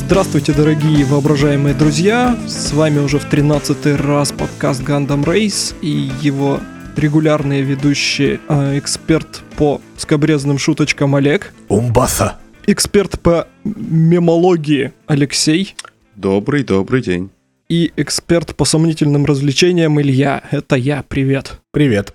Здравствуйте, 0.00 0.52
дорогие 0.52 1.04
воображаемые 1.04 1.74
друзья! 1.74 2.38
С 2.46 2.72
вами 2.72 3.00
уже 3.00 3.18
в 3.18 3.24
13 3.24 4.00
раз 4.00 4.30
подкаст 4.30 4.80
Gundam 4.82 5.24
Race 5.24 5.74
и 5.82 6.08
его 6.22 6.60
регулярные 6.96 7.62
ведущие 7.62 8.38
э, 8.48 8.78
эксперт 8.78 9.42
по 9.56 9.80
скобрезным 9.96 10.56
шуточкам 10.56 11.16
Олег, 11.16 11.52
Умбаса. 11.68 12.38
эксперт 12.68 13.20
по 13.20 13.48
мемологии 13.64 14.92
Алексей 15.06 15.74
Добрый, 16.14 16.62
добрый 16.62 17.02
день. 17.02 17.30
и 17.68 17.92
эксперт 17.96 18.54
по 18.54 18.64
сомнительным 18.64 19.24
развлечениям 19.26 20.00
Илья. 20.00 20.42
Это 20.52 20.76
я, 20.76 21.02
привет. 21.06 21.60
Привет. 21.72 22.14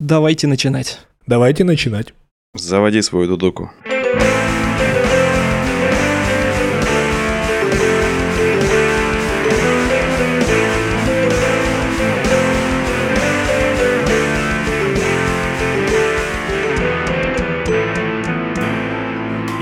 Давайте 0.00 0.46
начинать. 0.46 1.00
Давайте 1.26 1.62
начинать. 1.62 2.14
Заводи 2.54 3.02
свою 3.02 3.28
дудуку. 3.28 3.70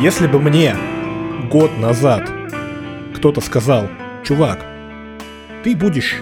Если 0.04 0.26
бы 0.26 0.38
мне 0.38 0.76
год 1.50 1.78
назад 1.78 2.30
кто-то 3.14 3.40
сказал, 3.40 3.88
чувак, 4.22 4.62
ты 5.62 5.74
будешь, 5.74 6.16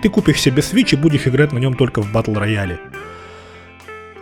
ты 0.00 0.08
купишь 0.08 0.40
себе 0.40 0.62
Switch 0.62 0.92
и 0.92 0.96
будешь 0.96 1.26
играть 1.26 1.50
на 1.50 1.58
нем 1.58 1.74
только 1.74 2.02
в 2.02 2.12
батл 2.12 2.34
рояле. 2.34 2.78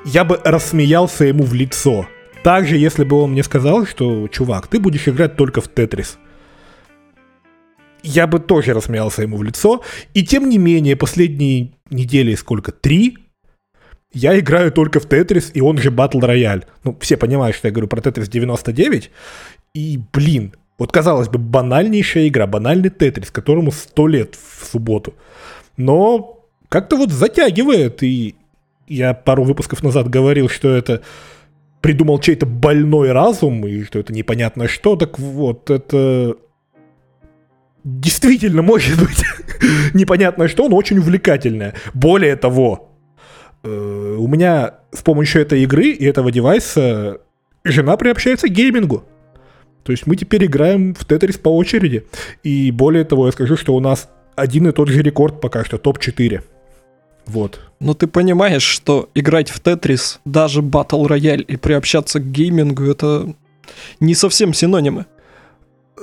Я 0.07 0.25
бы 0.25 0.41
рассмеялся 0.43 1.27
ему 1.27 1.45
в 1.45 1.53
лицо. 1.53 2.09
Также, 2.43 2.79
если 2.79 3.05
бы 3.05 3.21
он 3.21 3.33
мне 3.33 3.43
сказал, 3.43 3.85
что, 3.85 4.27
чувак, 4.29 4.69
ты 4.69 4.79
будешь 4.79 5.07
играть 5.07 5.37
только 5.37 5.61
в 5.61 5.69
Тетрис. 5.69 6.17
Я 8.03 8.27
бы 8.27 8.39
тоже 8.39 8.73
рассмеялся 8.73 9.21
ему 9.21 9.37
в 9.37 9.43
лицо. 9.43 9.83
И 10.15 10.25
тем 10.25 10.49
не 10.49 10.57
менее, 10.57 10.97
последние 10.97 11.73
недели 11.91 12.35
сколько? 12.37 12.73
Три? 12.73 13.19
Я 14.15 14.39
играю 14.39 14.71
только 14.71 15.01
в 15.01 15.09
Тетрис, 15.09 15.51
и 15.55 15.61
он 15.61 15.79
же 15.79 15.91
Battle 15.91 16.21
Royale. 16.21 16.65
Ну, 16.85 16.97
все 17.01 17.17
понимают, 17.17 17.57
что 17.57 17.69
я 17.69 17.73
говорю 17.73 17.89
про 17.89 18.01
Тетрис 18.01 18.29
99. 18.29 19.11
И, 19.75 20.01
блин, 20.13 20.55
вот 20.79 20.93
казалось 20.93 21.29
бы, 21.29 21.39
банальнейшая 21.39 22.29
игра, 22.29 22.47
банальный 22.47 22.91
Тетрис, 22.91 23.31
которому 23.31 23.73
100 23.73 24.07
лет 24.07 24.35
в 24.37 24.67
субботу. 24.67 25.15
Но 25.77 26.45
как-то 26.69 26.97
вот 26.97 27.11
затягивает, 27.11 28.03
и 28.05 28.37
я 28.87 29.15
пару 29.15 29.43
выпусков 29.43 29.83
назад 29.83 30.09
говорил, 30.09 30.49
что 30.49 30.75
это 30.75 31.03
придумал 31.81 32.21
чей-то 32.21 32.47
больной 32.47 33.13
разум, 33.13 33.67
и 33.67 33.83
что 33.83 33.99
это 33.99 34.13
непонятно 34.13 34.69
что, 34.69 34.97
так 34.97 35.19
вот, 35.19 35.71
это 35.71 36.37
действительно 37.83 38.63
может 38.63 38.99
быть 38.99 39.23
непонятно 39.95 40.49
что, 40.49 40.69
но 40.69 40.77
очень 40.77 40.99
увлекательное. 40.99 41.75
Более 41.93 42.37
того, 42.37 42.94
э, 43.65 44.17
у 44.19 44.27
меня 44.29 44.75
с 44.93 45.03
помощью 45.03 45.43
этой 45.43 45.63
игры 45.63 45.89
и 45.89 46.05
этого 46.05 46.31
девайса 46.31 47.21
жена 47.65 47.97
приобщается 47.97 48.49
к 48.49 48.53
геймингу. 48.53 49.05
То 49.83 49.93
есть 49.93 50.07
мы 50.07 50.17
теперь 50.17 50.47
играем 50.47 50.95
в 50.95 51.05
Тетрис 51.05 51.37
по 51.37 51.49
очереди. 51.49 52.07
И 52.43 52.71
более 52.71 53.05
того, 53.05 53.27
я 53.27 53.33
скажу, 53.33 53.57
что 53.57 53.75
у 53.75 53.81
нас 53.81 54.09
один 54.37 54.69
и 54.69 54.73
тот 54.73 54.89
же 54.89 55.03
рекорд 55.03 55.41
пока 55.41 55.65
что, 55.65 55.79
топ-4. 55.79 56.43
Вот. 57.27 57.61
Но 57.81 57.95
ты 57.95 58.07
понимаешь, 58.07 58.63
что 58.63 59.09
играть 59.15 59.51
в 59.51 59.61
Тетрис, 59.61 60.21
даже 60.25 60.61
Battle 60.61 61.07
Royale 61.07 61.43
и 61.43 61.57
приобщаться 61.57 62.21
к 62.21 62.31
геймингу, 62.31 62.85
это 62.85 63.35
не 64.01 64.15
совсем 64.15 64.53
синонимы. 64.53 65.07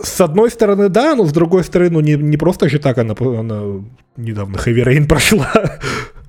С 0.02 0.22
одной 0.22 0.50
стороны, 0.50 0.90
да, 0.90 1.16
но 1.16 1.26
с 1.26 1.34
другой 1.34 1.64
стороны, 1.64 1.92
ну 1.92 2.00
не, 2.00 2.16
не 2.16 2.38
просто 2.38 2.70
же 2.70 2.80
так 2.80 2.98
она, 2.98 3.14
она 3.20 3.84
недавно 4.16 4.58
Heavy 4.58 4.84
Rain 4.84 5.08
прошла. 5.08 5.52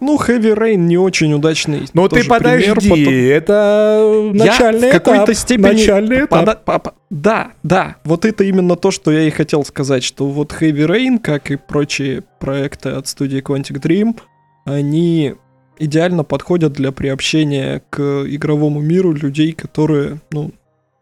Ну, 0.00 0.16
Heavy 0.18 0.54
Rain 0.54 0.76
не 0.76 0.98
очень 0.98 1.32
удачный. 1.32 1.86
Но 1.94 2.08
ты 2.08 2.22
подожди, 2.24 2.72
пример, 2.72 2.76
потом- 2.76 3.14
это 3.14 4.30
начальный 4.34 4.88
я 4.88 4.90
в 4.90 4.92
какой-то 5.02 5.24
этап. 5.24 5.36
степени... 5.36 5.64
Начальный 5.66 6.24
этап. 6.24 6.64
па- 6.64 6.94
Да, 7.10 7.52
да, 7.62 7.96
вот 8.04 8.24
это 8.24 8.44
именно 8.44 8.76
то, 8.76 8.90
что 8.90 9.10
я 9.10 9.22
и 9.22 9.30
хотел 9.30 9.64
сказать, 9.64 10.04
что 10.04 10.26
вот 10.28 10.52
Heavy 10.52 10.86
Rain, 10.86 11.18
как 11.18 11.50
и 11.50 11.56
прочие 11.56 12.22
проекты 12.38 12.90
от 12.90 13.08
студии 13.08 13.40
Quantic 13.42 13.80
Dream, 13.80 14.16
они 14.64 15.34
идеально 15.78 16.22
подходят 16.24 16.72
для 16.74 16.92
приобщения 16.92 17.82
к 17.90 18.24
игровому 18.28 18.80
миру 18.80 19.12
людей, 19.12 19.52
которые, 19.52 20.20
ну, 20.30 20.52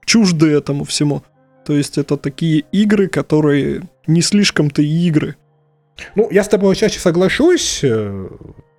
чужды 0.05 0.49
этому 0.53 0.85
всему. 0.85 1.23
То 1.65 1.73
есть 1.73 1.99
это 1.99 2.17
такие 2.17 2.65
игры, 2.71 3.09
которые 3.09 3.83
не 4.07 4.23
слишком-то 4.23 4.83
и 4.83 5.07
игры. 5.09 5.35
Ну, 6.15 6.29
я 6.31 6.45
с 6.45 6.49
тобой 6.49 6.77
чаще 6.77 7.01
соглашусь. 7.01 7.83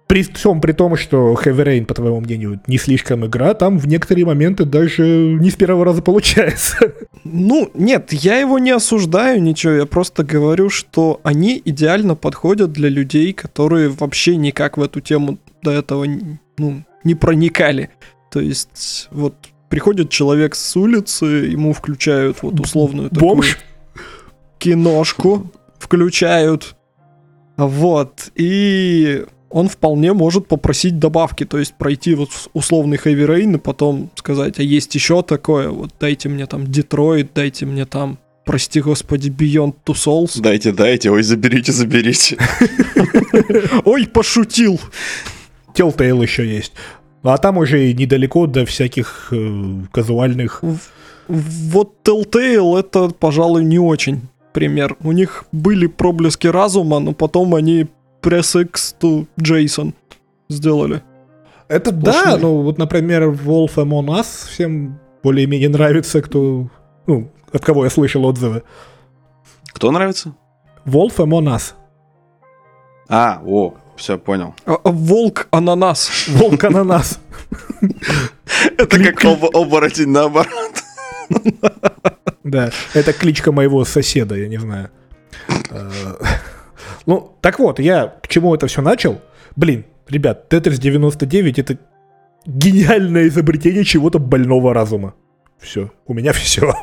При 0.08 0.24
всем 0.24 0.62
при 0.62 0.72
том, 0.72 0.96
что 0.96 1.34
Heavy 1.34 1.66
Rain, 1.66 1.86
по 1.86 1.94
твоему 1.94 2.22
мнению, 2.22 2.62
не 2.66 2.78
слишком 2.78 3.26
игра, 3.26 3.54
там 3.54 3.78
в 3.78 3.88
некоторые 3.88 4.26
моменты 4.26 4.64
даже 4.64 5.04
не 5.04 5.52
с 5.52 5.56
первого 5.56 5.84
раза 5.84 6.02
получается. 6.02 6.94
Ну, 7.26 7.70
нет, 7.74 8.14
я 8.14 8.40
его 8.40 8.58
не 8.58 8.72
осуждаю, 8.72 9.42
ничего, 9.42 9.74
я 9.74 9.86
просто 9.86 10.24
говорю, 10.24 10.70
что 10.70 11.20
они 11.24 11.62
идеально 11.66 12.16
подходят 12.16 12.72
для 12.72 12.88
людей, 12.88 13.34
которые 13.34 13.90
вообще 13.90 14.38
никак 14.38 14.78
в 14.78 14.82
эту 14.82 15.02
тему 15.02 15.38
до 15.62 15.72
этого 15.72 16.06
ну, 16.58 16.84
не 17.04 17.16
проникали. 17.16 17.90
То 18.32 18.40
есть, 18.40 19.10
вот 19.12 19.36
приходит 19.70 20.10
человек 20.10 20.56
с 20.56 20.76
улицы, 20.78 21.26
ему 21.26 21.74
включают 21.74 22.42
вот 22.42 22.60
условную 22.60 23.10
такую 23.10 23.36
Бомж. 23.36 23.58
киношку, 24.58 25.52
включают, 25.80 26.76
вот, 27.58 28.32
и 28.36 29.26
он 29.58 29.70
вполне 29.70 30.14
может 30.14 30.48
попросить 30.48 31.00
добавки, 31.00 31.44
то 31.44 31.58
есть 31.58 31.74
пройти 31.74 32.14
вот 32.14 32.30
условный 32.54 32.98
Heavy 32.98 33.26
Rain 33.26 33.56
и 33.56 33.58
потом 33.58 34.12
сказать, 34.14 34.60
а 34.60 34.62
есть 34.62 34.94
еще 34.94 35.24
такое, 35.24 35.70
вот 35.70 35.90
дайте 36.00 36.30
мне 36.30 36.46
там 36.46 36.68
Детройт, 36.68 37.32
дайте 37.34 37.66
мне 37.66 37.88
там, 37.88 38.20
прости 38.46 38.82
господи, 38.82 39.30
Beyond 39.32 39.74
Two 39.84 39.96
Souls. 39.96 40.40
Дайте, 40.40 40.72
дайте, 40.72 41.10
ой, 41.10 41.24
заберите, 41.24 41.72
заберите. 41.72 42.38
Ой, 43.86 44.06
пошутил! 44.06 44.80
Telltale 45.74 46.22
еще 46.22 46.48
есть. 46.48 46.74
А 47.24 47.38
там 47.40 47.58
уже 47.58 47.90
и 47.90 47.96
недалеко 47.96 48.46
до 48.46 48.64
всяких 48.64 49.30
э, 49.32 49.82
казуальных... 49.92 50.64
Вот 51.28 51.96
Telltale 52.04 52.80
это, 52.80 53.10
пожалуй, 53.10 53.64
не 53.64 53.80
очень 53.80 54.22
пример. 54.54 54.96
У 55.04 55.12
них 55.12 55.46
были 55.52 55.88
проблески 55.88 56.48
разума, 56.48 57.00
но 57.00 57.14
потом 57.14 57.54
они 57.56 57.88
Press 58.28 58.62
X 58.62 58.96
to 59.00 59.26
Jason 59.40 59.94
сделали. 60.50 61.02
Это 61.70 61.92
да, 61.92 62.12
Сплошной. 62.12 62.40
ну 62.42 62.62
вот, 62.62 62.78
например, 62.78 63.24
Wolf 63.30 63.76
Among 63.76 64.08
Us 64.20 64.50
всем 64.50 65.00
более-менее 65.24 65.70
нравится, 65.70 66.22
кто... 66.22 66.70
Ну, 67.08 67.32
от 67.54 67.64
кого 67.64 67.86
я 67.86 67.90
слышал 67.90 68.26
отзывы. 68.26 68.64
Кто 69.74 69.92
нравится? 69.92 70.34
Wolf 70.86 71.16
Among 71.18 71.56
Us. 71.56 71.74
А, 73.08 73.42
о, 73.46 73.76
все, 73.96 74.18
понял. 74.18 74.54
А- 74.66 74.78
а 74.84 74.92
Волк 74.92 75.48
ананас. 75.52 76.28
Волк 76.28 76.62
Ананас. 76.66 77.20
Это 78.78 79.00
как 79.04 79.24
об- 79.24 79.56
оборотень 79.56 80.10
наоборот. 80.10 80.52
Да, 82.44 82.72
это 82.94 83.12
кличка 83.12 83.52
моего 83.52 83.84
соседа, 83.84 84.36
я 84.36 84.48
не 84.48 84.58
знаю. 84.58 84.90
Ну, 87.08 87.36
так 87.42 87.58
вот, 87.58 87.80
я 87.80 88.14
к 88.22 88.28
чему 88.28 88.54
это 88.54 88.68
все 88.68 88.82
начал? 88.82 89.22
Блин, 89.56 89.86
ребят, 90.10 90.50
Тетрис 90.50 90.78
99 90.78 91.58
это 91.58 91.78
гениальное 92.46 93.30
изобретение 93.30 93.86
чего-то 93.86 94.20
больного 94.20 94.74
разума. 94.74 95.16
Все, 95.58 95.92
у 96.06 96.14
меня 96.14 96.34
все. 96.34 96.74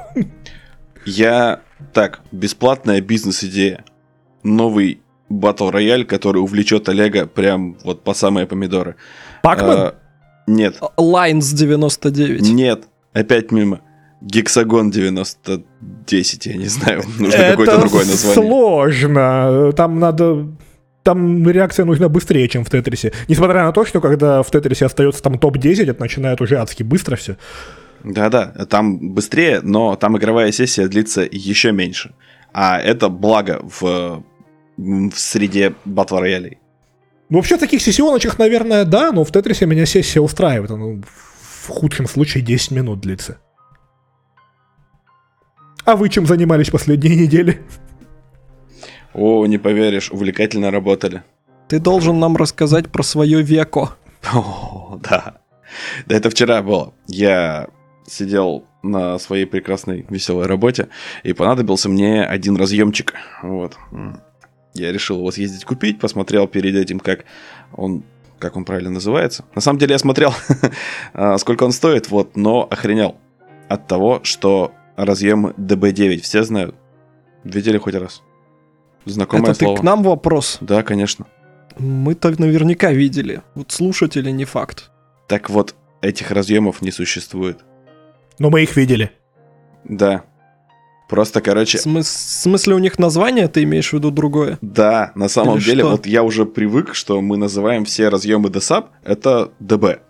Я... 1.05 1.61
Так, 1.93 2.21
бесплатная 2.33 3.03
бизнес-идея. 3.03 3.85
Новый 4.43 5.03
батл 5.29 5.69
рояль, 5.69 6.07
который 6.07 6.39
увлечет 6.39 6.89
Олега 6.89 7.27
прям 7.27 7.77
вот 7.85 8.03
по 8.03 8.15
самые 8.15 8.47
помидоры. 8.47 8.97
Пакман? 9.43 9.79
А, 9.79 9.95
Нет, 10.47 10.77
Lines 10.97 11.55
99. 11.55 12.41
нет, 12.41 12.85
опять 13.13 13.53
мимо. 13.53 13.83
Гексагон 14.25 14.91
9010, 14.91 16.47
я 16.47 16.55
не 16.55 16.67
знаю, 16.67 17.03
нужно 17.19 17.51
какое-то 17.51 17.79
другое 17.79 18.07
название. 18.07 18.35
сложно. 18.35 19.73
Там 19.77 19.99
надо... 20.01 20.49
Там 21.03 21.47
реакция 21.47 21.85
нужна 21.85 22.09
быстрее, 22.09 22.49
чем 22.49 22.65
в 22.65 22.71
Тетрисе. 22.71 23.13
Несмотря 23.29 23.65
на 23.65 23.73
то, 23.73 23.85
что 23.85 24.01
когда 24.01 24.43
в 24.43 24.51
Тетрисе 24.51 24.87
остается 24.87 25.23
там 25.23 25.39
топ-10, 25.39 25.91
это 25.91 26.01
начинает 26.01 26.41
уже 26.41 26.57
адски 26.57 26.83
быстро 26.83 27.17
все. 27.17 27.37
Да-да, 28.03 28.47
там 28.71 29.13
быстрее, 29.13 29.61
но 29.63 29.97
там 29.97 30.17
игровая 30.17 30.51
сессия 30.51 30.89
длится 30.89 31.29
еще 31.31 31.73
меньше. 31.73 32.15
А 32.55 32.81
это 32.81 33.11
благо 33.11 33.61
в, 33.63 34.25
в 34.79 35.13
среде 35.15 35.75
батл 35.85 36.17
роялей. 36.17 36.59
Ну, 37.29 37.37
вообще, 37.39 37.57
в 37.57 37.61
таких 37.61 37.83
сессионочках, 37.83 38.39
наверное, 38.39 38.87
да, 38.87 39.13
но 39.13 39.25
в 39.25 39.33
Тетрисе 39.33 39.67
меня 39.67 39.85
сессия 39.85 40.21
устраивает. 40.21 40.71
Ну, 40.71 41.03
в 41.03 41.69
худшем 41.69 42.07
случае 42.07 42.43
10 42.43 42.71
минут 42.71 43.01
длится. 43.01 43.39
А 45.85 45.97
вы 45.97 46.09
чем 46.09 46.27
занимались 46.27 46.71
последние 46.71 47.17
недели? 47.17 47.61
О, 49.13 49.47
не 49.47 49.59
поверишь, 49.59 50.11
увлекательно 50.11 50.71
работали. 50.71 51.23
Ты 51.69 51.79
должен 51.79 52.19
нам 52.19 52.37
рассказать 52.37 52.91
про 52.91 53.03
свое 53.03 53.43
веко. 53.43 53.91
О, 54.33 54.99
да. 55.03 55.37
Да 56.07 56.17
это 56.17 56.31
вчера 56.31 56.63
было. 56.63 56.95
Я 57.07 57.69
сидел 58.07 58.65
на 58.83 59.19
своей 59.19 59.47
прекрасной 59.47 60.05
веселой 60.09 60.47
работе, 60.47 60.89
и 61.23 61.33
понадобился 61.33 61.89
мне 61.89 62.25
один 62.25 62.57
разъемчик. 62.57 63.15
Вот. 63.43 63.77
Я 64.75 64.93
решил 64.93 65.19
его 65.19 65.31
съездить 65.31 65.65
купить, 65.65 65.99
посмотрел 65.99 66.47
перед 66.47 66.75
этим, 66.75 66.99
как 67.01 67.25
он 67.73 68.03
как 68.39 68.57
он 68.57 68.65
правильно 68.67 68.91
называется. 68.91 69.45
На 69.55 69.63
самом 69.63 69.79
деле 69.79 69.93
я 69.93 69.99
смотрел, 69.99 70.35
а, 71.15 71.39
сколько 71.39 71.63
он 71.63 71.73
стоит, 71.73 72.11
вот, 72.11 72.37
но 72.37 72.67
охренел 72.71 73.17
от 73.69 73.87
того, 73.87 74.21
что 74.23 74.73
разъем 74.97 75.49
DB9 75.49 76.21
все 76.21 76.43
знают. 76.45 76.75
Видели 77.45 77.79
хоть 77.79 77.95
раз? 77.95 78.23
Знакомое 79.05 79.51
Это 79.51 79.59
слово. 79.61 79.77
ты 79.77 79.81
к 79.81 79.85
нам 79.85 80.03
вопрос? 80.03 80.59
Да, 80.61 80.83
конечно. 80.83 81.27
Мы 81.79 82.15
так 82.15 82.39
наверняка 82.39 82.93
видели. 82.93 83.43
Вот 83.55 83.73
слушатели 83.73 84.31
не 84.31 84.45
факт. 84.45 84.91
Так 85.29 85.51
вот, 85.51 85.75
этих 86.01 86.31
разъемов 86.31 86.81
не 86.83 86.91
существует. 86.91 87.59
Но 88.39 88.51
мы 88.51 88.63
их 88.63 88.77
видели. 88.77 89.11
Да. 89.85 90.25
Просто, 91.09 91.43
короче, 91.43 91.79
В 91.79 91.87
смыс- 91.87 92.01
в 92.03 92.07
смысле 92.07 92.75
у 92.75 92.79
них 92.79 92.99
название, 92.99 93.47
ты 93.49 93.63
имеешь 93.65 93.91
в 93.91 93.93
виду 93.93 94.11
другое? 94.11 94.59
да, 94.63 95.13
на 95.15 95.29
самом 95.29 95.59
Или 95.59 95.65
деле, 95.65 95.81
что? 95.83 95.91
вот 95.91 96.07
я 96.07 96.23
уже 96.23 96.47
привык, 96.47 96.95
что 96.95 97.21
мы 97.21 97.37
называем 97.37 97.85
все 97.85 98.09
разъемы 98.09 98.49
DSAP, 98.49 98.87
это 99.05 99.53
DB. 99.61 100.01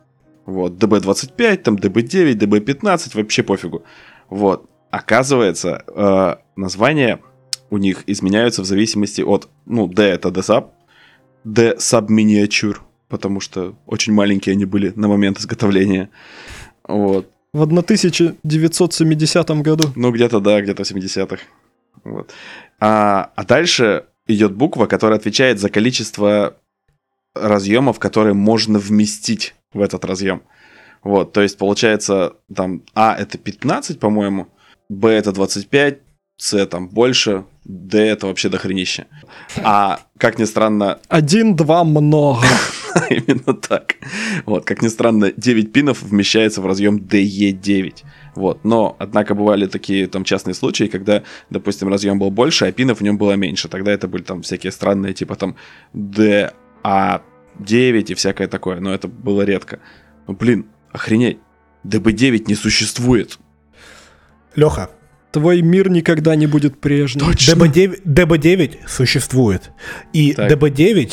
Вот, 0.46 0.74
DB25, 0.74 1.56
там 1.56 1.74
DB9, 1.76 2.34
DB15, 2.34 3.10
вообще 3.16 3.42
пофигу. 3.42 3.82
Вот. 4.30 4.70
Оказывается, 4.94 5.82
э, 5.88 6.36
названия 6.54 7.18
у 7.68 7.78
них 7.78 8.04
изменяются 8.06 8.62
в 8.62 8.64
зависимости 8.64 9.22
от, 9.22 9.48
ну, 9.66 9.88
D 9.88 10.04
это 10.04 10.28
DSAP, 10.28 10.68
D 11.42 11.74
Subminiature, 11.78 12.76
потому 13.08 13.40
что 13.40 13.74
очень 13.86 14.12
маленькие 14.12 14.52
они 14.52 14.66
были 14.66 14.92
на 14.94 15.08
момент 15.08 15.40
изготовления. 15.40 16.10
Вот. 16.86 17.28
В 17.52 17.62
1970 17.62 19.62
году. 19.62 19.88
Ну, 19.96 20.12
где-то, 20.12 20.38
да, 20.38 20.60
где-то 20.60 20.84
в 20.84 20.86
70-х. 20.86 21.42
Вот. 22.04 22.32
А, 22.78 23.32
а 23.34 23.44
дальше 23.44 24.04
идет 24.28 24.54
буква, 24.54 24.86
которая 24.86 25.18
отвечает 25.18 25.58
за 25.58 25.70
количество 25.70 26.56
разъемов, 27.34 27.98
которые 27.98 28.34
можно 28.34 28.78
вместить 28.78 29.56
в 29.72 29.80
этот 29.80 30.04
разъем. 30.04 30.42
Вот, 31.02 31.32
то 31.32 31.42
есть 31.42 31.58
получается 31.58 32.34
там 32.54 32.84
А 32.94 33.16
это 33.16 33.38
15, 33.38 33.98
по-моему, 33.98 34.46
Б 34.94 35.10
это 35.10 35.32
25, 35.32 35.98
С 36.36 36.66
там 36.66 36.88
больше, 36.88 37.44
Д 37.64 37.98
это 37.98 38.26
вообще 38.26 38.48
дохренище. 38.48 39.06
А 39.62 40.00
как 40.18 40.38
ни 40.38 40.44
странно, 40.44 40.98
Один, 41.08 41.56
два, 41.56 41.84
много. 41.84 42.46
Именно 43.10 43.54
так. 43.54 43.96
Вот, 44.46 44.64
как 44.64 44.82
ни 44.82 44.88
странно, 44.88 45.32
9 45.36 45.72
пинов 45.72 46.02
вмещается 46.02 46.60
в 46.60 46.66
разъем 46.66 46.98
DE9. 46.98 48.04
Вот, 48.36 48.64
но, 48.64 48.96
однако, 48.98 49.34
бывали 49.34 49.66
такие 49.66 50.06
там 50.06 50.24
частные 50.24 50.54
случаи, 50.54 50.84
когда, 50.84 51.22
допустим, 51.50 51.88
разъем 51.88 52.18
был 52.18 52.30
больше, 52.30 52.66
а 52.66 52.72
пинов 52.72 52.98
в 53.00 53.02
нем 53.02 53.18
было 53.18 53.32
меньше. 53.32 53.68
Тогда 53.68 53.92
это 53.92 54.08
были 54.08 54.22
там 54.22 54.42
всякие 54.42 54.72
странные, 54.72 55.14
типа 55.14 55.36
там 55.36 55.56
DA9 55.94 56.52
и 57.58 58.14
всякое 58.14 58.48
такое, 58.48 58.80
но 58.80 58.92
это 58.94 59.08
было 59.08 59.42
редко. 59.42 59.80
Ну, 60.26 60.34
блин, 60.34 60.66
охренеть. 60.92 61.38
DB9 61.84 62.44
не 62.46 62.54
существует. 62.54 63.38
Леха, 64.56 64.90
Твой 65.32 65.62
мир 65.62 65.90
никогда 65.90 66.36
не 66.36 66.46
будет 66.46 66.80
прежним. 66.80 67.28
DB9, 67.30 68.02
DB9 68.04 68.86
существует. 68.86 69.72
И 70.12 70.32
Так. 70.32 70.52
DB9 70.52 71.12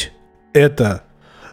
это... 0.53 1.03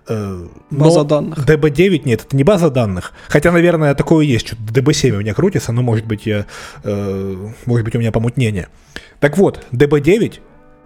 э, 0.06 0.46
но 0.70 0.84
База 0.84 1.04
данных. 1.04 1.38
DB9 1.46 2.02
нет, 2.04 2.24
это 2.26 2.36
не 2.36 2.44
база 2.44 2.68
данных. 2.70 3.12
Хотя, 3.28 3.52
наверное, 3.52 3.94
такое 3.94 4.26
есть. 4.26 4.48
Что-то 4.48 4.62
DB7 4.64 5.12
у 5.12 5.20
меня 5.20 5.32
крутится, 5.32 5.72
но 5.72 5.80
может 5.80 6.04
быть, 6.06 6.26
я, 6.26 6.44
э, 6.84 7.48
может 7.64 7.84
быть 7.86 7.94
у 7.94 7.98
меня 7.98 8.12
помутнение. 8.12 8.68
Так 9.18 9.38
вот, 9.38 9.64
DB9 9.72 10.40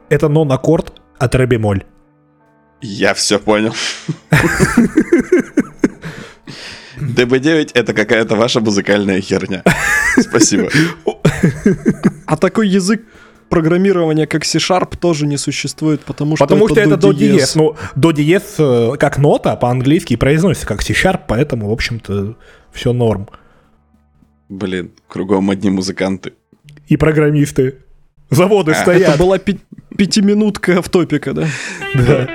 это 0.09 0.29
нон-аккорд 0.29 1.01
от 1.19 1.35
ре 1.35 1.47
бемоль. 1.47 1.83
Я 2.81 3.15
все 3.15 3.39
понял. 3.41 3.75
DB9 7.17 7.71
это 7.75 7.93
какая-то 7.95 8.37
ваша 8.37 8.61
музыкальная 8.61 9.21
херня. 9.21 9.63
Спасибо. 10.21 10.69
А 12.27 12.37
такой 12.37 12.69
язык 12.69 13.03
программирования, 13.49 14.27
как 14.27 14.45
C-Sharp, 14.45 14.97
тоже 14.99 15.27
не 15.27 15.37
существует, 15.37 16.01
потому 16.01 16.37
что 16.37 16.47
Потому 16.47 16.69
что 16.69 16.81
это 16.81 16.97
до 16.97 17.13
диез. 17.13 17.35
диез. 17.35 17.55
Ну, 17.55 17.77
до 17.95 18.13
диез 18.13 18.55
э, 18.59 18.93
как 18.99 19.19
нота 19.19 19.57
по-английски 19.57 20.17
произносится 20.17 20.67
как 20.67 20.81
C-sharp, 20.83 21.23
поэтому, 21.29 21.69
в 21.69 21.73
общем-то, 21.73 22.37
все 22.73 22.93
норм. 22.95 23.29
Блин, 24.49 24.93
кругом 25.07 25.51
одни 25.51 25.69
музыканты. 25.71 26.33
И 26.89 26.97
программисты. 26.97 27.77
Заводы 28.31 28.73
А, 28.73 28.75
стоят. 28.75 29.03
Это 29.11 29.19
была 29.19 29.39
пятиминутка 29.39 30.81
в 30.81 30.89
топика, 30.89 31.35
да? 31.35 31.47
Да. 31.95 32.29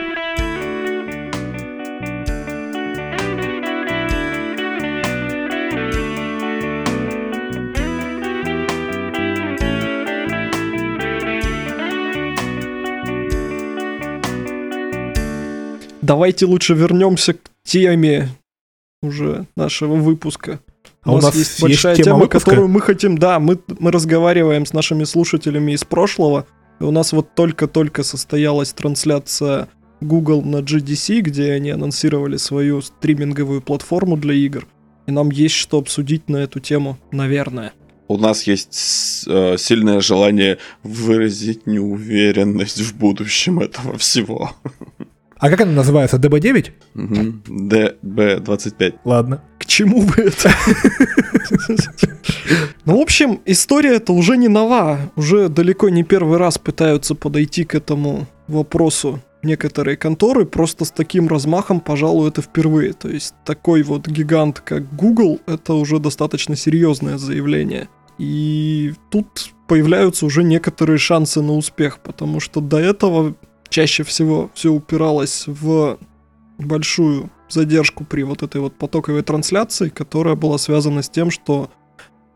Давайте 16.07 16.45
лучше 16.45 16.73
вернемся 16.73 17.33
к 17.33 17.39
теме 17.63 18.29
уже 19.01 19.45
нашего 19.57 19.95
выпуска. 19.95 20.61
А 21.03 21.13
у 21.13 21.19
нас 21.19 21.35
есть 21.35 21.57
тема 21.57 21.95
тема, 21.95 22.19
выпуска? 22.19 22.39
которую 22.39 22.69
мы 22.69 22.79
хотим, 22.79 23.17
да, 23.17 23.41
мы, 23.41 23.59
мы 23.79 23.91
разговариваем 23.91 24.65
с 24.65 24.71
нашими 24.71 25.03
слушателями 25.03 25.73
из 25.73 25.83
прошлого. 25.83 26.45
И 26.79 26.83
у 26.83 26.91
нас 26.91 27.11
вот 27.11 27.35
только-только 27.35 28.03
состоялась 28.03 28.71
трансляция 28.71 29.67
Google 29.99 30.43
на 30.43 30.61
GDC, 30.61 31.19
где 31.19 31.51
они 31.51 31.71
анонсировали 31.71 32.37
свою 32.37 32.81
стриминговую 32.81 33.61
платформу 33.61 34.15
для 34.15 34.33
игр. 34.33 34.65
И 35.07 35.11
нам 35.11 35.29
есть 35.29 35.55
что 35.55 35.77
обсудить 35.77 36.29
на 36.29 36.37
эту 36.37 36.61
тему, 36.61 36.97
наверное. 37.11 37.73
У 38.07 38.17
нас 38.17 38.43
есть 38.43 39.25
э, 39.27 39.57
сильное 39.57 39.99
желание 39.99 40.57
выразить 40.83 41.67
неуверенность 41.67 42.79
в 42.79 42.95
будущем 42.95 43.59
этого 43.59 43.97
всего. 43.97 44.51
А 45.39 45.49
как 45.49 45.61
она 45.61 45.71
называется? 45.71 46.17
DB9? 46.17 46.71
Мгм. 46.95 47.43
DB25. 47.47 48.95
Ладно. 49.05 49.41
К 49.59 49.65
чему 49.65 50.01
бы 50.01 50.13
это? 50.15 50.51
Ну, 52.85 52.97
в 52.97 53.01
общем, 53.01 53.41
история 53.45 53.95
это 53.95 54.13
уже 54.13 54.37
не 54.37 54.47
нова. 54.47 54.99
Уже 55.15 55.49
далеко 55.49 55.89
не 55.89 56.03
первый 56.03 56.37
раз 56.37 56.57
пытаются 56.57 57.15
подойти 57.15 57.65
к 57.65 57.75
этому 57.75 58.27
вопросу 58.47 59.19
некоторые 59.43 59.97
конторы. 59.97 60.45
Просто 60.45 60.85
с 60.85 60.91
таким 60.91 61.27
размахом, 61.27 61.79
пожалуй, 61.79 62.29
это 62.29 62.41
впервые. 62.41 62.93
То 62.93 63.09
есть 63.09 63.33
такой 63.45 63.83
вот 63.83 64.07
гигант, 64.07 64.61
как 64.61 64.95
Google, 64.95 65.39
это 65.45 65.73
уже 65.73 65.99
достаточно 65.99 66.55
серьезное 66.55 67.17
заявление. 67.17 67.89
И 68.17 68.93
тут 69.11 69.51
появляются 69.67 70.25
уже 70.25 70.43
некоторые 70.43 70.97
шансы 70.97 71.41
на 71.41 71.53
успех, 71.53 71.99
потому 71.99 72.39
что 72.39 72.61
до 72.61 72.77
этого 72.79 73.35
чаще 73.69 74.03
всего 74.03 74.49
все 74.53 74.69
упиралось 74.69 75.45
в 75.47 75.97
большую 76.57 77.29
задержку 77.49 78.03
при 78.03 78.23
вот 78.23 78.43
этой 78.43 78.61
вот 78.61 78.75
потоковой 78.75 79.21
трансляции, 79.21 79.89
которая 79.89 80.35
была 80.35 80.57
связана 80.57 81.01
с 81.01 81.09
тем, 81.09 81.31
что 81.31 81.69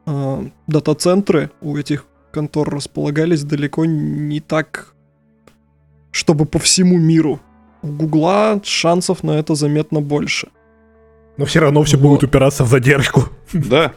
э, 0.06 0.50
дата-центры 0.68 1.52
у 1.62 1.76
этих 1.78 2.06
контор 2.34 2.70
располагались 2.70 3.44
далеко 3.44 3.86
не 3.86 4.40
так, 4.40 4.94
чтобы 6.12 6.46
по 6.46 6.60
всему 6.60 6.98
миру. 6.98 7.40
У 7.82 7.88
Гугла 7.88 8.62
шансов 8.64 9.24
на 9.24 9.32
это 9.32 9.56
заметно 9.56 10.02
больше. 10.02 10.50
Но 11.38 11.46
все 11.46 11.60
равно 11.60 11.84
все 11.84 11.98
Вот. 11.98 12.08
будет 12.08 12.24
упираться 12.24 12.64
в 12.64 12.68
задержку. 12.68 13.24
Да, 13.54 13.94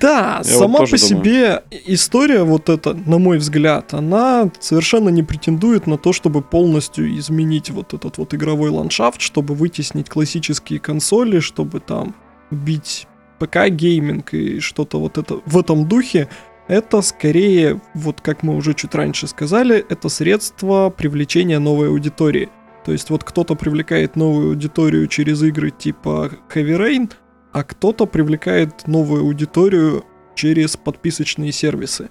Да, 0.00 0.38
Я 0.38 0.44
сама 0.44 0.80
вот 0.80 0.90
по 0.90 0.96
думаю. 0.96 0.98
себе 0.98 1.62
история 1.86 2.42
вот 2.42 2.68
эта, 2.68 2.94
на 2.94 3.18
мой 3.18 3.38
взгляд, 3.38 3.94
она 3.94 4.50
совершенно 4.60 5.08
не 5.08 5.22
претендует 5.22 5.86
на 5.86 5.98
то, 5.98 6.12
чтобы 6.12 6.42
полностью 6.42 7.16
изменить 7.18 7.70
вот 7.70 7.94
этот 7.94 8.18
вот 8.18 8.34
игровой 8.34 8.70
ландшафт, 8.70 9.20
чтобы 9.20 9.54
вытеснить 9.54 10.08
классические 10.08 10.78
консоли, 10.78 11.40
чтобы 11.40 11.80
там 11.80 12.14
убить 12.50 13.06
ПК-гейминг 13.38 14.32
и 14.32 14.60
что-то 14.60 15.00
вот 15.00 15.18
это 15.18 15.40
в 15.46 15.58
этом 15.58 15.88
духе. 15.88 16.28
Это 16.68 17.02
скорее, 17.02 17.80
вот 17.94 18.20
как 18.20 18.42
мы 18.42 18.56
уже 18.56 18.74
чуть 18.74 18.94
раньше 18.94 19.26
сказали, 19.26 19.84
это 19.88 20.08
средство 20.08 20.90
привлечения 20.90 21.58
новой 21.58 21.88
аудитории. 21.88 22.48
То 22.84 22.92
есть 22.92 23.10
вот 23.10 23.24
кто-то 23.24 23.54
привлекает 23.54 24.16
новую 24.16 24.50
аудиторию 24.50 25.06
через 25.06 25.42
игры 25.42 25.70
типа 25.70 26.30
Heavy 26.54 26.76
Rain, 26.78 27.10
а 27.52 27.64
кто-то 27.64 28.06
привлекает 28.06 28.86
новую 28.86 29.22
аудиторию 29.22 30.04
через 30.34 30.76
подписочные 30.76 31.52
сервисы. 31.52 32.10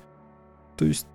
То 0.78 0.86
есть 0.86 1.08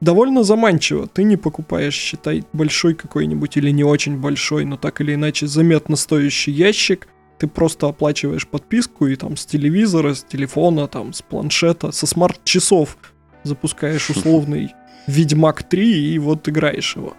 довольно 0.00 0.44
заманчиво. 0.44 1.06
Ты 1.06 1.24
не 1.24 1.36
покупаешь, 1.36 1.94
считай, 1.94 2.44
большой 2.52 2.94
какой-нибудь 2.94 3.56
или 3.56 3.70
не 3.70 3.84
очень 3.84 4.18
большой, 4.18 4.64
но 4.64 4.76
так 4.76 5.00
или 5.00 5.14
иначе 5.14 5.46
заметно 5.46 5.96
стоящий 5.96 6.52
ящик. 6.52 7.08
Ты 7.38 7.46
просто 7.46 7.88
оплачиваешь 7.88 8.46
подписку 8.46 9.06
и 9.06 9.16
там 9.16 9.36
с 9.36 9.46
телевизора, 9.46 10.12
с 10.12 10.22
телефона, 10.22 10.88
там 10.88 11.14
с 11.14 11.22
планшета, 11.22 11.90
со 11.90 12.06
смарт-часов 12.06 12.98
запускаешь 13.44 14.10
условный 14.10 14.74
Ведьмак 15.06 15.62
3 15.62 16.12
и 16.14 16.18
вот 16.18 16.46
играешь 16.48 16.96
его. 16.96 17.16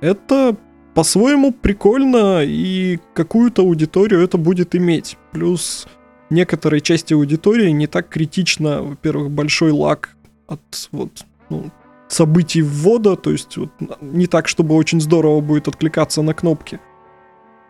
Это 0.00 0.56
по-своему 0.94 1.52
прикольно 1.52 2.42
и 2.44 2.98
какую-то 3.14 3.62
аудиторию 3.62 4.22
это 4.22 4.38
будет 4.38 4.74
иметь. 4.74 5.18
Плюс 5.32 5.86
некоторой 6.30 6.80
части 6.80 7.14
аудитории 7.14 7.70
не 7.70 7.86
так 7.86 8.08
критично, 8.08 8.82
во-первых, 8.82 9.30
большой 9.30 9.72
лаг 9.72 10.16
от 10.46 10.88
вот, 10.92 11.24
ну, 11.50 11.70
событий 12.08 12.62
ввода, 12.62 13.16
то 13.16 13.30
есть 13.30 13.56
вот, 13.56 13.70
не 14.00 14.26
так, 14.26 14.48
чтобы 14.48 14.74
очень 14.74 15.00
здорово 15.00 15.40
будет 15.40 15.68
откликаться 15.68 16.22
на 16.22 16.32
кнопки. 16.32 16.80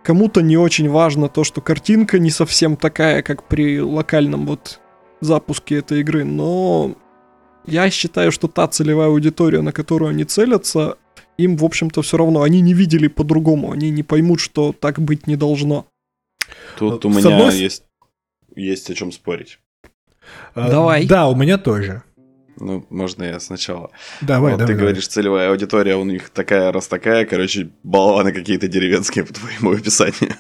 Кому-то 0.02 0.42
не 0.42 0.58
очень 0.58 0.90
важно 0.90 1.28
то, 1.28 1.44
что 1.44 1.62
картинка 1.62 2.18
не 2.18 2.30
совсем 2.30 2.76
такая, 2.76 3.22
как 3.22 3.44
при 3.44 3.80
локальном 3.80 4.46
вот 4.46 4.80
запуске 5.20 5.76
этой 5.76 6.00
игры, 6.00 6.24
но 6.24 6.94
я 7.66 7.88
считаю, 7.88 8.30
что 8.30 8.48
та 8.48 8.68
целевая 8.68 9.08
аудитория, 9.08 9.62
на 9.62 9.72
которую 9.72 10.10
они 10.10 10.24
целятся, 10.24 10.98
им, 11.36 11.56
в 11.56 11.64
общем-то, 11.64 12.02
все 12.02 12.16
равно. 12.16 12.42
Они 12.42 12.60
не 12.60 12.74
видели 12.74 13.08
по-другому, 13.08 13.72
они 13.72 13.90
не 13.90 14.02
поймут, 14.02 14.40
что 14.40 14.72
так 14.72 15.00
быть 15.00 15.26
не 15.26 15.36
должно. 15.36 15.86
Тут 16.78 17.04
у 17.04 17.08
меня 17.08 17.50
есть, 17.50 17.84
есть 18.54 18.90
о 18.90 18.94
чем 18.94 19.12
спорить. 19.12 19.58
А, 20.54 20.70
Давай. 20.70 21.06
Да, 21.06 21.28
у 21.28 21.34
меня 21.34 21.58
тоже. 21.58 22.02
Ну, 22.56 22.86
можно 22.88 23.24
я 23.24 23.40
сначала. 23.40 23.90
Давай, 24.20 24.52
вот 24.52 24.58
давай. 24.58 24.66
ты 24.66 24.72
давай. 24.74 24.76
говоришь, 24.76 25.08
целевая 25.08 25.50
аудитория 25.50 25.96
у 25.96 26.04
них 26.04 26.30
такая, 26.30 26.70
раз 26.70 26.86
такая, 26.86 27.26
короче, 27.26 27.70
болваны 27.82 28.32
какие-то 28.32 28.68
деревенские 28.68 29.24
по 29.24 29.34
твоему 29.34 29.72
описанию. 29.72 30.36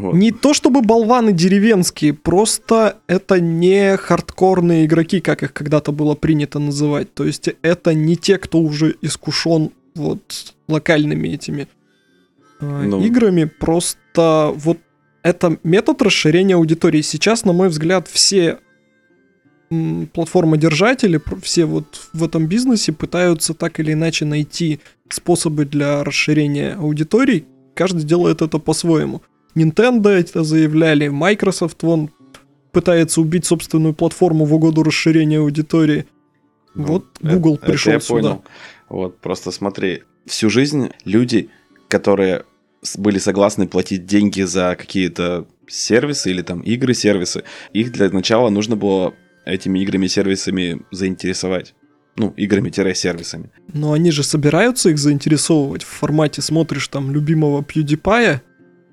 Вот. 0.00 0.14
Не 0.14 0.30
то 0.32 0.54
чтобы 0.54 0.82
болваны 0.82 1.32
деревенские, 1.32 2.12
просто 2.14 2.98
это 3.06 3.40
не 3.40 3.96
хардкорные 3.96 4.86
игроки, 4.86 5.20
как 5.20 5.42
их 5.42 5.52
когда-то 5.52 5.92
было 5.92 6.14
принято 6.14 6.58
называть. 6.58 7.12
То 7.14 7.24
есть 7.24 7.48
это 7.62 7.94
не 7.94 8.16
те, 8.16 8.38
кто 8.38 8.60
уже 8.60 8.96
искушен 9.02 9.70
вот 9.94 10.54
локальными 10.68 11.28
этими 11.28 11.68
э, 12.60 12.82
Ну. 12.84 13.00
играми, 13.02 13.44
просто 13.44 14.52
вот 14.54 14.78
это 15.22 15.58
метод 15.64 16.02
расширения 16.02 16.54
аудитории. 16.54 17.00
Сейчас, 17.02 17.44
на 17.44 17.52
мой 17.52 17.68
взгляд, 17.68 18.08
все 18.08 18.58
платформодержатели, 20.12 21.20
все 21.42 21.64
вот 21.64 22.08
в 22.12 22.22
этом 22.22 22.46
бизнесе 22.46 22.92
пытаются 22.92 23.52
так 23.54 23.80
или 23.80 23.92
иначе 23.92 24.24
найти 24.24 24.80
способы 25.08 25.64
для 25.64 26.04
расширения 26.04 26.74
аудиторий. 26.74 27.46
Каждый 27.74 28.04
делает 28.04 28.42
это 28.42 28.58
по-своему. 28.58 29.22
Nintendo 29.56 30.08
это 30.10 30.44
заявляли, 30.44 31.08
Microsoft 31.08 31.82
вон 31.82 32.10
пытается 32.72 33.20
убить 33.20 33.46
собственную 33.46 33.94
платформу 33.94 34.44
в 34.44 34.54
угоду 34.54 34.82
расширения 34.82 35.38
аудитории. 35.38 36.04
Ну, 36.74 36.84
Вот 36.84 37.06
Google 37.22 37.54
это 37.54 37.66
пришел 37.66 37.92
я 37.94 38.00
сюда. 38.00 38.20
понял. 38.20 38.44
Вот, 38.88 39.18
просто 39.18 39.50
смотри, 39.50 40.02
всю 40.26 40.50
жизнь 40.50 40.90
люди, 41.04 41.48
которые 41.88 42.44
были 42.98 43.18
согласны 43.18 43.66
платить 43.66 44.04
деньги 44.04 44.42
за 44.42 44.76
какие-то 44.78 45.46
сервисы 45.66 46.30
или 46.30 46.42
там 46.42 46.60
игры-сервисы, 46.60 47.42
их 47.72 47.92
для 47.92 48.10
начала 48.10 48.50
нужно 48.50 48.76
было 48.76 49.14
этими 49.46 49.78
играми-сервисами 49.80 50.82
заинтересовать. 50.90 51.74
Ну, 52.18 52.32
играми-сервисами. 52.36 53.50
Но 53.72 53.92
они 53.92 54.10
же 54.10 54.22
собираются 54.22 54.90
их 54.90 54.98
заинтересовывать 54.98 55.82
в 55.82 55.88
формате 55.88 56.42
смотришь 56.42 56.88
там 56.88 57.10
любимого 57.12 57.62
PewDiePie 57.62 58.40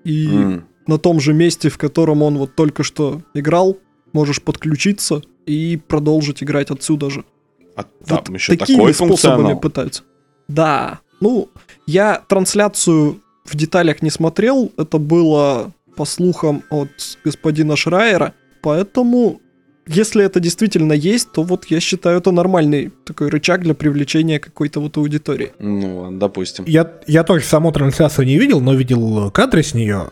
и 0.04 0.28
М, 0.28 0.68
на 0.88 0.98
том 0.98 1.20
же 1.20 1.34
месте, 1.34 1.70
в 1.70 1.78
котором 1.78 2.22
он 2.22 2.38
вот 2.38 2.56
только 2.56 2.84
что 2.84 3.22
играл, 3.34 3.78
можешь 4.12 4.42
подключиться 4.42 5.22
и 5.46 5.80
продолжить 5.88 6.44
играть 6.44 6.72
отсюда 6.72 7.10
же. 7.10 7.24
А 7.76 7.84
там 7.84 8.20
вот 8.28 8.30
еще 8.30 8.56
такими 8.56 8.78
такой 8.78 8.94
способами 8.94 9.60
пытаются. 9.60 10.04
Да. 10.48 11.00
Ну, 11.20 11.50
я 11.88 12.22
трансляцию 12.28 13.22
в 13.46 13.56
деталях 13.56 14.02
не 14.02 14.10
смотрел. 14.10 14.72
Это 14.78 14.98
было 14.98 15.72
по 15.96 16.06
слухам 16.06 16.64
от 16.70 16.90
господина 17.24 17.76
Шрайера. 17.76 18.34
Поэтому, 18.62 19.42
если 19.88 20.24
это 20.24 20.40
действительно 20.40 20.94
есть, 20.94 21.32
то 21.32 21.44
вот 21.44 21.66
я 21.66 21.80
считаю 21.80 22.20
это 22.20 22.32
нормальный 22.32 22.92
такой 23.06 23.30
рычаг 23.30 23.62
для 23.62 23.74
привлечения 23.74 24.40
какой-то 24.40 24.80
вот 24.80 24.98
аудитории. 24.98 25.52
Ну, 25.60 26.00
ладно, 26.02 26.20
допустим. 26.20 26.64
Я, 26.68 26.92
я 27.08 27.24
тоже 27.24 27.44
саму 27.46 27.72
трансляцию 27.72 28.26
не 28.26 28.38
видел, 28.38 28.62
но 28.62 28.74
видел 28.74 29.30
кадры 29.32 29.62
с 29.64 29.74
нее. 29.74 30.10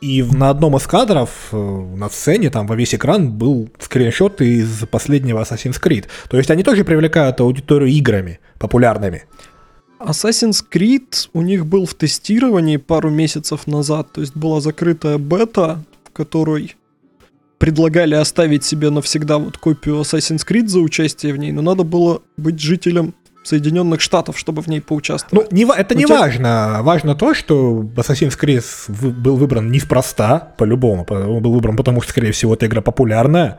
И 0.00 0.22
в- 0.22 0.34
на 0.34 0.50
одном 0.50 0.76
из 0.76 0.86
кадров 0.86 1.30
э, 1.52 1.56
на 1.56 2.08
сцене, 2.10 2.50
там 2.50 2.66
во 2.66 2.76
весь 2.76 2.94
экран, 2.94 3.30
был 3.30 3.70
скриншот 3.78 4.40
из 4.42 4.84
последнего 4.90 5.42
Assassin's 5.42 5.80
Creed. 5.80 6.06
То 6.28 6.36
есть 6.36 6.50
они 6.50 6.62
тоже 6.62 6.84
привлекают 6.84 7.40
аудиторию 7.40 7.88
играми 7.90 8.38
популярными. 8.58 9.24
Assassin's 10.00 10.62
Creed 10.70 11.28
у 11.32 11.40
них 11.42 11.64
был 11.64 11.86
в 11.86 11.94
тестировании 11.94 12.76
пару 12.76 13.08
месяцев 13.10 13.66
назад, 13.66 14.12
то 14.12 14.20
есть 14.20 14.36
была 14.36 14.60
закрытая 14.60 15.16
бета, 15.18 15.82
в 16.04 16.10
которой 16.12 16.74
предлагали 17.64 18.14
оставить 18.14 18.62
себе 18.62 18.90
навсегда 18.90 19.38
вот 19.38 19.56
копию 19.56 19.94
Assassin's 20.00 20.46
Creed 20.46 20.66
за 20.66 20.80
участие 20.80 21.32
в 21.32 21.38
ней, 21.38 21.50
но 21.50 21.62
надо 21.62 21.82
было 21.82 22.20
быть 22.36 22.60
жителем 22.60 23.14
Соединенных 23.42 24.02
Штатов, 24.02 24.38
чтобы 24.38 24.60
в 24.60 24.66
ней 24.66 24.80
Ну, 24.80 24.84
поучаствовать. 24.86 25.50
не, 25.50 25.64
ва- 25.64 25.72
это 25.72 25.94
Ну, 25.94 26.00
не 26.00 26.06
важно. 26.06 26.80
Важно 26.82 27.14
то, 27.14 27.32
что 27.32 27.80
Assassin's 27.96 28.38
Creed 28.38 28.62
был 29.12 29.36
выбран 29.36 29.70
неспроста, 29.70 30.52
по-любому. 30.58 31.06
По- 31.06 31.14
Он 31.14 31.42
был 31.42 31.52
выбран 31.54 31.74
потому, 31.76 32.02
что, 32.02 32.10
скорее 32.10 32.32
всего, 32.32 32.52
эта 32.52 32.66
игра 32.66 32.82
популярная. 32.82 33.58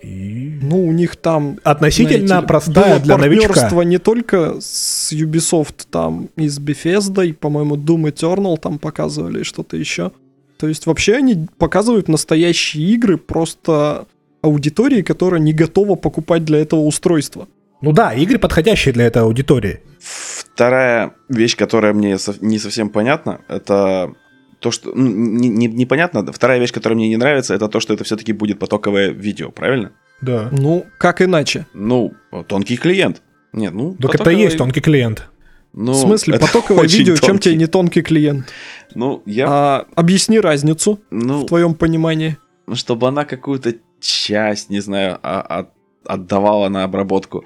И 0.00 0.60
Ну, 0.62 0.86
у 0.86 0.92
них 0.92 1.16
там 1.16 1.58
относительно 1.64 2.26
знаете, 2.28 2.46
простая 2.46 2.94
было 2.94 3.00
для 3.04 3.16
новичка. 3.18 3.84
не 3.84 3.98
только 3.98 4.60
с 4.60 5.12
Ubisoft, 5.12 5.86
там 5.90 6.28
и 6.36 6.48
с 6.48 6.60
Bethesda, 6.60 7.26
и, 7.26 7.32
по-моему, 7.32 7.76
Doom 7.76 8.12
Eternal 8.12 8.56
там 8.58 8.78
показывали 8.78 9.42
что-то 9.42 9.76
еще. 9.76 10.12
То 10.58 10.68
есть 10.68 10.86
вообще 10.86 11.14
они 11.16 11.46
показывают 11.58 12.08
настоящие 12.08 12.84
игры 12.94 13.16
просто 13.18 14.06
аудитории, 14.42 15.02
которая 15.02 15.40
не 15.40 15.52
готова 15.52 15.96
покупать 15.96 16.44
для 16.44 16.58
этого 16.58 16.80
устройство. 16.80 17.48
Ну 17.80 17.92
да, 17.92 18.14
игры, 18.14 18.38
подходящие 18.38 18.94
для 18.94 19.04
этой 19.06 19.22
аудитории. 19.22 19.80
Вторая 20.00 21.14
вещь, 21.28 21.56
которая 21.56 21.92
мне 21.92 22.16
не 22.40 22.58
совсем 22.58 22.88
понятна, 22.88 23.40
это 23.48 24.12
то, 24.60 24.70
что... 24.70 24.92
ну, 24.94 25.08
не- 25.08 25.48
не- 25.48 25.66
непонятно. 25.66 26.24
Вторая 26.32 26.58
вещь, 26.60 26.72
которая 26.72 26.96
мне 26.96 27.08
не 27.08 27.16
нравится, 27.16 27.54
это 27.54 27.68
то, 27.68 27.80
что 27.80 27.92
это 27.92 28.04
все-таки 28.04 28.32
будет 28.32 28.58
потоковое 28.58 29.10
видео, 29.10 29.50
правильно? 29.50 29.92
Да. 30.22 30.48
Ну, 30.52 30.86
как 30.98 31.20
иначе? 31.20 31.66
Ну, 31.74 32.14
тонкий 32.46 32.76
клиент. 32.76 33.20
Нет, 33.52 33.74
ну... 33.74 33.94
Так 33.94 34.14
это 34.14 34.30
и 34.30 34.36
есть 34.36 34.56
тонкий 34.56 34.80
клиент. 34.80 35.28
Ну, 35.76 35.92
в 35.92 35.96
смысле, 35.96 36.38
потоковое 36.38 36.86
видео, 36.86 37.16
чем 37.16 37.30
тонкий. 37.30 37.50
тебе 37.50 37.56
не 37.56 37.66
тонкий 37.66 38.02
клиент? 38.02 38.46
Ну, 38.94 39.22
я... 39.26 39.46
А, 39.48 39.86
объясни 39.96 40.38
разницу 40.38 41.00
ну, 41.10 41.42
в 41.42 41.46
твоем 41.46 41.74
понимании. 41.74 42.36
чтобы 42.74 43.08
она 43.08 43.24
какую-то 43.24 43.74
часть, 44.00 44.70
не 44.70 44.80
знаю, 44.80 45.18
а- 45.22 45.40
от- 45.40 45.70
отдавала 46.06 46.68
на 46.68 46.84
обработку 46.84 47.44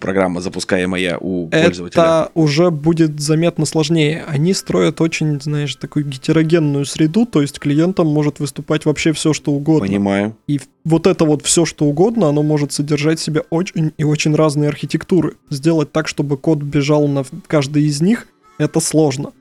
программа, 0.00 0.40
запускаемая 0.40 1.18
у 1.18 1.48
пользователя. 1.48 2.02
Это 2.02 2.30
уже 2.34 2.70
будет 2.70 3.20
заметно 3.20 3.66
сложнее. 3.66 4.24
Они 4.26 4.54
строят 4.54 5.00
очень, 5.00 5.40
знаешь, 5.40 5.74
такую 5.76 6.06
гетерогенную 6.06 6.84
среду, 6.84 7.26
то 7.26 7.42
есть 7.42 7.58
клиентам 7.58 8.06
может 8.06 8.40
выступать 8.40 8.84
вообще 8.84 9.12
все, 9.12 9.32
что 9.32 9.52
угодно. 9.52 9.86
Понимаю. 9.86 10.36
И 10.46 10.60
вот 10.84 11.06
это 11.06 11.24
вот 11.24 11.42
все, 11.42 11.64
что 11.64 11.86
угодно, 11.86 12.28
оно 12.28 12.42
может 12.42 12.72
содержать 12.72 13.18
в 13.18 13.22
себе 13.22 13.42
очень 13.50 13.92
и 13.96 14.04
очень 14.04 14.34
разные 14.34 14.68
архитектуры. 14.68 15.36
Сделать 15.50 15.92
так, 15.92 16.08
чтобы 16.08 16.36
код 16.36 16.58
бежал 16.58 17.08
на 17.08 17.24
каждый 17.46 17.84
из 17.84 18.00
них, 18.00 18.28
это 18.58 18.80
сложно. 18.80 19.32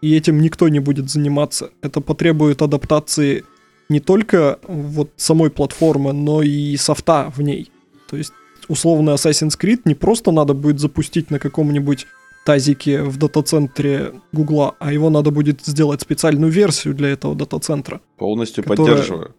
И 0.00 0.16
этим 0.16 0.40
никто 0.40 0.68
не 0.68 0.80
будет 0.80 1.10
заниматься. 1.10 1.70
Это 1.80 2.00
потребует 2.00 2.60
адаптации 2.60 3.44
не 3.88 4.00
только 4.00 4.58
вот 4.66 5.10
самой 5.16 5.50
платформы, 5.50 6.12
но 6.12 6.42
и 6.42 6.76
софта 6.76 7.32
в 7.36 7.42
ней. 7.42 7.70
То 8.10 8.16
есть 8.16 8.32
условный 8.72 9.12
Assassin's 9.14 9.58
Creed 9.60 9.80
не 9.84 9.94
просто 9.94 10.32
надо 10.32 10.54
будет 10.54 10.80
запустить 10.80 11.30
на 11.30 11.38
каком-нибудь 11.38 12.06
тазике 12.44 13.02
в 13.02 13.16
дата-центре 13.18 14.12
Гугла, 14.32 14.74
а 14.80 14.92
его 14.92 15.10
надо 15.10 15.30
будет 15.30 15.60
сделать 15.64 16.00
специальную 16.00 16.50
версию 16.52 16.94
для 16.94 17.08
этого 17.10 17.34
дата-центра. 17.34 18.00
Полностью 18.18 18.64
Которая- 18.64 18.94
поддерживаю. 18.94 19.34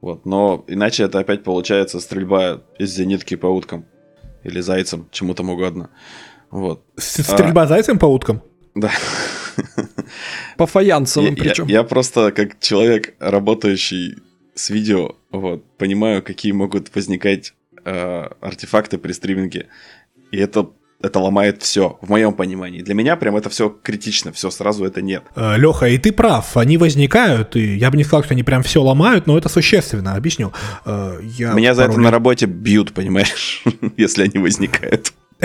Вот, 0.00 0.24
но 0.26 0.64
иначе 0.68 1.02
это 1.02 1.18
опять 1.18 1.42
получается 1.44 2.00
стрельба 2.00 2.62
из 2.78 2.90
зенитки 2.94 3.36
по 3.36 3.46
уткам. 3.48 3.84
Или 4.44 4.60
зайцам, 4.62 5.08
чему 5.10 5.34
там 5.34 5.50
угодно. 5.50 5.90
Вот, 6.50 6.82
С- 6.96 7.22
Стрельба 7.22 7.66
зайцем 7.66 7.98
по 7.98 8.06
уткам. 8.06 8.40
да. 8.74 8.90
По 10.56 10.62
Я, 10.62 10.66
фаянсовым 10.66 11.34
я- 11.34 11.42
причем. 11.42 11.66
я 11.66 11.82
просто 11.82 12.30
как 12.32 12.60
человек, 12.60 13.14
работающий 13.18 14.14
с 14.54 14.70
видео, 14.70 15.16
вот, 15.32 15.64
понимаю, 15.76 16.22
какие 16.22 16.52
могут 16.52 16.94
возникать 16.94 17.54
э, 17.88 18.28
артефакты 18.40 18.98
при 18.98 19.12
стриминге. 19.12 19.66
И 20.30 20.36
это, 20.36 20.66
это 21.02 21.18
ломает 21.20 21.62
все, 21.62 21.98
в 22.02 22.10
моем 22.10 22.32
понимании. 22.34 22.82
Для 22.82 22.94
меня 22.94 23.16
прям 23.16 23.36
это 23.36 23.48
все 23.48 23.68
критично, 23.70 24.30
все 24.32 24.50
сразу 24.50 24.84
это 24.84 25.00
нет. 25.02 25.22
Э, 25.36 25.56
Леха, 25.56 25.86
и 25.86 25.96
ты 25.98 26.12
прав, 26.12 26.56
они 26.56 26.76
возникают, 26.78 27.56
и 27.56 27.76
я 27.76 27.90
бы 27.90 27.96
не 27.96 28.04
сказал, 28.04 28.24
что 28.24 28.34
они 28.34 28.42
прям 28.42 28.62
все 28.62 28.82
ломают, 28.82 29.26
но 29.26 29.38
это 29.38 29.48
существенно, 29.48 30.14
объясню. 30.16 30.52
Э, 30.84 31.18
Я 31.38 31.52
Меня 31.52 31.74
за 31.74 31.82
это 31.84 31.92
лет- 31.92 32.00
на 32.00 32.10
работе 32.10 32.46
бьют, 32.46 32.92
понимаешь, 32.92 33.64
если 33.96 34.24
они 34.24 34.38
возникают. 34.38 35.12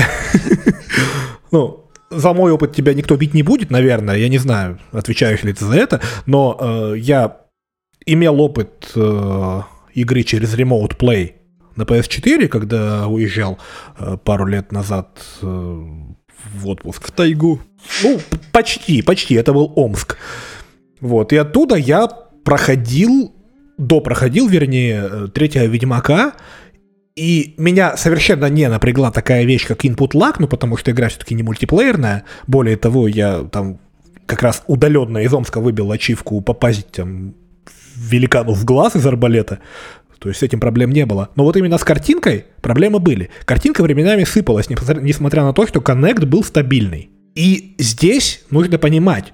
Ну, 1.51 1.89
за 2.09 2.33
мой 2.33 2.51
опыт 2.51 2.75
тебя 2.75 2.93
никто 2.93 3.15
бить 3.15 3.33
не 3.35 3.43
будет, 3.43 3.69
наверное, 3.69 4.15
я 4.17 4.27
не 4.27 4.39
знаю, 4.39 4.79
отвечаешь 4.91 5.43
ли 5.43 5.53
ты 5.53 5.65
за 5.65 5.75
это, 5.75 6.01
но 6.25 6.93
я 6.95 7.38
имел 8.05 8.41
опыт 8.41 8.91
игры 9.93 10.23
через 10.23 10.55
Remote 10.55 10.97
Play 10.97 11.33
на 11.75 11.83
PS4, 11.83 12.47
когда 12.47 13.07
уезжал 13.07 13.57
э, 13.97 14.17
пару 14.23 14.45
лет 14.45 14.71
назад 14.71 15.21
э, 15.41 15.45
в 15.45 16.67
отпуск. 16.67 17.07
В 17.07 17.11
тайгу. 17.11 17.61
Ну, 18.03 18.19
почти, 18.51 19.01
почти, 19.01 19.35
это 19.35 19.53
был 19.53 19.71
Омск. 19.75 20.17
Вот, 20.99 21.33
и 21.33 21.37
оттуда 21.37 21.75
я 21.75 22.07
проходил, 22.43 23.33
допроходил, 23.77 24.47
вернее, 24.47 25.09
э, 25.09 25.27
третьего 25.33 25.65
Ведьмака, 25.65 26.33
и 27.15 27.53
меня 27.57 27.95
совершенно 27.95 28.49
не 28.49 28.67
напрягла 28.69 29.11
такая 29.11 29.43
вещь, 29.43 29.67
как 29.67 29.85
input 29.85 30.11
lag, 30.13 30.35
ну, 30.39 30.47
потому 30.47 30.77
что 30.77 30.91
игра 30.91 31.09
все-таки 31.09 31.35
не 31.35 31.43
мультиплеерная. 31.43 32.23
Более 32.47 32.75
того, 32.75 33.07
я 33.07 33.43
там 33.43 33.79
как 34.25 34.41
раз 34.41 34.63
удаленно 34.67 35.19
из 35.19 35.33
Омска 35.33 35.59
выбил 35.59 35.91
ачивку 35.91 36.41
попасть 36.41 36.91
там 36.91 37.35
великану 37.95 38.53
в 38.53 38.65
глаз 38.65 38.95
из 38.95 39.05
арбалета. 39.05 39.59
То 40.23 40.29
есть 40.29 40.39
с 40.39 40.43
этим 40.43 40.61
проблем 40.61 40.91
не 40.91 41.05
было. 41.05 41.27
Но 41.35 41.43
вот 41.43 41.57
именно 41.57 41.77
с 41.77 41.83
картинкой 41.83 42.45
проблемы 42.61 42.99
были. 42.99 43.29
Картинка 43.43 43.83
временами 43.83 44.23
сыпалась, 44.23 44.69
несмотря- 44.69 45.43
на 45.43 45.51
то, 45.51 45.67
что 45.67 45.81
коннект 45.81 46.23
был 46.23 46.45
стабильный. 46.45 47.09
И 47.35 47.75
здесь 47.77 48.43
нужно 48.49 48.77
понимать, 48.77 49.33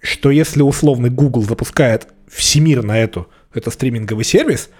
что 0.00 0.30
если 0.30 0.62
условный 0.62 1.10
Google 1.10 1.42
запускает 1.42 2.08
всемирно 2.28 2.92
эту, 2.92 3.28
это 3.52 3.70
стриминговый 3.70 4.24
сервис, 4.24 4.70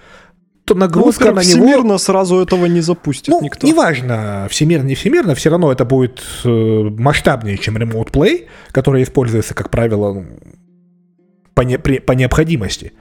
то 0.65 0.73
Ну, 0.73 0.79
нагрузка 0.81 1.27
во-первых, 1.27 1.45
на 1.45 1.49
него... 1.49 1.65
всемирно 1.67 1.97
сразу 1.99 2.37
этого 2.39 2.65
не 2.65 2.81
запустит 2.81 3.27
Ну, 3.27 3.41
никто. 3.43 3.67
неважно, 3.67 4.47
всемирно, 4.49 4.87
не 4.87 4.95
всемирно, 4.95 5.35
все 5.35 5.51
равно 5.51 5.71
это 5.71 5.85
будет 5.85 6.19
э, 6.43 6.49
масштабнее, 6.97 7.57
чем 7.59 7.77
Remote 7.77 8.11
Play, 8.11 8.47
который 8.71 9.03
используется, 9.03 9.53
как 9.53 9.69
правило, 9.69 10.13
ну, 10.13 10.25
по, 11.53 11.61
не- 11.61 11.77
при- 11.79 11.99
по 11.99 12.13
необходимости. 12.13 12.93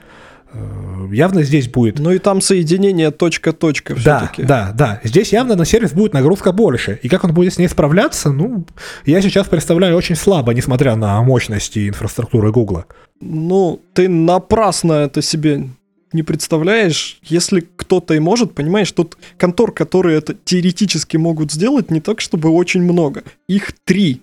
Э, 0.56 1.08
Явно 1.12 1.42
здесь 1.42 1.68
будет... 1.68 1.98
Ну 1.98 2.10
и 2.10 2.18
там 2.18 2.40
соединение 2.40 3.10
точка-точка 3.10 3.94
Да, 4.04 4.18
все-таки. 4.18 4.42
да, 4.42 4.72
да. 4.75 5.00
Здесь 5.04 5.32
явно 5.32 5.54
на 5.54 5.64
сервис 5.64 5.92
будет 5.92 6.12
нагрузка 6.14 6.52
больше. 6.52 6.98
И 7.02 7.08
как 7.08 7.25
он 7.25 7.32
будет 7.32 7.54
с 7.54 7.58
ней 7.58 7.68
справляться, 7.68 8.30
ну, 8.32 8.66
я 9.04 9.22
сейчас 9.22 9.46
представляю 9.46 9.96
очень 9.96 10.16
слабо, 10.16 10.52
несмотря 10.52 10.96
на 10.96 11.22
мощности 11.22 11.88
инфраструктуры 11.88 12.50
Гугла. 12.50 12.86
Ну, 13.20 13.80
ты 13.94 14.08
напрасно 14.08 14.94
это 14.94 15.22
себе 15.22 15.68
не 16.12 16.22
представляешь. 16.22 17.18
Если 17.22 17.60
кто-то 17.76 18.14
и 18.14 18.18
может, 18.18 18.54
понимаешь, 18.54 18.90
тут 18.92 19.16
контор, 19.38 19.72
которые 19.72 20.18
это 20.18 20.34
теоретически 20.34 21.16
могут 21.16 21.52
сделать, 21.52 21.90
не 21.90 22.00
так, 22.00 22.20
чтобы 22.20 22.48
очень 22.50 22.82
много. 22.82 23.22
Их 23.48 23.72
три. 23.84 24.22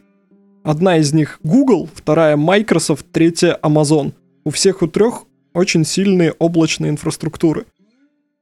Одна 0.63 0.97
из 0.97 1.13
них 1.13 1.39
Google, 1.43 1.89
вторая 1.93 2.37
Microsoft, 2.37 3.05
третья 3.11 3.57
Amazon. 3.61 4.13
У 4.45 4.49
всех 4.49 4.81
у 4.81 4.87
трех 4.87 5.23
очень 5.53 5.85
сильные 5.85 6.31
облачные 6.39 6.89
инфраструктуры. 6.91 7.65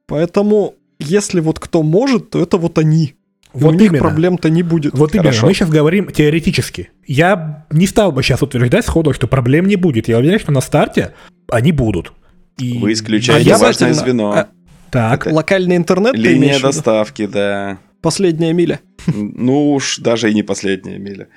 Поэтому, 0.06 0.74
если 0.98 1.40
вот 1.40 1.58
кто 1.58 1.82
может, 1.82 2.30
то 2.30 2.42
это 2.42 2.56
вот 2.58 2.78
они. 2.78 3.14
И 3.54 3.58
Вот 3.58 3.74
у 3.74 3.78
них 3.78 3.90
проблем-то 3.98 4.48
не 4.50 4.62
будет. 4.62 4.94
Вот 4.94 5.12
Хорошо. 5.12 5.28
именно, 5.30 5.46
мы 5.46 5.54
сейчас 5.54 5.68
говорим 5.70 6.10
теоретически. 6.10 6.90
Я 7.06 7.66
не 7.70 7.86
стал 7.86 8.10
бы 8.12 8.22
сейчас 8.22 8.42
утверждать 8.42 8.86
сходу, 8.86 9.12
что 9.12 9.26
проблем 9.26 9.66
не 9.66 9.76
будет. 9.76 10.08
Я 10.08 10.18
уверен, 10.18 10.38
что 10.38 10.52
на 10.52 10.60
старте 10.62 11.12
они 11.48 11.70
будут. 11.72 12.12
И... 12.58 12.78
Вы 12.78 12.90
А 12.90 12.92
исключаете 12.92 13.48
я 13.48 13.58
важное 13.58 13.92
звено. 13.92 14.32
а, 14.32 14.48
Так, 14.90 15.26
Локальный 15.26 15.76
интернет, 15.76 16.14
Линия 16.16 16.58
доставки, 16.60 17.26
да. 17.26 17.78
Последняя 18.00 18.52
миля. 18.52 18.80
Ну 19.06 19.72
уж 19.74 19.98
даже 19.98 20.30
и 20.30 20.34
не 20.34 20.42
последняя 20.42 20.98
миля. 20.98 21.28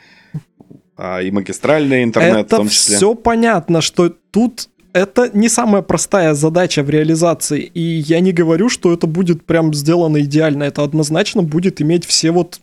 А 0.97 1.21
и 1.21 1.29
магистральный 1.31 2.03
интернет 2.03 2.45
это 2.47 2.55
в 2.55 2.59
том 2.59 2.69
числе. 2.69 2.95
все 2.95 3.13
понятно, 3.15 3.81
что 3.81 4.09
тут 4.09 4.69
это 4.95 5.29
не 5.33 5.49
самая 5.49 5.81
простая 5.81 6.33
задача 6.33 6.81
в 6.81 6.89
реализации. 6.89 7.61
И 7.61 7.81
я 7.81 8.21
не 8.21 8.31
говорю, 8.31 8.69
что 8.69 8.93
это 8.93 9.07
будет 9.07 9.45
прям 9.45 9.73
сделано 9.73 10.21
идеально. 10.21 10.63
Это 10.63 10.83
однозначно 10.83 11.43
будет 11.43 11.81
иметь 11.81 12.05
все 12.05 12.31
вот 12.31 12.61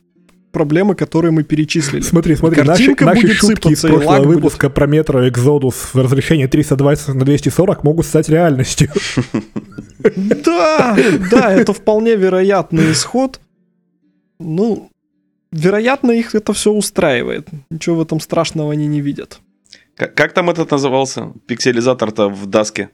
проблемы, 0.50 0.94
которые 0.94 1.30
мы 1.30 1.42
перечислили. 1.42 2.00
смотри, 2.00 2.34
смотри, 2.36 2.62
наши, 2.62 2.86
Картинка 2.86 3.04
наши 3.04 3.20
будет 3.20 3.36
шутки 3.36 3.68
из 3.68 3.80
прошлого 3.80 4.04
лаг 4.04 4.22
будет. 4.22 4.34
выпуска 4.36 4.70
про 4.70 4.86
метро 4.86 5.26
Exodus 5.26 5.74
в 5.92 5.96
разрешении 5.96 6.46
320 6.46 7.08
на 7.08 7.24
240 7.24 7.84
могут 7.84 8.06
стать 8.06 8.28
реальностью. 8.28 8.88
Да, 10.44 10.96
да, 11.30 11.52
это 11.52 11.72
вполне 11.72 12.16
вероятный 12.16 12.90
исход. 12.90 13.40
Ну, 14.40 14.90
вероятно, 15.52 16.10
их 16.10 16.34
это 16.34 16.52
все 16.52 16.72
устраивает. 16.72 17.46
Ничего 17.70 17.96
в 17.96 18.02
этом 18.02 18.18
страшного 18.18 18.72
они 18.72 18.88
не 18.88 19.00
видят. 19.00 19.40
Как, 19.96 20.14
как 20.14 20.32
там 20.32 20.50
этот 20.50 20.70
назывался? 20.70 21.32
Пикселизатор-то 21.46 22.28
в 22.28 22.46
Даске. 22.46 22.90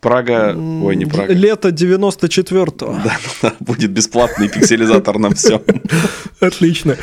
Прага... 0.00 0.54
Ой, 0.56 0.96
не 0.96 1.06
Прага. 1.06 1.32
Лето 1.32 1.68
94-го. 1.68 2.98
Да, 3.04 3.16
да, 3.42 3.54
будет 3.60 3.90
бесплатный 3.90 4.48
пикселизатор 4.48 5.18
на 5.18 5.34
все. 5.34 5.62
Отлично. 6.40 6.96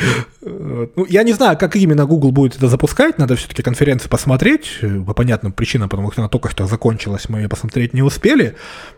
Ну, 0.96 1.06
я 1.08 1.22
не 1.22 1.32
знаю, 1.32 1.56
как 1.58 1.76
именно 1.76 2.06
Google 2.06 2.32
будет 2.32 2.56
это 2.56 2.68
запускать. 2.68 3.18
Надо 3.18 3.36
все-таки 3.36 3.62
конференции 3.62 4.08
посмотреть. 4.08 4.80
По 5.06 5.14
понятным 5.14 5.52
причинам, 5.52 5.88
потому 5.88 6.10
что 6.12 6.22
она 6.22 6.28
только 6.28 6.50
что 6.50 6.66
закончилась, 6.66 7.28
мы 7.28 7.40
ее 7.40 7.48
посмотреть 7.48 7.94
не 7.94 8.02
успели. 8.02 8.54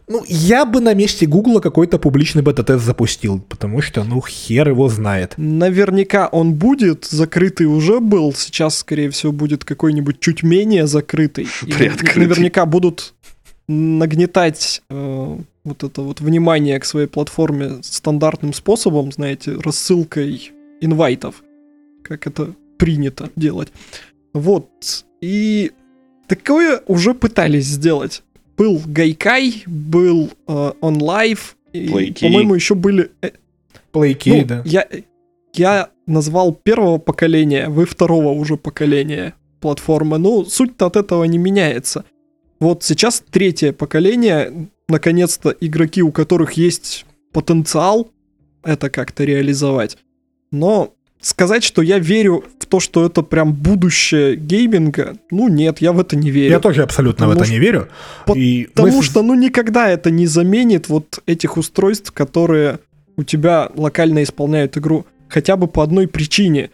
Ну, 0.09 0.25
я 0.29 0.65
бы 0.65 0.81
на 0.81 0.95
месте 0.95 1.27
Google 1.27 1.61
какой-то 1.61 1.99
публичный 1.99 2.43
бета-тест 2.43 2.85
запустил, 2.85 3.41
потому 3.41 3.83
что, 3.83 4.05
ну, 4.05 4.23
хер 4.23 4.69
его 4.69 4.89
знает. 4.89 5.35
Наверняка 5.37 6.29
он 6.29 6.55
будет, 6.55 7.05
закрытый 7.05 7.67
уже 7.67 8.01
был, 8.01 8.33
сейчас, 8.33 8.79
скорее 8.79 9.11
всего, 9.11 9.33
будет 9.33 9.65
какой-нибудь 9.65 10.21
чуть 10.21 10.43
менее 10.43 10.87
закрытый. 10.87 11.49
И 11.67 11.73
наверняка 12.17 12.67
будут 12.67 13.15
нагнетать 13.69 14.83
э, 14.89 15.39
вот 15.65 15.83
это 15.83 16.03
вот 16.03 16.21
внимание 16.21 16.79
к 16.79 16.85
своей 16.85 17.09
платформе 17.09 17.79
стандартным 17.83 18.53
способом, 18.53 19.11
знаете, 19.11 19.57
рассылкой 19.57 20.53
инвайтов, 20.81 21.43
как 22.07 22.27
это 22.27 22.55
принято 22.79 23.31
делать. 23.37 23.73
Вот. 24.33 24.69
И 25.21 25.73
такое 26.27 26.83
уже 26.87 27.15
пытались 27.15 27.67
сделать. 27.67 28.23
Был 28.57 28.81
Гайкай, 28.87 29.65
был 29.67 30.31
э, 30.47 30.73
OnLive, 30.81 31.41
и, 31.73 31.89
Playkey. 31.89 32.21
по-моему, 32.21 32.55
еще 32.55 32.75
были 32.75 33.11
э, 33.23 33.31
Плейки, 33.93 34.31
ну, 34.31 34.45
да. 34.45 34.63
Я, 34.65 34.87
я 35.55 35.91
назвал 36.07 36.53
первого 36.55 36.99
поколения, 36.99 37.69
вы 37.69 37.87
второго 37.87 38.29
уже 38.29 38.57
поколения 38.57 39.35
платформы. 39.61 40.19
Ну, 40.19 40.45
суть-то 40.45 40.87
от 40.87 40.97
этого 40.97 41.25
не 41.25 41.39
меняется. 41.39 42.05
Вот 42.61 42.83
сейчас 42.83 43.23
третье 43.31 43.73
поколение, 43.73 44.69
наконец-то 44.89 45.55
игроки, 45.61 46.03
у 46.03 46.13
которых 46.13 46.53
есть 46.53 47.05
потенциал 47.33 48.11
это 48.63 48.91
как-то 48.91 49.25
реализовать. 49.25 49.97
Но 50.51 50.95
сказать, 51.21 51.65
что 51.65 51.83
я 51.83 51.99
верю 51.99 52.45
в 52.59 52.67
то, 52.67 52.81
что 52.81 53.07
это 53.07 53.23
прям 53.23 53.53
будущее 53.53 54.37
гейминга, 54.37 55.17
ну 55.31 55.49
нет, 55.49 55.81
я 55.81 55.93
в 55.93 56.01
это 56.01 56.17
не 56.17 56.31
верю. 56.31 56.51
Я 56.51 56.61
тоже 56.61 56.83
абсолютно 56.83 57.27
в 57.27 57.31
Потому 57.31 57.45
это 57.45 57.53
не 57.53 57.59
верю. 57.59 57.89
Потому 58.25 58.41
И 58.41 58.65
Потому 58.75 58.97
мы 58.97 59.03
что, 59.03 59.23
ну, 59.23 59.35
никогда 59.35 59.89
это 59.89 60.11
не 60.11 60.27
заменит 60.27 60.89
вот 60.89 61.21
этих 61.27 61.57
устройств, 61.57 62.13
которые 62.13 62.79
у 63.17 63.23
тебя 63.23 63.71
локально 63.75 64.23
исполняют 64.23 64.77
игру. 64.77 65.07
Хотя 65.29 65.57
бы 65.57 65.67
по 65.67 65.83
одной 65.83 66.07
причине. 66.07 66.71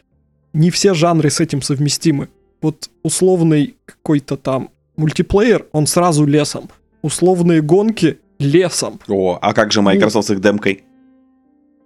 Не 0.53 0.71
все 0.71 0.93
жанры 0.93 1.31
с 1.31 1.41
этим 1.41 1.63
совместимы. 1.63 2.29
Вот 2.61 2.91
условный 3.03 3.77
какой-то 3.87 4.37
там 4.37 4.71
мультиплеер, 4.97 5.67
он 5.73 5.87
сразу 5.87 6.27
лесом. 6.27 6.69
Условные 7.01 7.63
гонки 7.63 8.19
лесом. 8.39 9.01
О, 9.09 9.39
а 9.41 9.55
как 9.55 9.73
же 9.73 9.81
Microsoft 9.81 10.29
с 10.29 10.31
их 10.31 10.41
демкой? 10.41 10.85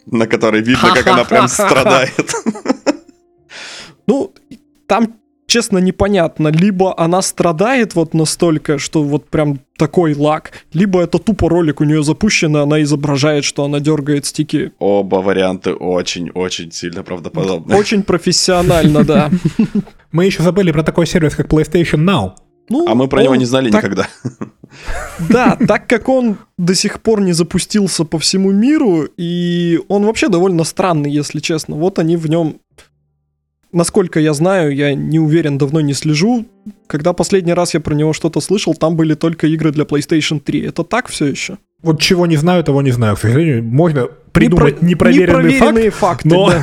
На 0.07 0.27
которой 0.27 0.63
видно, 0.63 0.93
как 0.95 1.07
она 1.07 1.25
прям 1.25 1.49
страдает. 1.49 2.33
Ну, 4.07 4.33
там, 4.87 5.15
честно, 5.47 5.79
непонятно. 5.79 6.49
Либо 6.49 6.99
она 6.99 7.23
страдает 7.23 7.95
вот 7.95 8.15
настолько, 8.15 8.79
что 8.79 9.03
вот 9.03 9.29
прям 9.29 9.59
такой 9.77 10.15
лак, 10.15 10.53
либо 10.73 11.03
это 11.03 11.19
тупо 11.19 11.49
ролик 11.49 11.81
у 11.81 11.85
нее 11.85 12.03
запущен, 12.03 12.57
и 12.57 12.61
она 12.61 12.83
изображает, 12.83 13.45
что 13.45 13.65
она 13.65 13.81
дергает 13.81 14.25
стики 14.27 14.73
Оба 14.79 15.17
варианта 15.17 15.75
очень-очень 15.75 16.73
сильно 16.73 17.03
правдоподобны. 17.03 17.77
Очень 17.77 18.03
профессионально, 18.03 19.05
да. 19.05 19.31
мы 20.13 20.25
еще 20.25 20.43
забыли 20.43 20.73
про 20.73 20.83
такой 20.83 21.07
сервис, 21.07 21.35
как 21.35 21.49
PlayStation 21.49 22.05
Now. 22.05 22.33
Ну, 22.69 22.87
А 22.89 22.95
мы 22.95 23.09
про 23.09 23.23
него 23.23 23.37
не 23.37 23.45
знали 23.45 23.71
так- 23.71 23.85
никогда. 23.85 24.09
Да, 25.31 25.57
так 25.57 25.87
как 25.87 26.09
он 26.09 26.37
до 26.59 26.75
сих 26.75 27.01
пор 27.01 27.21
не 27.21 27.33
запустился 27.33 28.05
по 28.05 28.19
всему 28.19 28.51
миру, 28.51 29.09
и 29.17 29.81
он 29.89 30.05
вообще 30.05 30.29
довольно 30.29 30.65
странный, 30.65 31.11
если 31.11 31.39
честно. 31.41 31.77
Вот 31.77 31.99
они 31.99 32.17
в 32.17 32.29
нем 32.29 32.57
насколько 33.73 34.21
я 34.21 34.33
знаю, 34.33 34.75
я 34.75 34.95
не 34.95 35.19
уверен, 35.19 35.59
давно 35.59 35.81
не 35.81 35.93
слежу. 35.93 36.47
Когда 36.87 37.13
последний 37.13 37.53
раз 37.53 37.75
я 37.75 37.81
про 37.81 37.95
него 37.95 38.13
что-то 38.13 38.41
слышал, 38.41 38.75
там 38.75 38.97
были 38.97 39.15
только 39.15 39.47
игры 39.47 39.71
для 39.71 39.85
PlayStation 39.85 40.41
3. 40.41 40.61
Это 40.67 40.83
так 40.83 41.09
все 41.09 41.27
еще? 41.27 41.59
Вот 41.83 42.01
чего 42.01 42.27
не 42.27 42.37
знаю, 42.37 42.65
того 42.65 42.83
не 42.83 42.91
знаю. 42.91 43.17
К 43.17 43.21
сожалению, 43.21 43.63
можно 43.63 44.09
придумать 44.33 44.83
Непро... 44.83 44.87
непроверенный 44.87 45.55
непроверенные 45.55 45.91
факт, 45.91 46.23
факты. 46.23 46.29
Но... 46.29 46.51
Да. 46.51 46.63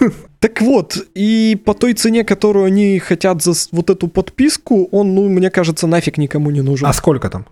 Так 0.42 0.60
вот, 0.60 0.96
и 1.14 1.56
по 1.64 1.72
той 1.72 1.94
цене, 1.94 2.24
которую 2.24 2.64
они 2.64 2.98
хотят 2.98 3.40
за 3.40 3.52
вот 3.70 3.90
эту 3.90 4.08
подписку, 4.08 4.88
он, 4.90 5.14
ну, 5.14 5.28
мне 5.28 5.50
кажется, 5.50 5.86
нафиг 5.86 6.18
никому 6.18 6.50
не 6.50 6.62
нужен. 6.62 6.88
А 6.88 6.92
сколько 6.92 7.30
там? 7.30 7.46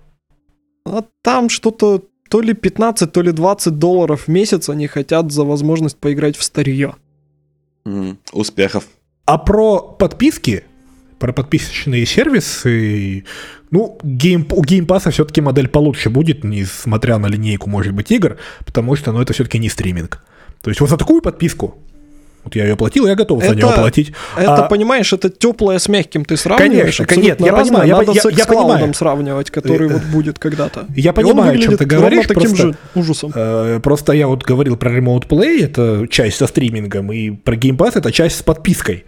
А 0.85 1.05
там 1.23 1.51
что-то 1.51 2.03
то 2.29 2.41
ли 2.41 2.53
15, 2.53 3.13
то 3.13 3.23
ли 3.23 3.31
20 3.31 3.79
долларов 3.79 4.23
в 4.23 4.29
месяц 4.29 4.69
они 4.69 4.89
хотят 4.89 5.31
за 5.31 5.45
возможность 5.45 5.99
поиграть 5.99 6.37
в 6.37 6.43
старье. 6.43 6.97
Mm, 7.85 8.17
успехов. 8.33 8.89
А 9.25 9.39
про 9.39 9.79
подписки, 9.79 10.65
про 11.21 11.33
подписочные 11.33 12.05
сервисы, 12.07 13.25
ну, 13.71 14.01
гейм, 14.03 14.49
у 14.51 14.65
Game 14.65 14.87
Pass 14.87 15.09
все-таки 15.13 15.41
модель 15.41 15.69
получше 15.69 16.11
будет, 16.11 16.43
несмотря 16.43 17.19
на 17.19 17.29
линейку, 17.29 17.71
может 17.71 17.95
быть, 17.95 18.11
игр, 18.11 18.39
потому 18.67 18.97
что, 18.97 19.13
ну, 19.13 19.23
это 19.23 19.33
все-таки 19.33 19.61
не 19.61 19.69
стриминг. 19.69 20.25
То 20.61 20.71
есть 20.71 20.81
вот 20.81 20.91
за 20.91 20.97
такую 20.97 21.23
подписку 21.23 21.79
вот 22.45 22.57
я 22.57 22.65
ее 22.65 22.73
оплатил, 22.75 23.07
я 23.07 23.15
готов 23.15 23.43
это, 23.43 23.51
за 23.51 23.57
нее 23.57 23.73
платить. 23.75 24.13
Это, 24.37 24.65
а, 24.65 24.69
понимаешь, 24.69 25.13
это 25.13 25.29
теплое 25.29 25.79
с 25.79 25.89
мягким 25.89 26.25
ты 26.25 26.37
сравниваешь. 26.37 26.97
Конечно, 26.97 27.21
нет, 27.21 27.41
я 27.41 27.53
понимаю. 27.53 27.89
Я, 27.89 27.97
Надо 27.99 28.13
я, 28.13 28.21
с 28.23 28.25
я, 28.25 28.31
я 28.31 28.47
понимаю. 28.47 28.95
сравнивать, 28.95 29.51
который 29.51 29.89
вот 29.89 30.03
будет 30.05 30.39
когда-то. 30.39 30.87
Я 30.97 31.13
понимаю, 31.13 31.59
о 31.59 31.59
чем 31.59 31.77
ты 31.77 31.85
говоришь. 31.85 32.27
таким 32.27 32.51
просто, 32.51 32.67
же 32.69 32.77
ужасом. 32.95 33.33
Э, 33.35 33.81
просто 33.83 34.13
я 34.13 34.27
вот 34.27 34.43
говорил 34.43 34.77
про 34.77 34.91
Remote 34.91 35.29
Play, 35.29 35.65
это 35.65 36.07
часть 36.09 36.39
со 36.39 36.47
стримингом, 36.47 37.13
и 37.13 37.31
про 37.31 37.57
Game 37.57 37.77
Pass 37.77 37.93
это 37.97 38.11
часть 38.11 38.39
с 38.39 38.43
подпиской. 38.43 39.05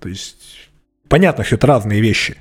То 0.00 0.08
есть 0.08 0.36
понятно, 1.08 1.44
что 1.44 1.56
это 1.56 1.66
разные 1.66 2.00
вещи. 2.00 2.36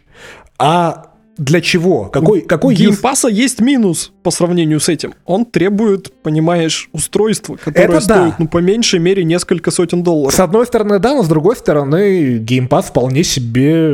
А 0.60 1.11
для 1.38 1.62
чего? 1.62 2.06
Какой, 2.06 2.42
какой 2.42 2.76
Game 2.76 2.97
Pass'а 2.97 3.28
use... 3.28 3.38
есть 3.38 3.62
минус 3.62 4.12
по 4.22 4.32
сравнению 4.32 4.80
с 4.80 4.90
этим. 4.90 5.14
Он 5.26 5.46
требует, 5.46 6.12
понимаешь, 6.22 6.90
устройства, 6.92 7.56
которое 7.56 7.86
Это 7.86 8.02
стоит, 8.02 8.30
да. 8.30 8.36
ну, 8.38 8.48
по 8.48 8.58
меньшей 8.58 9.00
мере, 9.00 9.24
несколько 9.24 9.72
сотен 9.72 10.04
долларов. 10.04 10.36
С 10.36 10.40
одной 10.40 10.66
стороны, 10.66 11.00
да, 11.00 11.16
но 11.16 11.24
с 11.24 11.28
другой 11.28 11.56
стороны, 11.56 12.38
Game 12.38 12.63
Pass 12.63 12.88
вполне 12.88 13.24
себе 13.24 13.88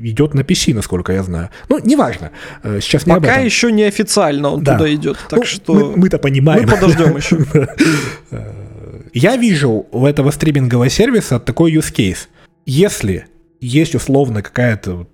идет 0.00 0.34
на 0.34 0.40
PC, 0.40 0.74
насколько 0.74 1.12
я 1.12 1.22
знаю. 1.22 1.50
Ну, 1.68 1.78
неважно. 1.82 2.32
Э, 2.62 2.80
сейчас 2.82 3.06
не 3.06 3.14
Пока 3.14 3.36
еще 3.36 3.70
не 3.70 3.84
официально 3.84 4.50
он 4.50 4.62
да. 4.62 4.76
туда 4.76 4.92
идет, 4.92 5.18
так 5.30 5.38
ну, 5.38 5.44
что... 5.44 5.74
Мы, 5.74 5.96
мы-то 5.96 6.18
понимаем. 6.18 6.64
Мы 6.64 6.76
подождем 6.76 7.16
еще. 7.16 7.38
Я 9.14 9.36
вижу 9.36 9.86
у 9.90 10.06
этого 10.06 10.30
стримингового 10.30 10.88
сервиса 10.88 11.38
такой 11.38 11.74
use 11.74 11.94
case. 11.94 12.28
Если 12.64 13.26
есть 13.60 13.94
условно 13.94 14.42
какая-то 14.42 15.06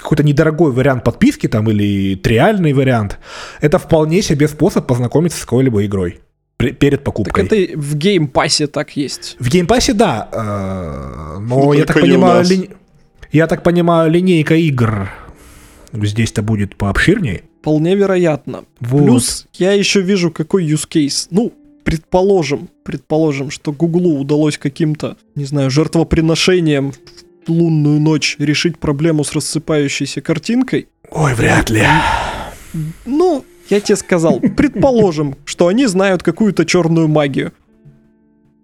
какой-то 0.00 0.22
недорогой 0.22 0.72
вариант 0.72 1.04
подписки 1.04 1.46
там 1.46 1.70
или 1.70 2.14
триальный 2.16 2.72
вариант, 2.72 3.18
это 3.60 3.78
вполне 3.78 4.22
себе 4.22 4.48
способ 4.48 4.86
познакомиться 4.86 5.38
с 5.38 5.42
какой-либо 5.42 5.84
игрой 5.86 6.20
перед 6.56 7.04
покупкой. 7.04 7.46
Так 7.46 7.58
это 7.58 7.78
в 7.78 7.94
Game 7.96 8.27
Pass 8.27 8.58
е 8.58 8.66
так 8.66 8.96
есть. 8.96 9.36
В 9.38 9.48
Game 9.48 9.66
Pass 9.66 9.83
е, 9.83 9.92
да. 9.92 10.28
Э, 10.32 11.38
но 11.40 11.64
ну, 11.64 11.72
я 11.72 11.84
так 11.84 12.00
понимаю, 12.00 12.44
ли... 12.44 12.70
я 13.30 13.46
так 13.46 13.62
понимаю, 13.62 14.10
линейка 14.10 14.54
игр 14.56 15.08
здесь-то 15.92 16.42
будет 16.42 16.76
пообширнее. 16.76 17.42
Вполне 17.60 17.94
вероятно. 17.94 18.64
Вот. 18.80 19.02
Плюс 19.02 19.46
я 19.54 19.72
еще 19.72 20.00
вижу, 20.00 20.30
какой 20.30 20.66
use 20.66 20.88
case. 20.88 21.28
Ну, 21.30 21.52
предположим, 21.84 22.68
предположим, 22.84 23.50
что 23.50 23.72
Гуглу 23.72 24.18
удалось 24.18 24.58
каким-то, 24.58 25.16
не 25.34 25.44
знаю, 25.44 25.70
жертвоприношением 25.70 26.92
лунную 27.48 28.00
ночь 28.00 28.36
решить 28.38 28.78
проблему 28.78 29.24
с 29.24 29.32
рассыпающейся 29.32 30.20
картинкой. 30.20 30.88
Ой, 31.10 31.34
вряд 31.34 31.70
ли. 31.70 31.86
Ну, 33.06 33.44
я 33.68 33.80
тебе 33.80 33.96
сказал, 33.96 34.40
предположим, 34.56 35.36
что 35.44 35.68
они 35.68 35.86
знают 35.86 36.22
какую-то 36.22 36.64
черную 36.64 37.08
магию. 37.08 37.52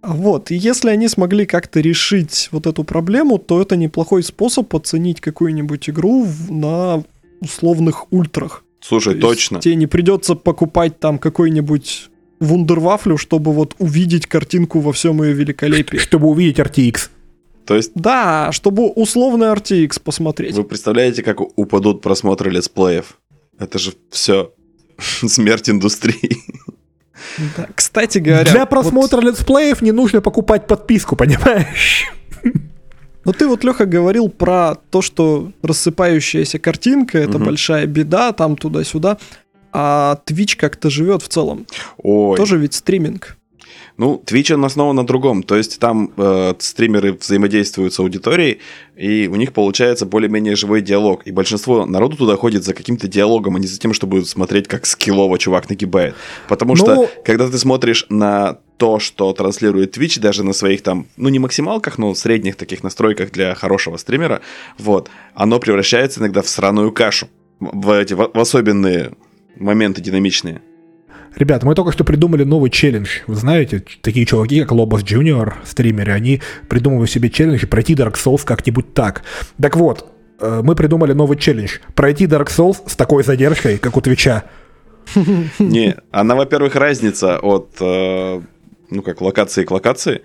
Вот, 0.02 0.50
и 0.50 0.54
если 0.54 0.90
они 0.90 1.08
смогли 1.08 1.46
как-то 1.46 1.80
решить 1.80 2.48
вот 2.52 2.66
эту 2.66 2.84
проблему, 2.84 3.38
то 3.38 3.62
это 3.62 3.74
неплохой 3.76 4.22
способ 4.22 4.74
оценить 4.76 5.20
какую-нибудь 5.22 5.88
игру 5.88 6.26
на 6.50 7.02
условных 7.40 8.12
ультрах. 8.12 8.64
Слушай, 8.80 9.14
то 9.14 9.28
точно. 9.28 9.60
Тебе 9.60 9.76
не 9.76 9.86
придется 9.86 10.34
покупать 10.34 11.00
там 11.00 11.18
какой-нибудь 11.18 12.10
вундервафлю, 12.38 13.16
чтобы 13.16 13.52
вот 13.52 13.74
увидеть 13.78 14.26
картинку 14.26 14.80
во 14.80 14.92
всем 14.92 15.22
ее 15.22 15.32
великолепии. 15.32 15.96
Чтобы 15.96 16.28
увидеть 16.28 16.58
RTX. 16.58 17.08
То 17.66 17.76
есть... 17.76 17.92
Да, 17.94 18.52
чтобы 18.52 18.88
условный 18.88 19.46
RTX 19.48 20.00
посмотреть. 20.02 20.54
Вы 20.54 20.64
представляете, 20.64 21.22
как 21.22 21.40
упадут 21.40 22.02
просмотры 22.02 22.50
летсплеев? 22.50 23.18
Это 23.58 23.78
же 23.78 23.92
все 24.10 24.52
смерть 24.98 25.70
индустрии. 25.70 26.38
Да, 27.56 27.68
кстати 27.74 28.18
говоря... 28.18 28.50
Для 28.50 28.66
просмотра 28.66 29.16
вот... 29.16 29.24
летсплеев 29.24 29.82
не 29.82 29.92
нужно 29.92 30.20
покупать 30.20 30.66
подписку, 30.66 31.16
понимаешь? 31.16 32.06
Ну 33.24 33.32
ты 33.32 33.46
вот, 33.46 33.64
Леха, 33.64 33.86
говорил 33.86 34.28
про 34.28 34.74
то, 34.90 35.00
что 35.00 35.52
рассыпающаяся 35.62 36.58
картинка— 36.58 37.18
это 37.20 37.38
угу. 37.38 37.46
большая 37.46 37.86
беда, 37.86 38.32
там 38.32 38.56
туда-сюда. 38.56 39.16
А 39.72 40.20
Twitch 40.26 40.56
как-то 40.56 40.90
живет 40.90 41.22
в 41.22 41.28
целом. 41.28 41.66
Ой. 41.96 42.36
Тоже 42.36 42.58
ведь 42.58 42.74
стриминг. 42.74 43.36
Ну, 43.96 44.22
Twitch 44.26 44.54
он 44.54 44.64
основан 44.64 44.96
на 44.96 45.06
другом. 45.06 45.42
То 45.42 45.56
есть 45.56 45.78
там 45.78 46.12
э, 46.16 46.54
стримеры 46.58 47.12
взаимодействуют 47.12 47.94
с 47.94 48.00
аудиторией, 48.00 48.60
и 48.96 49.28
у 49.28 49.36
них 49.36 49.52
получается 49.52 50.06
более-менее 50.06 50.56
живой 50.56 50.82
диалог. 50.82 51.26
И 51.26 51.30
большинство 51.30 51.86
народу 51.86 52.16
туда 52.16 52.36
ходит 52.36 52.64
за 52.64 52.74
каким-то 52.74 53.08
диалогом, 53.08 53.56
а 53.56 53.58
не 53.58 53.66
за 53.66 53.78
тем, 53.78 53.92
чтобы 53.92 54.24
смотреть, 54.24 54.68
как 54.68 54.86
скиллово 54.86 55.38
чувак 55.38 55.68
нагибает. 55.68 56.14
Потому 56.48 56.74
ну... 56.74 56.76
что, 56.76 57.10
когда 57.24 57.48
ты 57.48 57.58
смотришь 57.58 58.06
на 58.08 58.58
то, 58.76 58.98
что 58.98 59.32
транслирует 59.32 59.96
Twitch, 59.96 60.20
даже 60.20 60.44
на 60.44 60.52
своих 60.52 60.82
там, 60.82 61.06
ну 61.16 61.28
не 61.28 61.38
максималках, 61.38 61.98
но 61.98 62.14
средних 62.14 62.56
таких 62.56 62.82
настройках 62.82 63.30
для 63.30 63.54
хорошего 63.54 63.96
стримера, 63.96 64.40
вот, 64.78 65.10
оно 65.34 65.60
превращается 65.60 66.20
иногда 66.20 66.42
в 66.42 66.48
сраную 66.48 66.92
кашу. 66.92 67.28
В 67.60 67.90
эти 67.90 68.14
в 68.14 68.30
особенные 68.34 69.12
моменты 69.56 70.00
динамичные. 70.00 70.60
Ребят, 71.36 71.64
мы 71.64 71.74
только 71.74 71.92
что 71.92 72.04
придумали 72.04 72.44
новый 72.44 72.70
челлендж. 72.70 73.20
Вы 73.26 73.34
знаете, 73.34 73.84
такие 74.02 74.24
чуваки, 74.24 74.60
как 74.62 74.72
Lobos 74.72 75.02
Junior, 75.04 75.54
стримеры, 75.64 76.12
они 76.12 76.40
придумывают 76.68 77.10
себе 77.10 77.28
челлендж 77.28 77.66
пройти 77.66 77.94
Dark 77.94 78.14
Souls 78.14 78.44
как-нибудь 78.44 78.94
так. 78.94 79.24
Так 79.60 79.76
вот, 79.76 80.06
э, 80.40 80.60
мы 80.62 80.76
придумали 80.76 81.12
новый 81.12 81.36
челлендж. 81.36 81.78
Пройти 81.94 82.26
Dark 82.26 82.46
Souls 82.46 82.88
с 82.88 82.94
такой 82.94 83.24
задержкой, 83.24 83.78
как 83.78 83.96
у 83.96 84.00
Твича. 84.00 84.44
Не, 85.58 85.96
она, 86.12 86.36
во-первых, 86.36 86.76
разница 86.76 87.38
от, 87.38 87.76
э, 87.80 88.40
ну 88.90 89.02
как, 89.02 89.20
локации 89.20 89.64
к 89.64 89.70
локации 89.72 90.22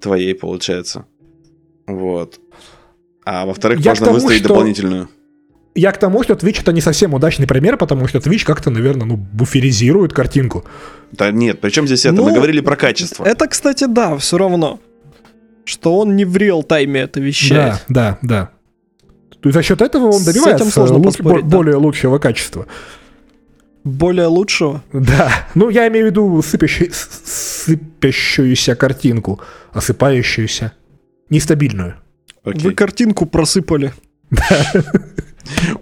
твоей, 0.00 0.34
получается. 0.34 1.06
Вот. 1.86 2.38
А 3.24 3.44
во-вторых, 3.46 3.84
можно 3.84 4.12
выставить 4.12 4.42
дополнительную 4.42 5.08
я 5.74 5.92
к 5.92 5.98
тому, 5.98 6.22
что 6.22 6.34
Twitch 6.34 6.60
это 6.60 6.72
не 6.72 6.80
совсем 6.80 7.14
удачный 7.14 7.46
пример, 7.46 7.76
потому 7.76 8.06
что 8.06 8.18
Twitch 8.18 8.44
как-то, 8.44 8.70
наверное, 8.70 9.06
ну, 9.06 9.16
буферизирует 9.16 10.12
картинку. 10.12 10.64
Да 11.12 11.30
нет, 11.30 11.60
причем 11.60 11.86
здесь 11.86 12.06
это? 12.06 12.14
Ну, 12.14 12.24
Мы 12.24 12.34
говорили 12.34 12.60
про 12.60 12.76
качество. 12.76 13.24
Это, 13.24 13.48
кстати, 13.48 13.86
да, 13.86 14.16
все 14.16 14.38
равно. 14.38 14.80
Что 15.64 15.98
он 15.98 16.14
не 16.14 16.24
в 16.24 16.36
реал-тайме 16.36 17.00
это 17.00 17.20
вещает. 17.20 17.84
Да, 17.88 18.18
да, 18.22 18.50
да. 19.00 19.08
То 19.40 19.48
есть 19.48 19.54
за 19.54 19.62
счет 19.62 19.82
этого 19.82 20.10
он 20.10 20.24
добивается 20.24 20.70
сложно 20.70 20.98
луч, 20.98 21.18
более 21.18 21.72
да. 21.72 21.78
лучшего 21.78 22.18
качества. 22.18 22.66
Более 23.82 24.26
лучшего? 24.26 24.82
Да. 24.92 25.30
Ну, 25.54 25.68
я 25.68 25.88
имею 25.88 26.06
в 26.06 26.10
виду 26.10 26.42
сыпящую, 26.42 26.90
сыпящуюся 26.92 28.76
картинку, 28.76 29.40
осыпающуюся, 29.72 30.72
нестабильную. 31.28 31.96
Окей. 32.44 32.62
Вы 32.62 32.74
картинку 32.74 33.26
просыпали. 33.26 33.92
Да. 34.30 34.72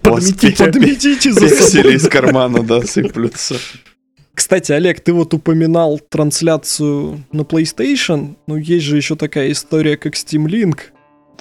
Подметите, 0.01 0.65
подметите 0.65 1.31
за 1.31 1.47
собой. 1.49 1.95
из 1.95 2.07
кармана, 2.07 2.63
да, 2.63 2.81
сыплются. 2.81 3.55
Кстати, 4.33 4.71
Олег, 4.71 4.99
ты 4.99 5.13
вот 5.13 5.33
упоминал 5.33 5.99
трансляцию 5.99 7.23
на 7.31 7.41
PlayStation. 7.41 8.35
Ну, 8.47 8.57
есть 8.57 8.85
же 8.85 8.97
еще 8.97 9.15
такая 9.15 9.51
история, 9.51 9.95
как 9.95 10.15
Steam 10.15 10.45
Link. 10.45 10.77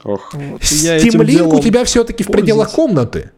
Ох. 0.05 0.35
Вот, 0.35 0.61
Steam 0.61 1.25
Link 1.25 1.55
у 1.55 1.61
тебя 1.61 1.85
все-таки 1.85 2.23
в 2.23 2.29
пределах 2.29 2.73
комнаты. 2.73 3.31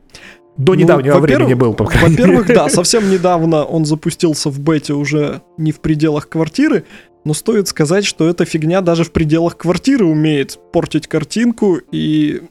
До 0.57 0.75
ну, 0.75 0.81
недавнего 0.81 1.19
времени 1.19 1.55
был. 1.55 1.77
Во-первых, 1.79 2.47
да, 2.47 2.69
совсем 2.69 3.11
недавно 3.11 3.65
он 3.65 3.85
запустился 3.85 4.51
в 4.51 4.61
бете 4.61 4.95
уже 4.95 5.43
не 5.57 5.73
в 5.73 5.81
пределах 5.81 6.29
квартиры, 6.29 6.85
но 7.25 7.35
стоит 7.35 7.69
сказать, 7.69 8.05
что 8.05 8.29
эта 8.29 8.45
фигня 8.45 8.81
даже 8.81 9.05
в 9.05 9.11
пределах 9.11 9.57
квартиры 9.57 10.05
умеет 10.05 10.59
портить 10.73 11.09
картинку 11.09 11.81
и 11.91 12.43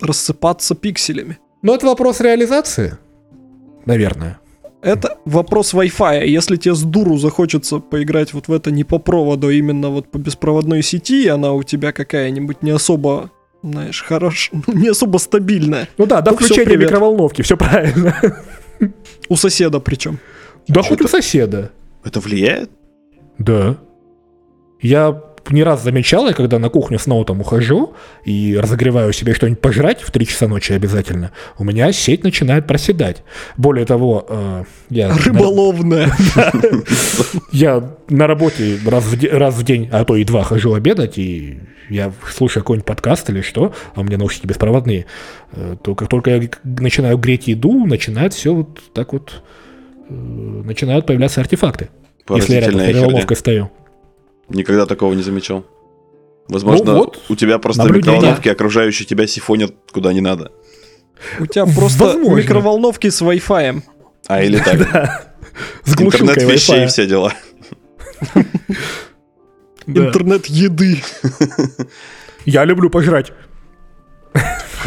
рассыпаться 0.00 0.74
пикселями. 0.74 1.38
Но 1.62 1.74
это 1.74 1.86
вопрос 1.86 2.20
реализации. 2.20 2.96
Наверное. 3.86 4.38
Это 4.80 5.18
вопрос 5.24 5.74
Wi-Fi. 5.74 6.26
Если 6.26 6.56
тебе 6.56 6.74
с 6.74 6.82
дуру 6.82 7.16
захочется 7.18 7.78
поиграть 7.80 8.32
вот 8.32 8.46
в 8.48 8.52
это 8.52 8.70
не 8.70 8.84
по 8.84 8.98
проводу, 8.98 9.48
а 9.48 9.52
именно 9.52 9.88
вот 9.90 10.08
по 10.10 10.18
беспроводной 10.18 10.82
сети, 10.82 11.24
и 11.24 11.28
она 11.28 11.52
у 11.52 11.64
тебя 11.64 11.90
какая-нибудь 11.92 12.62
не 12.62 12.70
особо, 12.70 13.32
знаешь, 13.62 14.02
хорош, 14.04 14.50
ну, 14.66 14.74
не 14.74 14.88
особо 14.88 15.18
стабильная. 15.18 15.88
Ну 15.98 16.06
да, 16.06 16.20
до 16.20 16.30
Ну, 16.30 16.36
включения 16.36 16.64
привет. 16.64 16.90
микроволновки, 16.90 17.42
все 17.42 17.56
правильно. 17.56 18.14
У 19.28 19.34
соседа 19.34 19.80
причем. 19.80 20.20
Да 20.68 20.82
хоть 20.82 21.00
у 21.00 21.08
соседа. 21.08 21.72
Это 22.04 22.20
влияет? 22.20 22.70
Да. 23.38 23.76
Я 24.80 25.20
не 25.50 25.62
раз 25.62 25.82
замечал, 25.82 26.26
я 26.26 26.34
когда 26.34 26.58
на 26.58 26.68
кухню 26.68 26.98
снова 26.98 27.24
там 27.24 27.40
ухожу 27.40 27.94
и 28.24 28.56
разогреваю 28.60 29.12
себе 29.12 29.34
что-нибудь 29.34 29.60
пожрать 29.60 30.00
в 30.00 30.10
3 30.10 30.26
часа 30.26 30.48
ночи 30.48 30.72
обязательно, 30.72 31.32
у 31.58 31.64
меня 31.64 31.92
сеть 31.92 32.24
начинает 32.24 32.66
проседать. 32.66 33.22
Более 33.56 33.86
того, 33.86 34.26
э, 34.28 34.64
я... 34.90 35.12
Рыболовная. 35.12 36.10
Я 37.52 37.96
на 38.08 38.26
работе 38.26 38.78
раз 38.84 39.04
в, 39.04 39.62
день, 39.64 39.88
а 39.92 40.04
то 40.04 40.16
и 40.16 40.24
два 40.24 40.42
хожу 40.42 40.74
обедать, 40.74 41.18
и 41.18 41.60
я 41.88 42.12
слушаю 42.30 42.62
какой-нибудь 42.62 42.86
подкаст 42.86 43.28
или 43.30 43.40
что, 43.40 43.74
а 43.94 44.00
у 44.00 44.04
меня 44.04 44.18
наушники 44.18 44.46
беспроводные, 44.46 45.06
э, 45.52 45.76
то 45.82 45.94
как 45.94 46.08
только 46.08 46.30
я 46.30 46.48
начинаю 46.64 47.18
греть 47.18 47.48
еду, 47.48 47.86
начинает 47.86 48.34
все 48.34 48.54
вот 48.54 48.80
так 48.92 49.12
вот, 49.12 49.42
э, 50.08 50.12
начинают 50.12 51.06
появляться 51.06 51.40
артефакты. 51.40 51.88
Если 52.28 52.54
я 52.54 52.60
рядом 52.60 52.80
с 52.80 53.38
стою. 53.38 53.70
Никогда 54.48 54.86
такого 54.86 55.12
не 55.14 55.22
замечал. 55.22 55.64
Возможно, 56.48 56.92
Ну 56.92 56.98
вот, 56.98 57.20
у 57.28 57.36
тебя 57.36 57.58
просто 57.58 57.82
наблюдение. 57.82 58.16
микроволновки 58.16 58.48
окружающие 58.48 59.06
тебя 59.06 59.26
сифонят 59.26 59.74
куда 59.92 60.12
не 60.12 60.20
надо. 60.22 60.52
У 61.38 61.46
тебя 61.46 61.66
просто 61.66 62.04
Возможно. 62.04 62.36
микроволновки 62.36 63.10
с 63.10 63.20
Wi-Fi. 63.20 63.82
А 64.28 64.42
или 64.42 64.58
так. 64.58 65.34
С 65.84 66.00
Интернет 66.00 66.42
вещей 66.42 66.84
и 66.84 66.86
все 66.86 67.06
дела. 67.06 67.32
Интернет 69.86 70.46
еды. 70.46 71.02
Я 72.44 72.64
люблю 72.64 72.90
пожрать. 72.90 73.32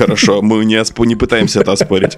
Хорошо, 0.02 0.42
мы 0.42 0.66
не, 0.66 0.76
оспо- 0.76 1.06
не 1.06 1.16
пытаемся 1.16 1.62
это 1.62 1.74
оспорить. 1.74 2.18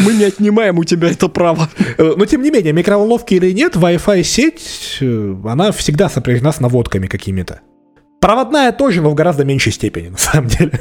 Мы 0.00 0.14
не 0.14 0.24
отнимаем 0.24 0.78
у 0.78 0.84
тебя 0.84 1.10
это 1.10 1.28
право. 1.28 1.68
Э, 1.98 2.14
Но 2.16 2.24
тем 2.24 2.42
не 2.42 2.50
менее, 2.50 2.72
микроволновки 2.72 3.34
или 3.34 3.52
нет, 3.52 3.76
Wi-Fi 3.76 4.22
сеть, 4.22 4.98
э, 5.00 5.36
она 5.44 5.70
всегда 5.72 6.08
сопряжена 6.08 6.50
с 6.50 6.60
наводками 6.60 7.08
какими-то. 7.08 7.60
Проводная 8.20 8.72
тоже, 8.72 9.02
но 9.02 9.10
в 9.10 9.14
гораздо 9.14 9.44
меньшей 9.44 9.72
степени, 9.72 10.08
на 10.08 10.16
самом 10.16 10.48
деле. 10.48 10.80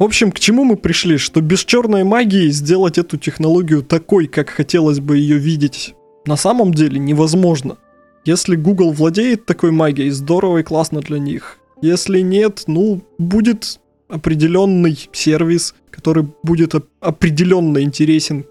В 0.00 0.02
общем, 0.02 0.32
к 0.32 0.40
чему 0.40 0.64
мы 0.64 0.76
пришли? 0.76 1.18
Что 1.18 1.40
без 1.40 1.64
черной 1.64 2.02
магии 2.02 2.50
сделать 2.50 2.98
эту 2.98 3.16
технологию 3.16 3.82
такой, 3.82 4.26
как 4.26 4.50
хотелось 4.50 4.98
бы 4.98 5.18
ее 5.18 5.38
видеть, 5.38 5.94
на 6.26 6.36
самом 6.36 6.74
деле 6.74 6.98
невозможно. 6.98 7.76
Если 8.24 8.56
Google 8.56 8.92
владеет 8.92 9.46
такой 9.46 9.70
магией, 9.70 10.10
здорово 10.10 10.58
и 10.58 10.62
классно 10.64 11.00
для 11.00 11.18
них. 11.18 11.58
Если 11.80 12.22
нет, 12.22 12.64
ну, 12.66 13.02
будет 13.18 13.78
определенный 14.08 15.08
сервис, 15.12 15.74
который 15.90 16.26
будет 16.42 16.74
оп- 16.74 16.86
определенно 17.00 17.82
интересен 17.82 18.44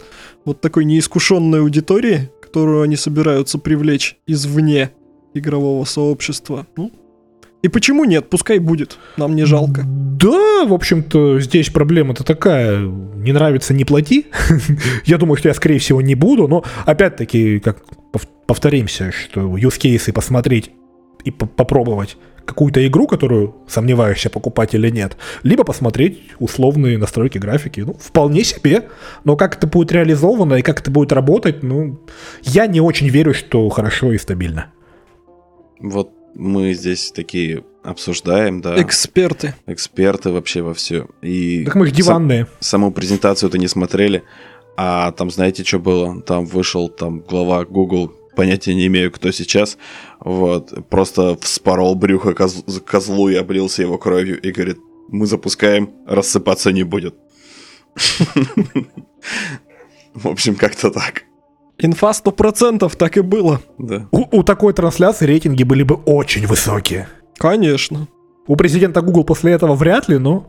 вот 0.45 0.61
такой 0.61 0.85
неискушенной 0.85 1.59
аудитории, 1.61 2.29
которую 2.41 2.81
они 2.81 2.95
собираются 2.95 3.57
привлечь 3.57 4.17
извне 4.27 4.91
игрового 5.33 5.83
сообщества. 5.85 6.65
Ну, 6.77 6.91
и 7.63 7.67
почему 7.69 8.05
нет? 8.05 8.29
Пускай 8.29 8.59
будет. 8.59 8.97
Нам 9.17 9.35
не 9.35 9.43
жалко. 9.45 9.83
Да, 9.85 10.65
в 10.65 10.73
общем-то, 10.73 11.39
здесь 11.39 11.69
проблема-то 11.69 12.23
такая. 12.23 12.79
Не 12.81 13.31
нравится, 13.33 13.73
не 13.73 13.83
плати. 13.83 14.27
Я 15.05 15.17
думаю, 15.17 15.37
что 15.37 15.49
я, 15.49 15.53
скорее 15.53 15.79
всего, 15.79 16.01
не 16.01 16.15
буду, 16.15 16.47
но 16.47 16.63
опять-таки, 16.85 17.59
как 17.59 17.83
пов- 18.13 18.27
повторимся, 18.45 19.11
что 19.11 19.57
use 19.57 19.77
кейсы 19.77 20.13
посмотреть 20.13 20.71
и 21.23 21.31
по- 21.31 21.45
попробовать 21.45 22.17
какую-то 22.47 22.85
игру, 22.87 23.05
которую 23.07 23.55
сомневаешься, 23.67 24.29
покупать 24.31 24.73
или 24.73 24.89
нет, 24.89 25.17
либо 25.43 25.63
посмотреть 25.63 26.19
условные 26.39 26.97
настройки 26.97 27.37
графики. 27.37 27.81
Ну, 27.81 27.93
вполне 27.93 28.43
себе. 28.43 28.87
Но 29.23 29.35
как 29.35 29.57
это 29.57 29.67
будет 29.67 29.91
реализовано 29.91 30.55
и 30.55 30.61
как 30.63 30.79
это 30.81 30.89
будет 30.89 31.11
работать, 31.11 31.61
ну, 31.61 31.99
я 32.43 32.65
не 32.65 32.81
очень 32.81 33.09
верю, 33.09 33.33
что 33.33 33.67
хорошо 33.69 34.11
и 34.13 34.17
стабильно. 34.17 34.67
Вот 35.79 36.09
мы 36.35 36.73
здесь 36.73 37.11
такие 37.11 37.63
обсуждаем, 37.83 38.61
да, 38.61 38.81
Эксперты. 38.81 39.53
эксперты 39.65 40.31
вообще 40.31 40.61
во 40.61 40.73
все. 40.73 41.07
И 41.21 41.63
Так 41.65 41.75
мы 41.75 41.85
же 41.87 41.91
сам- 41.93 41.97
диванные. 41.97 42.47
саму 42.59 42.91
презентацию-то 42.91 43.57
не 43.57 43.67
смотрели. 43.67 44.23
А 44.75 45.11
там, 45.11 45.31
знаете, 45.31 45.63
что 45.63 45.79
было? 45.79 46.21
Там 46.21 46.45
вышел 46.45 46.89
там 46.89 47.19
глава 47.21 47.65
Google, 47.65 48.11
понятия 48.35 48.75
не 48.75 48.85
имею, 48.87 49.11
кто 49.11 49.31
сейчас. 49.31 49.77
Вот, 50.19 50.89
просто 50.89 51.37
вспорол 51.41 51.95
брюхо 51.95 52.33
коз- 52.33 52.63
козлу 52.85 53.29
и 53.29 53.35
облился 53.35 53.83
его 53.83 53.97
кровью 53.97 54.41
и 54.41 54.51
говорит, 54.51 54.77
мы 55.09 55.25
запускаем, 55.25 55.89
рассыпаться 56.05 56.71
не 56.71 56.83
будет. 56.83 57.15
В 60.13 60.27
общем, 60.27 60.55
как-то 60.55 60.89
так. 60.89 61.23
Инфа 61.77 62.11
100% 62.11 62.95
так 62.97 63.17
и 63.17 63.21
было. 63.21 63.61
Да. 63.77 64.07
У, 64.11 64.39
у 64.39 64.43
такой 64.43 64.73
трансляции 64.73 65.25
рейтинги 65.27 65.63
были 65.63 65.83
бы 65.83 65.95
очень 65.95 66.47
высокие. 66.47 67.07
Конечно. 67.37 68.07
У 68.47 68.55
президента 68.55 69.01
Google 69.01 69.23
после 69.23 69.51
этого 69.51 69.75
вряд 69.75 70.09
ли, 70.09 70.17
но... 70.17 70.47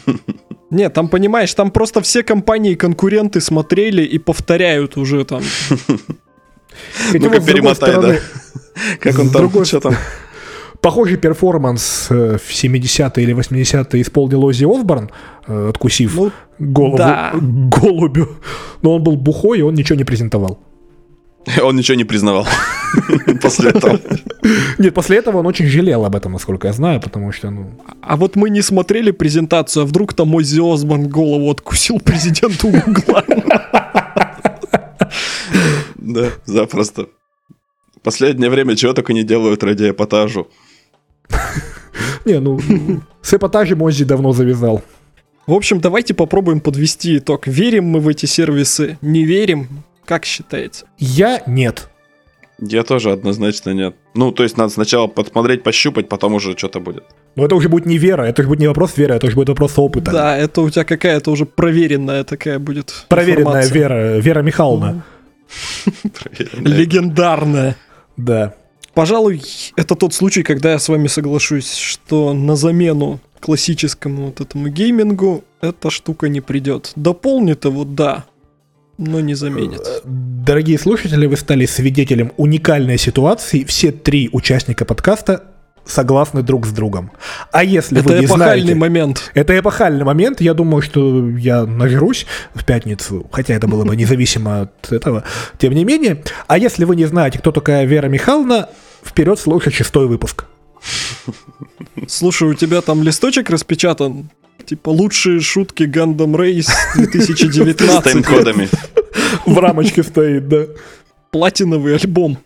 Нет, 0.70 0.92
там, 0.92 1.08
понимаешь, 1.08 1.54
там 1.54 1.70
просто 1.70 2.00
все 2.00 2.22
компании-конкуренты 2.22 3.40
смотрели 3.40 4.02
и 4.02 4.18
повторяют 4.18 4.96
уже 4.96 5.24
там. 5.24 5.42
Ну-ка, 7.14 7.40
перемотай, 7.40 7.92
да. 7.94 8.00
стороны, 8.00 8.20
Как 9.00 9.18
он 9.18 9.30
там, 9.30 9.64
что 9.64 9.80
там? 9.80 9.94
Похожий 10.80 11.16
перформанс 11.16 12.06
э, 12.10 12.38
в 12.38 12.50
70-е 12.50 13.24
или 13.24 13.34
80-е 13.34 14.00
исполнил 14.00 14.44
Оззи 14.44 14.64
Осборн, 14.64 15.10
э, 15.46 15.68
откусив 15.70 16.14
Ну, 16.14 16.32
голову 16.58 16.96
да. 16.98 17.32
голубю. 17.40 18.28
Но 18.82 18.94
он 18.94 19.02
был 19.02 19.16
бухой, 19.16 19.58
и 19.58 19.62
он 19.62 19.74
ничего 19.74 19.96
не 19.96 20.04
презентовал. 20.04 20.58
Он 21.62 21.76
ничего 21.76 21.96
не 21.96 22.04
признавал 22.04 22.46
после 23.40 23.70
этого. 23.70 23.98
Нет, 24.78 24.92
после 24.92 25.16
этого 25.16 25.38
он 25.38 25.46
очень 25.46 25.66
жалел 25.66 26.04
об 26.04 26.14
этом, 26.14 26.32
насколько 26.32 26.66
я 26.66 26.74
знаю, 26.74 27.00
потому 27.00 27.32
что, 27.32 27.50
ну... 27.50 27.70
а 28.02 28.16
вот 28.16 28.36
мы 28.36 28.50
не 28.50 28.60
смотрели 28.60 29.12
презентацию, 29.12 29.84
а 29.84 29.86
вдруг 29.86 30.12
там 30.12 30.34
Оззи 30.34 30.60
Осборн 30.60 31.08
голову 31.08 31.50
откусил 31.50 32.00
президенту 32.00 32.68
Гугла. 32.68 33.24
Да, 35.98 36.30
запросто. 36.46 37.06
Последнее 38.02 38.50
время 38.50 38.76
чего 38.76 38.92
только 38.92 39.12
не 39.12 39.24
делают 39.24 39.62
ради 39.62 39.90
эпатажу. 39.90 40.48
Не, 42.24 42.40
ну... 42.40 42.60
С 43.22 43.34
эпатажем 43.34 43.82
Оззи 43.82 44.04
давно 44.04 44.32
завязал. 44.32 44.82
В 45.46 45.52
общем, 45.52 45.80
давайте 45.80 46.14
попробуем 46.14 46.60
подвести 46.60 47.18
итог. 47.18 47.46
Верим 47.46 47.84
мы 47.86 48.00
в 48.00 48.08
эти 48.08 48.26
сервисы? 48.26 48.98
Не 49.00 49.24
верим? 49.24 49.68
Как 50.04 50.24
считаете? 50.24 50.84
Я 50.98 51.42
нет. 51.46 51.88
Я 52.60 52.82
тоже 52.82 53.12
однозначно 53.12 53.70
нет. 53.70 53.94
Ну, 54.14 54.32
то 54.32 54.42
есть 54.42 54.56
надо 54.56 54.70
сначала 54.72 55.06
подсмотреть, 55.06 55.62
пощупать, 55.62 56.08
потом 56.08 56.34
уже 56.34 56.56
что-то 56.56 56.80
будет. 56.80 57.04
Но 57.36 57.44
это 57.44 57.54
уже 57.54 57.68
будет 57.68 57.86
не 57.86 57.98
вера, 57.98 58.24
это 58.24 58.42
уже 58.42 58.48
будет 58.48 58.60
не 58.60 58.66
вопрос 58.66 58.96
веры, 58.96 59.14
это 59.14 59.26
уже 59.26 59.36
будет 59.36 59.48
вопрос 59.50 59.78
опыта. 59.78 60.10
Да, 60.10 60.36
это 60.36 60.62
у 60.62 60.70
тебя 60.70 60.84
какая-то 60.84 61.30
уже 61.30 61.46
проверенная 61.46 62.24
такая 62.24 62.58
будет 62.58 63.06
Проверенная 63.08 63.62
информация. 63.62 63.74
вера, 63.74 64.18
Вера 64.18 64.42
Михайловна. 64.42 64.86
Проверенная. 64.86 65.04
Легендарная. 66.52 67.76
Да. 68.16 68.54
Пожалуй, 68.94 69.42
это 69.76 69.94
тот 69.94 70.12
случай, 70.12 70.42
когда 70.42 70.72
я 70.72 70.78
с 70.78 70.88
вами 70.88 71.06
соглашусь, 71.06 71.74
что 71.74 72.32
на 72.32 72.56
замену 72.56 73.20
классическому 73.40 74.26
вот 74.26 74.40
этому 74.40 74.68
геймингу 74.68 75.44
эта 75.60 75.90
штука 75.90 76.28
не 76.28 76.40
придет. 76.40 76.92
Дополнит 76.96 77.64
его, 77.64 77.84
да, 77.84 78.24
но 78.98 79.20
не 79.20 79.34
заменит. 79.34 79.80
Дорогие 80.04 80.78
слушатели, 80.78 81.26
вы 81.26 81.36
стали 81.36 81.66
свидетелем 81.66 82.32
уникальной 82.36 82.98
ситуации. 82.98 83.64
Все 83.64 83.92
три 83.92 84.28
участника 84.32 84.84
подкаста 84.84 85.44
согласны 85.88 86.42
друг 86.42 86.66
с 86.66 86.70
другом. 86.70 87.10
А 87.50 87.64
если 87.64 88.00
вы 88.00 88.12
Это 88.12 88.20
не 88.20 88.26
эпохальный 88.26 88.60
знаете... 88.60 88.74
момент. 88.74 89.30
Это 89.34 89.58
эпохальный 89.58 90.04
момент. 90.04 90.40
Я 90.40 90.54
думаю, 90.54 90.82
что 90.82 91.28
я 91.30 91.64
нажрусь 91.66 92.26
в 92.54 92.64
пятницу, 92.64 93.26
хотя 93.32 93.54
это 93.54 93.66
было 93.66 93.84
бы 93.84 93.96
независимо 94.02 94.62
от 94.62 94.92
этого. 94.92 95.24
Тем 95.58 95.72
не 95.74 95.84
менее. 95.84 96.22
А 96.46 96.58
если 96.58 96.84
вы 96.84 96.94
не 96.96 97.06
знаете, 97.06 97.38
кто 97.38 97.50
такая 97.50 97.84
Вера 97.86 98.08
Михайловна, 98.08 98.68
вперед 99.02 99.38
слушать 99.38 99.74
шестой 99.74 100.06
выпуск. 100.06 100.44
Слушай, 102.06 102.48
у 102.48 102.54
тебя 102.54 102.80
там 102.82 103.02
листочек 103.02 103.50
распечатан? 103.50 104.30
Типа 104.64 104.90
лучшие 104.90 105.40
шутки 105.40 105.84
Gundam 105.84 106.34
Race 106.34 106.68
С 106.68 106.96
2019. 106.96 108.02
тайм-кодами. 108.04 108.68
В 109.46 109.58
рамочке 109.58 110.02
стоит, 110.02 110.48
да. 110.48 110.66
Платиновый 111.30 111.96
альбом. 111.96 112.38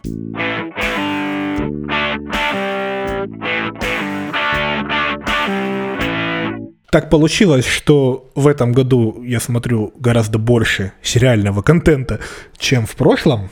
Так 6.92 7.08
получилось, 7.08 7.64
что 7.64 8.30
в 8.34 8.46
этом 8.46 8.72
году 8.72 9.22
я 9.22 9.40
смотрю 9.40 9.94
гораздо 9.98 10.38
больше 10.38 10.92
сериального 11.02 11.62
контента, 11.62 12.20
чем 12.58 12.84
в 12.84 12.94
прошлом. 12.96 13.48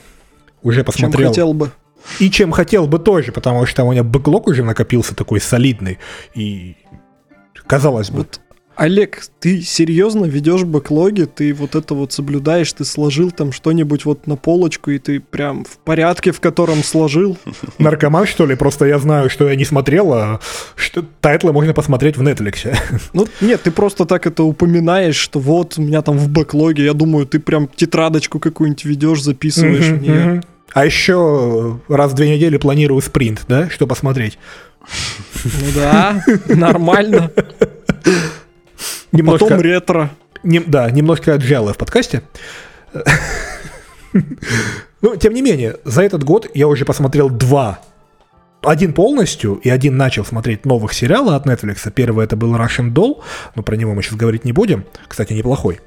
Уже 0.62 0.84
посмотрел. 0.84 1.20
Чем 1.20 1.28
хотел 1.30 1.54
бы. 1.54 1.70
И 2.18 2.30
чем 2.30 2.52
хотел 2.52 2.86
бы 2.86 2.98
тоже, 2.98 3.32
потому 3.32 3.64
что 3.64 3.84
у 3.84 3.92
меня 3.92 4.04
бэклог 4.04 4.46
уже 4.46 4.62
накопился 4.62 5.14
такой 5.14 5.40
солидный. 5.40 5.98
И 6.34 6.76
казалось 7.66 8.10
бы. 8.10 8.18
Вот 8.18 8.40
Олег, 8.80 9.24
ты 9.40 9.60
серьезно 9.60 10.24
ведешь 10.24 10.64
бэклоги, 10.64 11.24
ты 11.24 11.52
вот 11.52 11.74
это 11.74 11.92
вот 11.92 12.14
соблюдаешь, 12.14 12.72
ты 12.72 12.86
сложил 12.86 13.30
там 13.30 13.52
что-нибудь 13.52 14.06
вот 14.06 14.26
на 14.26 14.36
полочку, 14.36 14.90
и 14.90 14.98
ты 14.98 15.20
прям 15.20 15.66
в 15.66 15.76
порядке, 15.84 16.32
в 16.32 16.40
котором 16.40 16.82
сложил? 16.82 17.36
Наркоман, 17.78 18.26
что 18.26 18.46
ли? 18.46 18.54
Просто 18.54 18.86
я 18.86 18.98
знаю, 18.98 19.28
что 19.28 19.50
я 19.50 19.54
не 19.54 19.66
смотрел, 19.66 20.14
а 20.14 20.40
что 20.76 21.04
тайтлы 21.20 21.52
можно 21.52 21.74
посмотреть 21.74 22.16
в 22.16 22.22
Netflix. 22.22 22.74
Ну, 23.12 23.26
нет, 23.42 23.60
ты 23.62 23.70
просто 23.70 24.06
так 24.06 24.26
это 24.26 24.44
упоминаешь, 24.44 25.16
что 25.16 25.40
вот 25.40 25.76
у 25.76 25.82
меня 25.82 26.00
там 26.00 26.16
в 26.16 26.30
бэклоге, 26.30 26.84
я 26.84 26.94
думаю, 26.94 27.26
ты 27.26 27.38
прям 27.38 27.68
тетрадочку 27.68 28.40
какую-нибудь 28.40 28.86
ведешь, 28.86 29.22
записываешь 29.22 29.88
в 29.88 30.00
нее. 30.00 30.42
А 30.72 30.86
еще 30.86 31.80
раз 31.88 32.12
в 32.12 32.14
две 32.14 32.34
недели 32.34 32.56
планирую 32.56 33.02
спринт, 33.02 33.42
да, 33.46 33.68
что 33.68 33.86
посмотреть. 33.86 34.38
Ну 35.44 35.66
да, 35.74 36.24
нормально. 36.48 37.30
Немножко, 39.12 39.44
Потом 39.46 39.60
ретро. 39.60 40.10
Не, 40.42 40.60
да, 40.60 40.90
немножко 40.90 41.34
отжало 41.34 41.72
в 41.72 41.78
подкасте. 41.78 42.22
Ну, 45.02 45.16
тем 45.16 45.32
не 45.32 45.40
менее, 45.40 45.76
за 45.84 46.02
этот 46.02 46.24
год 46.24 46.46
я 46.52 46.68
уже 46.68 46.84
посмотрел 46.84 47.30
два. 47.30 47.80
Один 48.62 48.92
полностью 48.92 49.54
и 49.54 49.70
один 49.70 49.96
начал 49.96 50.26
смотреть 50.26 50.66
новых 50.66 50.92
сериалов 50.92 51.34
от 51.34 51.46
Netflix. 51.46 51.90
Первый 51.90 52.26
это 52.26 52.36
был 52.36 52.54
Russian 52.54 52.92
Doll, 52.92 53.22
но 53.54 53.62
про 53.62 53.76
него 53.76 53.94
мы 53.94 54.02
сейчас 54.02 54.16
говорить 54.16 54.44
не 54.44 54.52
будем. 54.52 54.84
Кстати, 55.08 55.32
неплохой. 55.32 55.80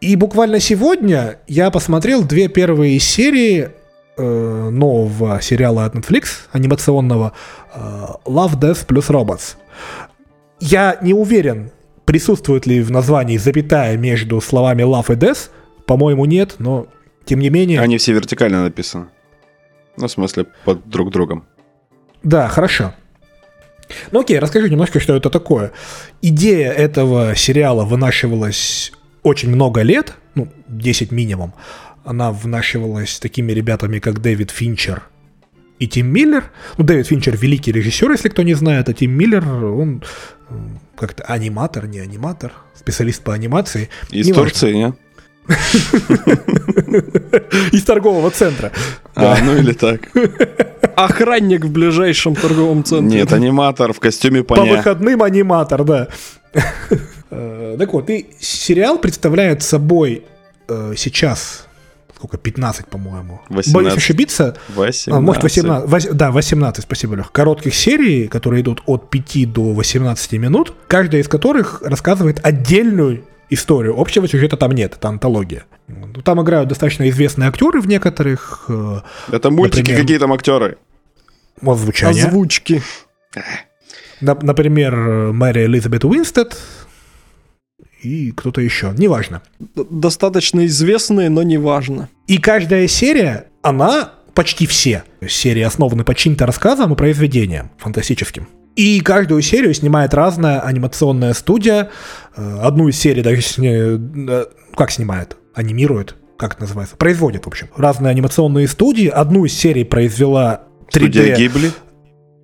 И 0.00 0.14
буквально 0.14 0.60
сегодня 0.60 1.38
я 1.48 1.70
посмотрел 1.70 2.22
две 2.22 2.48
первые 2.48 3.00
серии 3.00 3.70
э, 4.16 4.68
нового 4.70 5.40
сериала 5.40 5.84
от 5.84 5.96
Netflix, 5.96 6.26
анимационного 6.52 7.32
э, 7.74 7.78
Love, 8.24 8.58
Death 8.60 8.86
плюс 8.86 9.10
Robots. 9.10 9.56
Я 10.60 10.98
не 11.02 11.14
уверен, 11.14 11.72
присутствует 12.04 12.66
ли 12.66 12.82
в 12.82 12.90
названии 12.90 13.36
запятая 13.36 13.96
между 13.96 14.40
словами 14.40 14.82
love 14.82 15.12
и 15.12 15.16
death. 15.16 15.50
По-моему, 15.86 16.24
нет, 16.24 16.56
но 16.58 16.86
тем 17.24 17.40
не 17.40 17.50
менее... 17.50 17.80
Они 17.80 17.98
все 17.98 18.12
вертикально 18.12 18.62
написаны. 18.62 19.06
Ну, 19.96 20.06
в 20.06 20.10
смысле, 20.10 20.46
под 20.64 20.88
друг 20.88 21.10
другом. 21.10 21.44
Да, 22.22 22.48
хорошо. 22.48 22.94
Ну 24.10 24.20
окей, 24.20 24.38
расскажи 24.38 24.70
немножко, 24.70 25.00
что 25.00 25.14
это 25.14 25.28
такое. 25.28 25.72
Идея 26.22 26.72
этого 26.72 27.34
сериала 27.36 27.84
вынашивалась 27.84 28.92
очень 29.22 29.50
много 29.50 29.82
лет, 29.82 30.14
ну, 30.34 30.48
10 30.68 31.12
минимум. 31.12 31.54
Она 32.04 32.32
внашивалась 32.32 33.18
такими 33.18 33.52
ребятами, 33.52 33.98
как 33.98 34.20
Дэвид 34.20 34.50
Финчер 34.50 35.02
и 35.78 35.86
Тим 35.86 36.06
Миллер. 36.06 36.50
Ну, 36.78 36.84
Дэвид 36.84 37.06
Финчер 37.06 37.36
великий 37.36 37.72
режиссер, 37.72 38.10
если 38.10 38.28
кто 38.28 38.42
не 38.42 38.54
знает, 38.54 38.88
а 38.88 38.92
Тим 38.92 39.12
Миллер, 39.12 39.46
он 39.46 40.02
как-то 40.96 41.24
аниматор, 41.24 41.86
не 41.86 41.98
аниматор, 41.98 42.52
специалист 42.74 43.22
по 43.22 43.34
анимации. 43.34 43.90
Из 44.10 44.26
не 44.26 44.32
Турции, 44.32 44.72
не? 44.72 44.94
Из 47.72 47.84
торгового 47.84 48.30
центра. 48.30 48.72
А, 49.14 49.36
ну 49.42 49.56
или 49.56 49.72
так. 49.72 50.00
Охранник 50.96 51.64
в 51.64 51.72
ближайшем 51.72 52.36
торговом 52.36 52.84
центре. 52.84 53.20
Нет, 53.20 53.32
аниматор 53.32 53.92
в 53.92 54.00
костюме 54.00 54.44
поня. 54.44 54.62
По 54.62 54.76
выходным 54.76 55.22
аниматор, 55.22 55.84
да. 55.84 56.08
Э, 57.34 57.76
так 57.78 57.94
вот, 57.94 58.10
и 58.10 58.26
сериал 58.40 58.98
представляет 58.98 59.62
собой 59.62 60.24
э, 60.68 60.92
сейчас 60.98 61.66
сколько, 62.22 62.38
15, 62.38 62.86
по-моему. 62.86 63.40
18. 63.48 63.74
Боюсь 63.74 63.96
ошибиться. 63.96 64.56
18. 64.76 65.08
А, 65.08 65.20
может, 65.20 65.42
18. 65.42 65.88
8, 65.88 66.12
да, 66.12 66.30
18, 66.30 66.84
спасибо, 66.84 67.16
Лех. 67.16 67.32
Коротких 67.32 67.74
серий, 67.74 68.28
которые 68.28 68.62
идут 68.62 68.82
от 68.86 69.10
5 69.10 69.52
до 69.52 69.72
18 69.72 70.32
минут, 70.32 70.72
каждая 70.86 71.20
из 71.20 71.26
которых 71.26 71.82
рассказывает 71.82 72.38
отдельную 72.44 73.24
историю. 73.50 73.98
Общего 73.98 74.28
сюжета 74.28 74.56
там 74.56 74.70
нет, 74.70 74.94
это 74.94 75.08
антология. 75.08 75.64
Ну, 75.88 76.22
там 76.22 76.40
играют 76.40 76.68
достаточно 76.68 77.08
известные 77.10 77.48
актеры 77.48 77.80
в 77.80 77.88
некоторых. 77.88 78.66
Э, 78.68 79.00
это 79.32 79.50
мультики, 79.50 79.80
например, 79.80 80.00
какие 80.00 80.18
там 80.18 80.32
актеры? 80.32 80.78
Озвучание. 81.60 82.24
Озвучки. 82.24 82.82
Например, 84.20 84.94
Мэри 85.32 85.64
Элизабет 85.64 86.04
Уинстед, 86.04 86.56
и 88.02 88.32
кто-то 88.32 88.60
еще, 88.60 88.92
неважно. 88.96 89.42
Достаточно 89.74 90.66
известные, 90.66 91.30
но 91.30 91.42
неважно. 91.42 92.08
И 92.26 92.38
каждая 92.38 92.88
серия, 92.88 93.46
она 93.62 94.12
почти 94.34 94.66
все 94.66 95.04
серии 95.26 95.62
основаны 95.62 96.04
по 96.04 96.14
чьим-то 96.14 96.46
рассказам 96.46 96.92
и 96.92 96.96
произведениям 96.96 97.70
фантастическим. 97.78 98.48
И 98.74 99.00
каждую 99.00 99.42
серию 99.42 99.74
снимает 99.74 100.14
разная 100.14 100.60
анимационная 100.60 101.34
студия. 101.34 101.90
Э, 102.36 102.60
одну 102.62 102.88
из 102.88 102.98
серий 102.98 103.22
даже 103.22 103.42
сня... 103.42 103.72
Э, 103.72 104.46
как 104.74 104.90
снимает? 104.90 105.36
Анимирует? 105.54 106.16
Как 106.38 106.54
это 106.54 106.62
называется? 106.62 106.96
Производит, 106.96 107.44
в 107.44 107.48
общем. 107.48 107.68
Разные 107.76 108.10
анимационные 108.10 108.66
студии. 108.66 109.08
Одну 109.08 109.44
из 109.44 109.52
серий 109.52 109.84
произвела 109.84 110.62
3D... 110.90 110.98
Студия 110.98 111.36
Гибли? 111.36 111.70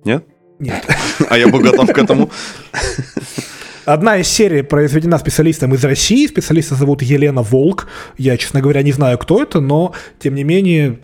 Нет? 0.05 0.23
Нет. 0.59 0.85
А 1.29 1.37
я 1.37 1.47
был 1.47 1.59
готов 1.59 1.91
к 1.91 1.97
этому. 1.97 2.29
Одна 3.89 4.17
из 4.17 4.27
серий 4.27 4.61
произведена 4.61 5.17
специалистом 5.17 5.73
из 5.73 5.83
России. 5.83 6.27
Специалиста 6.27 6.75
зовут 6.75 7.01
Елена 7.01 7.41
Волк. 7.41 7.87
Я, 8.19 8.37
честно 8.37 8.61
говоря, 8.61 8.83
не 8.83 8.91
знаю, 8.91 9.17
кто 9.17 9.41
это, 9.41 9.61
но, 9.61 9.95
тем 10.19 10.35
не 10.35 10.43
менее, 10.43 10.99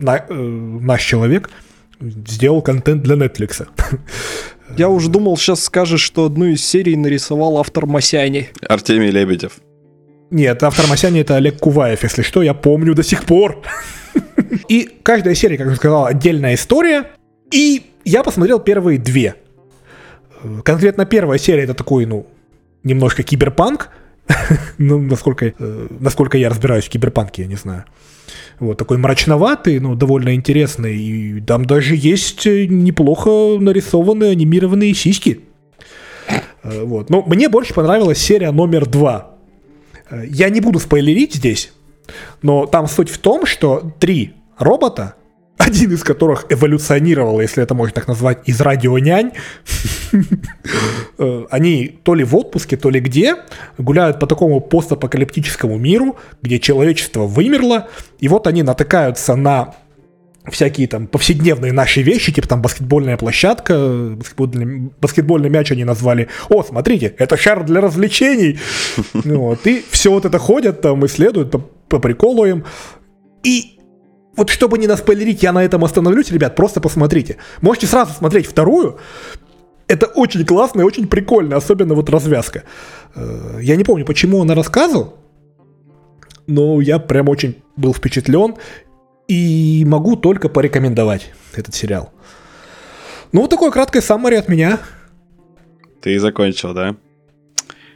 на, 0.00 0.16
э, 0.16 0.34
наш 0.34 1.04
человек 1.04 1.50
сделал 2.00 2.62
контент 2.62 3.04
для 3.04 3.14
Netflix. 3.14 3.68
Я 4.76 4.88
уже 4.88 5.08
думал, 5.08 5.36
сейчас 5.36 5.62
скажешь, 5.62 6.00
что 6.00 6.24
одну 6.24 6.46
из 6.46 6.66
серий 6.66 6.96
нарисовал 6.96 7.58
автор 7.58 7.86
Масяни. 7.86 8.48
Артемий 8.68 9.10
Лебедев. 9.10 9.58
Нет, 10.32 10.64
автор 10.64 10.88
Масяни 10.88 11.20
это 11.20 11.36
Олег 11.36 11.60
Куваев, 11.60 12.02
если 12.02 12.22
что, 12.22 12.42
я 12.42 12.54
помню 12.54 12.96
до 12.96 13.04
сих 13.04 13.24
пор. 13.24 13.62
И 14.68 14.90
каждая 15.04 15.36
серия, 15.36 15.58
как 15.58 15.68
я 15.68 15.76
сказал, 15.76 16.06
отдельная 16.06 16.54
история. 16.54 17.12
И 17.52 17.84
я 18.04 18.24
посмотрел 18.24 18.58
первые 18.58 18.98
две. 18.98 19.36
Конкретно 20.62 21.06
первая 21.06 21.38
серия 21.38 21.64
это 21.64 21.74
такой, 21.74 22.06
ну, 22.06 22.26
немножко 22.82 23.22
киберпанк. 23.22 23.90
ну, 24.78 24.98
насколько, 24.98 25.52
э, 25.58 25.86
насколько 26.00 26.38
я 26.38 26.48
разбираюсь 26.48 26.84
в 26.84 26.90
киберпанке, 26.90 27.42
я 27.42 27.48
не 27.48 27.56
знаю. 27.56 27.84
Вот 28.58 28.78
такой 28.78 28.98
мрачноватый, 28.98 29.80
но 29.80 29.94
довольно 29.94 30.34
интересный. 30.34 30.96
И 30.96 31.40
там 31.40 31.64
даже 31.64 31.94
есть 31.96 32.46
э, 32.46 32.66
неплохо 32.66 33.58
нарисованные 33.58 34.32
анимированные 34.32 34.94
сиськи. 34.94 35.40
Э, 36.62 36.84
вот. 36.84 37.10
Но 37.10 37.22
мне 37.22 37.48
больше 37.48 37.74
понравилась 37.74 38.18
серия 38.18 38.50
номер 38.50 38.86
два. 38.86 39.36
Э, 40.10 40.24
я 40.26 40.48
не 40.50 40.60
буду 40.60 40.78
спойлерить 40.78 41.34
здесь, 41.34 41.72
но 42.42 42.66
там 42.66 42.86
суть 42.86 43.10
в 43.10 43.18
том, 43.18 43.46
что 43.46 43.92
три 43.98 44.34
робота 44.58 45.16
один 45.56 45.92
из 45.92 46.02
которых 46.02 46.46
эволюционировал, 46.48 47.40
если 47.40 47.62
это 47.62 47.74
можно 47.74 47.94
так 47.94 48.08
назвать, 48.08 48.40
из 48.46 48.60
радионянь. 48.60 49.32
Э, 51.16 51.44
они 51.50 51.98
то 52.02 52.14
ли 52.14 52.24
в 52.24 52.34
отпуске, 52.34 52.76
то 52.76 52.90
ли 52.90 52.98
где, 52.98 53.36
гуляют 53.78 54.18
по 54.18 54.26
такому 54.26 54.60
постапокалиптическому 54.60 55.78
миру, 55.78 56.16
где 56.42 56.58
человечество 56.58 57.22
вымерло, 57.22 57.88
и 58.18 58.28
вот 58.28 58.48
они 58.48 58.64
натыкаются 58.64 59.36
на 59.36 59.74
всякие 60.50 60.88
там 60.88 61.06
повседневные 61.06 61.72
наши 61.72 62.02
вещи, 62.02 62.32
типа 62.32 62.48
там 62.48 62.62
баскетбольная 62.62 63.16
площадка, 63.16 64.16
баскетбольный, 64.16 64.92
баскетбольный 65.00 65.48
мяч 65.48 65.72
они 65.72 65.84
назвали. 65.84 66.28
О, 66.48 66.62
смотрите, 66.62 67.14
это 67.18 67.36
шар 67.36 67.64
для 67.64 67.80
развлечений. 67.80 68.58
Вот, 69.12 69.66
и 69.66 69.84
все 69.90 70.10
вот 70.10 70.24
это 70.24 70.38
ходят 70.38 70.80
там, 70.80 71.04
исследуют, 71.06 71.50
по, 71.50 71.58
по 71.58 71.98
приколу 71.98 72.44
им. 72.44 72.64
И 73.42 73.78
вот 74.36 74.50
чтобы 74.50 74.78
не 74.78 74.86
наспойлерить, 74.86 75.42
я 75.42 75.52
на 75.52 75.64
этом 75.64 75.84
остановлюсь, 75.84 76.30
ребят, 76.30 76.56
просто 76.56 76.80
посмотрите. 76.80 77.36
Можете 77.60 77.86
сразу 77.86 78.12
смотреть 78.12 78.46
вторую. 78.46 78.98
Это 79.86 80.06
очень 80.06 80.44
классно 80.46 80.80
и 80.80 80.84
очень 80.84 81.06
прикольно, 81.06 81.56
особенно 81.56 81.94
вот 81.94 82.08
развязка. 82.10 82.64
Э, 83.14 83.58
я 83.60 83.76
не 83.76 83.84
помню, 83.84 84.04
почему 84.04 84.40
она 84.42 84.54
рассказывал, 84.54 85.14
но 86.46 86.80
я 86.80 86.98
прям 86.98 87.28
очень 87.28 87.62
был 87.76 87.92
впечатлен 87.92 88.56
и 89.28 89.84
могу 89.86 90.16
только 90.16 90.48
порекомендовать 90.48 91.32
этот 91.54 91.74
сериал. 91.74 92.10
Ну, 93.32 93.42
вот 93.42 93.50
такое 93.50 93.70
краткое 93.70 94.00
саммари 94.00 94.36
от 94.36 94.48
меня. 94.48 94.78
Ты 96.00 96.18
закончил, 96.18 96.72
да? 96.72 96.96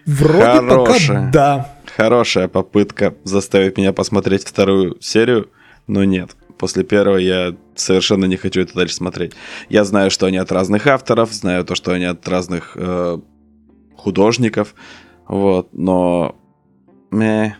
Вроде 0.06 0.42
Хорошая. 0.42 1.18
пока 1.18 1.30
да. 1.30 1.74
Хорошая 1.96 2.48
попытка 2.48 3.14
заставить 3.24 3.76
меня 3.76 3.92
посмотреть 3.92 4.46
вторую 4.46 4.96
серию. 5.00 5.50
Но 5.88 6.04
нет, 6.04 6.36
после 6.58 6.84
первого 6.84 7.16
я 7.16 7.56
совершенно 7.74 8.26
не 8.26 8.36
хочу 8.36 8.60
это 8.60 8.74
дальше 8.74 8.94
смотреть. 8.94 9.32
Я 9.68 9.84
знаю, 9.84 10.10
что 10.10 10.26
они 10.26 10.36
от 10.36 10.52
разных 10.52 10.86
авторов, 10.86 11.32
знаю 11.32 11.64
то, 11.64 11.74
что 11.74 11.92
они 11.92 12.04
от 12.04 12.26
разных 12.28 12.72
э, 12.76 13.18
художников, 13.96 14.74
вот, 15.26 15.68
но... 15.72 16.36
Мeh. 17.10 17.52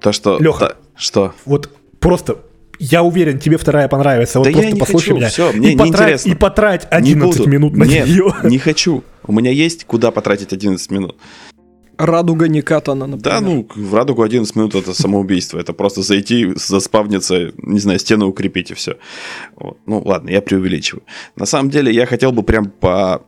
То, 0.00 0.12
что... 0.12 0.38
Лёха. 0.38 0.66
та- 0.68 0.76
что? 0.96 1.34
Вот 1.44 1.70
просто 2.00 2.38
я 2.80 3.02
уверен, 3.02 3.40
тебе 3.40 3.56
вторая 3.56 3.88
понравится. 3.88 4.38
Вот 4.38 4.44
Да 4.44 4.50
я 4.50 4.56
просто 4.56 4.74
не 4.74 4.80
послушай 4.80 5.04
хочу, 5.06 5.16
меня. 5.16 5.28
всё, 5.28 5.50
и, 5.50 5.56
мне 5.56 5.72
потрать, 5.76 5.88
неинтересно. 5.98 6.28
и 6.30 6.34
потрать 6.36 6.82
Не 6.92 6.96
11 6.96 7.38
буду. 7.38 7.50
минут 7.50 7.76
на 7.76 7.82
Нет, 7.84 8.06
нее. 8.06 8.32
не 8.44 8.58
хочу. 8.58 9.02
У 9.26 9.32
меня 9.32 9.50
есть 9.50 9.84
куда 9.84 10.12
потратить 10.12 10.52
11 10.52 10.88
минут. 10.92 11.16
Радуга 11.98 12.46
не 12.46 12.62
катана, 12.62 13.06
например. 13.06 13.40
Да, 13.40 13.40
ну, 13.40 13.66
в 13.74 13.94
радугу 13.94 14.22
11 14.22 14.54
минут 14.56 14.76
это 14.76 14.94
самоубийство. 14.94 15.58
Это 15.58 15.72
просто 15.72 16.02
зайти, 16.02 16.52
заспавниться, 16.54 17.52
не 17.56 17.80
знаю, 17.80 17.98
стену 17.98 18.28
укрепить 18.28 18.70
и 18.70 18.74
все. 18.74 18.98
Ну, 19.86 20.02
ладно, 20.04 20.30
я 20.30 20.40
преувеличиваю. 20.40 21.02
На 21.34 21.44
самом 21.44 21.70
деле, 21.70 21.92
я 21.92 22.06
хотел 22.06 22.30
бы 22.30 22.44
прям 22.44 22.70
по, 22.70 23.22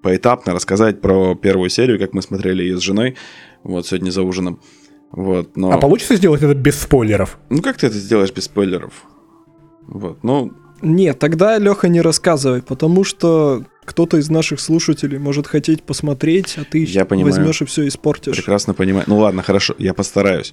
поэтапно 0.00 0.52
рассказать 0.52 1.00
про 1.00 1.34
первую 1.34 1.68
серию, 1.68 1.98
как 1.98 2.12
мы 2.14 2.22
смотрели 2.22 2.62
ее 2.62 2.78
с 2.78 2.82
женой. 2.82 3.16
Вот, 3.64 3.86
сегодня 3.86 4.12
за 4.12 4.22
ужином. 4.22 4.60
Вот, 5.10 5.56
но... 5.56 5.72
А 5.72 5.78
получится 5.78 6.14
сделать 6.14 6.42
это 6.42 6.54
без 6.54 6.78
спойлеров? 6.80 7.38
Ну, 7.50 7.62
как 7.62 7.78
ты 7.78 7.88
это 7.88 7.96
сделаешь 7.96 8.32
без 8.32 8.44
спойлеров? 8.44 8.92
Вот, 9.88 10.22
ну, 10.22 10.52
Нет, 10.82 11.18
тогда, 11.18 11.58
Леха, 11.58 11.88
не 11.88 12.00
рассказывай, 12.00 12.62
потому 12.62 13.02
что 13.02 13.64
кто-то 13.86 14.18
из 14.18 14.28
наших 14.28 14.60
слушателей 14.60 15.18
может 15.18 15.46
хотеть 15.46 15.82
посмотреть, 15.82 16.58
а 16.58 16.64
ты 16.64 16.84
Я 16.84 17.04
понимаю. 17.06 17.34
возьмешь 17.34 17.62
и 17.62 17.64
все 17.64 17.86
испортишь. 17.88 18.36
прекрасно 18.36 18.74
понимаю. 18.74 19.04
Ну, 19.06 19.16
ладно, 19.18 19.42
хорошо, 19.42 19.74
я 19.78 19.94
постараюсь. 19.94 20.52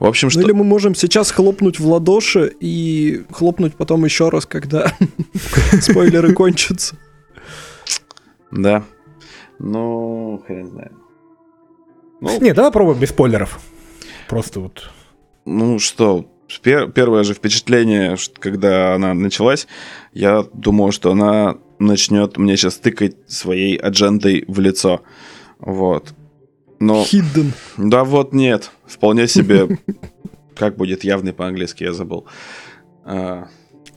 В 0.00 0.06
общем, 0.06 0.26
Ну 0.26 0.30
что... 0.30 0.40
или 0.40 0.52
мы 0.52 0.64
можем 0.64 0.94
сейчас 0.96 1.30
хлопнуть 1.30 1.78
в 1.78 1.86
ладоши 1.86 2.52
и 2.58 3.22
хлопнуть 3.30 3.74
потом 3.76 4.04
еще 4.04 4.28
раз, 4.30 4.46
когда 4.46 4.92
спойлеры 5.80 6.32
кончатся. 6.32 6.96
Да. 8.50 8.82
Ну, 9.58 10.42
хрен 10.46 10.70
знает. 10.70 10.92
Ну, 12.20 12.40
Не, 12.40 12.52
давай 12.52 12.72
пробуем 12.72 12.98
без 12.98 13.10
спойлеров. 13.10 13.60
Просто 14.28 14.60
вот... 14.60 14.90
Ну 15.46 15.78
что, 15.78 16.26
пер- 16.62 16.92
первое 16.92 17.24
же 17.24 17.34
впечатление, 17.34 18.16
когда 18.38 18.94
она 18.94 19.14
началась, 19.14 19.66
я 20.12 20.44
думал, 20.52 20.92
что 20.92 21.12
она 21.12 21.56
начнет 21.80 22.36
мне 22.36 22.56
сейчас 22.56 22.76
тыкать 22.76 23.16
своей 23.26 23.76
аджендой 23.76 24.44
в 24.46 24.60
лицо. 24.60 25.02
Вот. 25.58 26.14
Но, 26.78 27.02
Hidden. 27.02 27.52
да 27.76 28.04
вот 28.04 28.32
нет, 28.32 28.70
вполне 28.86 29.26
себе, 29.26 29.78
как 30.56 30.76
будет 30.76 31.04
явный 31.04 31.32
по-английски, 31.32 31.84
я 31.84 31.92
забыл. 31.92 32.26
А, 33.04 33.48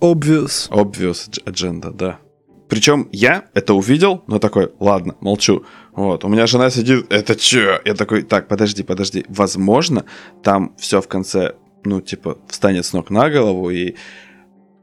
Obvious. 0.02 0.70
Obvious 0.70 1.30
agenda, 1.46 1.92
да. 1.92 2.20
Причем 2.68 3.08
я 3.12 3.46
это 3.54 3.74
увидел, 3.74 4.24
но 4.28 4.40
такой, 4.40 4.72
ладно, 4.80 5.16
молчу. 5.22 5.64
Вот, 5.96 6.26
у 6.26 6.28
меня 6.28 6.48
жена 6.48 6.70
сидит, 6.70 7.06
это 7.10 7.36
чё? 7.36 7.80
Я 7.86 7.94
такой, 7.94 8.24
так, 8.24 8.48
подожди, 8.48 8.84
подожди. 8.84 9.26
Возможно, 9.30 10.06
там 10.42 10.76
все 10.78 11.00
в 11.00 11.08
конце, 11.08 11.56
ну, 11.86 12.02
типа, 12.02 12.40
встанет 12.48 12.86
с 12.86 12.94
ног 12.94 13.12
на 13.12 13.30
голову, 13.30 13.70
и 13.70 13.96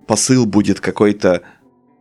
посыл 0.06 0.46
будет 0.46 0.80
какой-то 0.80 1.42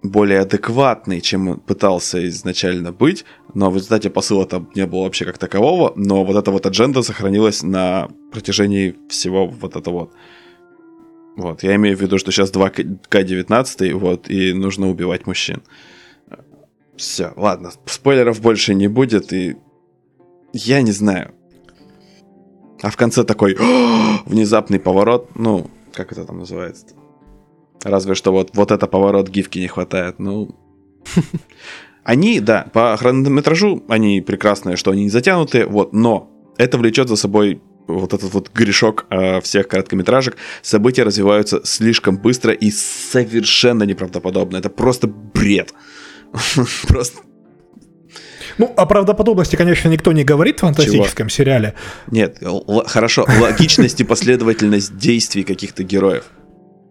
более 0.02 0.40
адекватный, 0.40 1.22
чем 1.22 1.60
пытался 1.60 2.26
изначально 2.30 2.92
быть, 2.92 3.26
но 3.54 3.70
в 3.70 3.76
результате 3.76 4.10
посыла 4.10 4.46
там 4.46 4.70
не 4.76 4.86
было 4.86 5.04
вообще 5.04 5.26
как 5.26 5.38
такового, 5.38 5.94
но 5.96 6.24
вот 6.24 6.38
эта 6.38 6.52
вот 6.52 6.66
адженда 6.66 7.02
сохранилась 7.02 7.64
на 7.64 8.10
протяжении 8.32 8.96
всего 9.10 9.48
вот 9.48 9.76
этого 9.76 10.00
вот. 10.00 10.14
Вот, 11.36 11.64
я 11.64 11.76
имею 11.76 11.96
в 11.96 12.02
виду, 12.02 12.18
что 12.18 12.32
сейчас 12.32 12.52
2К19, 12.52 13.94
вот, 13.94 14.30
и 14.30 14.54
нужно 14.54 14.90
убивать 14.90 15.26
мужчин. 15.26 15.62
Все, 16.98 17.32
ладно, 17.38 17.72
спойлеров 17.86 18.42
больше 18.42 18.76
не 18.76 18.90
будет, 18.90 19.32
и 19.32 19.56
я 20.52 20.82
не 20.82 20.92
знаю. 20.92 21.34
А 22.82 22.90
в 22.90 22.98
конце 22.98 23.24
такой 23.24 23.58
внезапный 24.26 24.80
поворот, 24.80 25.30
ну, 25.36 25.70
как 25.94 26.12
это 26.12 26.26
там 26.26 26.40
называется 26.40 26.88
-то? 26.88 26.99
Разве 27.84 28.16
что 28.16 28.32
вот, 28.32 28.52
вот 28.54 28.72
это 28.72 28.88
поворот 28.88 29.30
гифки 29.30 29.60
не 29.60 29.68
хватает, 29.68 30.20
ну... 30.20 30.56
Они, 32.04 32.40
да, 32.40 32.66
по 32.74 32.98
хронометражу 32.98 33.84
они 33.88 34.22
прекрасные, 34.22 34.78
что 34.78 34.90
они 34.92 35.04
не 35.04 35.10
затянутые, 35.10 35.68
вот, 35.68 35.94
но 35.94 36.32
это 36.58 36.78
влечет 36.80 37.08
за 37.08 37.16
собой 37.16 37.62
вот 37.88 38.14
этот 38.14 38.34
вот 38.34 38.52
грешок 38.54 39.06
э, 39.10 39.42
всех 39.42 39.68
короткометражек. 39.68 40.38
События 40.62 41.04
развиваются 41.04 41.62
слишком 41.64 42.18
быстро 42.18 42.54
и 42.54 42.72
совершенно 42.72 43.84
неправдоподобно. 43.84 44.58
Это 44.58 44.70
просто 44.70 45.08
бред. 45.08 45.74
Просто 46.88 47.22
Ну, 48.58 48.74
о 48.76 48.86
правдоподобности, 48.86 49.56
конечно, 49.56 49.90
никто 49.90 50.12
не 50.12 50.24
говорит 50.24 50.58
в 50.58 50.62
фантастическом 50.62 51.30
сериале. 51.30 51.76
нет. 52.12 52.38
л- 52.42 52.84
хорошо, 52.88 53.26
логичность 53.40 54.02
и 54.02 54.04
последовательность 54.04 54.98
действий 54.98 55.44
каких-то 55.44 55.84
героев. 55.84 56.26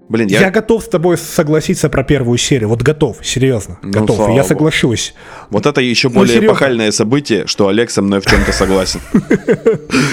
Блин, 0.08 0.28
Я... 0.28 0.40
я, 0.40 0.50
готов 0.50 0.84
с 0.84 0.88
тобой 0.88 1.18
согласиться 1.18 1.90
про 1.90 2.02
первую 2.02 2.38
серию. 2.38 2.70
Вот 2.70 2.80
готов, 2.80 3.18
серьезно. 3.22 3.78
Ну, 3.82 3.90
готов. 3.90 4.30
Я 4.30 4.42
соглашусь. 4.42 5.14
вот 5.50 5.66
это 5.66 5.82
еще 5.82 6.08
Ну, 6.08 6.14
более 6.14 6.36
серьезно. 6.36 6.46
эпохальное 6.54 6.90
событие, 6.92 7.46
что 7.46 7.68
Олег 7.68 7.90
со 7.90 8.00
мной 8.00 8.20
в 8.20 8.26
чем-то 8.26 8.52
согласен. 8.52 9.00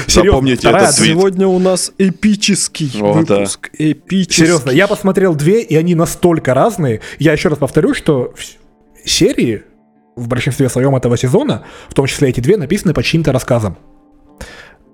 Серьезно, 0.08 0.32
Запомните 0.32 0.70
твит. 0.70 0.92
Сегодня 0.92 1.48
у 1.48 1.60
нас 1.60 1.94
эпический 1.98 2.92
выпуск. 3.00 3.70
Эпический. 3.78 4.46
Серьезно, 4.46 4.72
я 4.72 4.88
посмотрел 4.88 5.34
две, 5.34 5.62
и 5.62 5.76
они 5.76 5.96
настолько 5.96 6.54
разные. 6.54 7.00
Я 7.18 7.32
еще 7.32 7.48
раз 7.48 7.58
повторю, 7.58 7.94
что 7.94 8.34
серии 9.06 9.64
в 10.18 10.28
большинстве 10.28 10.68
своем 10.68 10.96
этого 10.96 11.18
сезона, 11.18 11.64
в 11.88 11.94
том 11.94 12.06
числе 12.06 12.30
эти 12.30 12.42
две, 12.42 12.58
написаны 12.58 12.94
по 12.94 13.02
чьим-то 13.02 13.32
рассказам. 13.32 13.78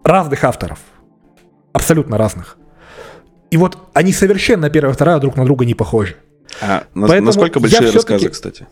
Разных 0.03 0.43
авторов. 0.43 0.79
Абсолютно 1.73 2.17
разных. 2.17 2.57
И 3.51 3.57
вот 3.57 3.77
они 3.93 4.13
совершенно 4.13 4.69
первая 4.69 4.93
и 4.93 4.95
вторая 4.95 5.19
друг 5.19 5.35
на 5.35 5.45
друга 5.45 5.65
не 5.65 5.73
похожи. 5.73 6.15
А 6.61 6.83
Поэтому 6.93 7.27
насколько 7.27 7.59
большие 7.59 7.91
рассказы, 7.91 8.29
кстати? 8.29 8.67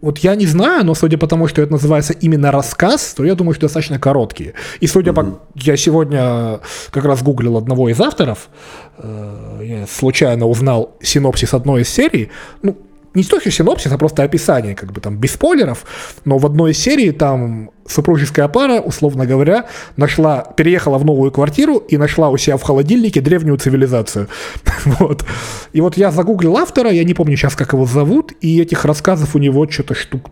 Вот 0.00 0.18
я 0.18 0.36
не 0.36 0.46
знаю, 0.46 0.84
но 0.84 0.94
судя 0.94 1.18
по 1.18 1.26
тому, 1.26 1.48
что 1.48 1.60
это 1.60 1.72
называется 1.72 2.12
именно 2.12 2.52
рассказ, 2.52 3.14
то 3.14 3.24
я 3.24 3.34
думаю, 3.34 3.54
что 3.54 3.62
достаточно 3.62 3.98
короткие. 3.98 4.54
И 4.78 4.86
судя 4.86 5.12
по... 5.12 5.40
Я 5.56 5.76
сегодня 5.76 6.60
как 6.90 7.04
раз 7.04 7.22
гуглил 7.22 7.56
одного 7.56 7.88
из 7.88 8.00
авторов, 8.00 8.48
э, 8.98 9.60
я 9.64 9.86
случайно 9.88 10.46
узнал 10.46 10.96
синопсис 11.02 11.52
одной 11.52 11.82
из 11.82 11.88
серий. 11.88 12.30
Ну, 12.62 12.76
не 13.14 13.24
то, 13.24 13.40
что 13.40 13.50
синопсис, 13.50 13.90
а 13.92 13.98
просто 13.98 14.22
описание, 14.22 14.74
как 14.74 14.92
бы 14.92 15.00
там 15.00 15.16
без 15.16 15.32
спойлеров, 15.32 15.84
но 16.24 16.38
в 16.38 16.46
одной 16.46 16.72
из 16.72 16.78
серий 16.78 17.10
там 17.10 17.70
супружеская 17.86 18.48
пара, 18.48 18.80
условно 18.80 19.26
говоря, 19.26 19.66
нашла, 19.96 20.40
переехала 20.56 20.98
в 20.98 21.04
новую 21.04 21.32
квартиру 21.32 21.78
и 21.78 21.96
нашла 21.96 22.28
у 22.28 22.36
себя 22.36 22.56
в 22.56 22.62
холодильнике 22.62 23.20
древнюю 23.20 23.58
цивилизацию. 23.58 24.28
Вот. 25.00 25.24
И 25.72 25.80
вот 25.80 25.96
я 25.96 26.10
загуглил 26.10 26.56
автора, 26.56 26.90
я 26.90 27.04
не 27.04 27.14
помню 27.14 27.36
сейчас, 27.36 27.54
как 27.54 27.72
его 27.72 27.84
зовут, 27.84 28.32
и 28.40 28.60
этих 28.60 28.84
рассказов 28.84 29.34
у 29.34 29.38
него 29.38 29.68
что-то 29.68 29.94
штук 29.94 30.30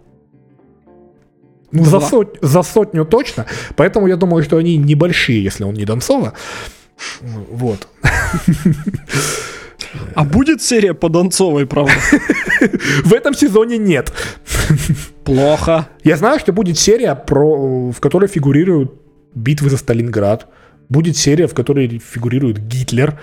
ну, 1.72 1.85
за, 1.85 2.01
сот- 2.01 2.39
за 2.41 2.62
сотню 2.62 3.05
точно. 3.05 3.47
Поэтому 3.74 4.07
я 4.07 4.16
думаю, 4.16 4.43
что 4.43 4.57
они 4.57 4.77
небольшие, 4.77 5.43
если 5.43 5.64
он 5.64 5.74
не 5.74 5.85
Донцова. 5.85 6.33
Вот. 7.20 7.89
А 10.14 10.24
будет 10.24 10.62
серия 10.62 10.94
по 10.94 11.09
Донцовой, 11.09 11.66
правда? 11.66 11.92
В 13.05 13.12
этом 13.12 13.34
сезоне 13.34 13.78
нет. 13.78 14.12
Плохо. 15.24 15.88
Я 16.05 16.16
знаю, 16.16 16.38
что 16.40 16.53
будет 16.53 16.78
серия, 16.78 17.14
про, 17.14 17.90
в 17.90 18.01
которой 18.01 18.28
фигурируют 18.28 18.92
битвы 19.34 19.70
за 19.70 19.76
Сталинград. 19.76 20.47
Будет 20.88 21.16
серия, 21.16 21.47
в 21.47 21.55
которой 21.55 21.99
фигурирует 21.99 22.59
Гитлер. 22.59 23.20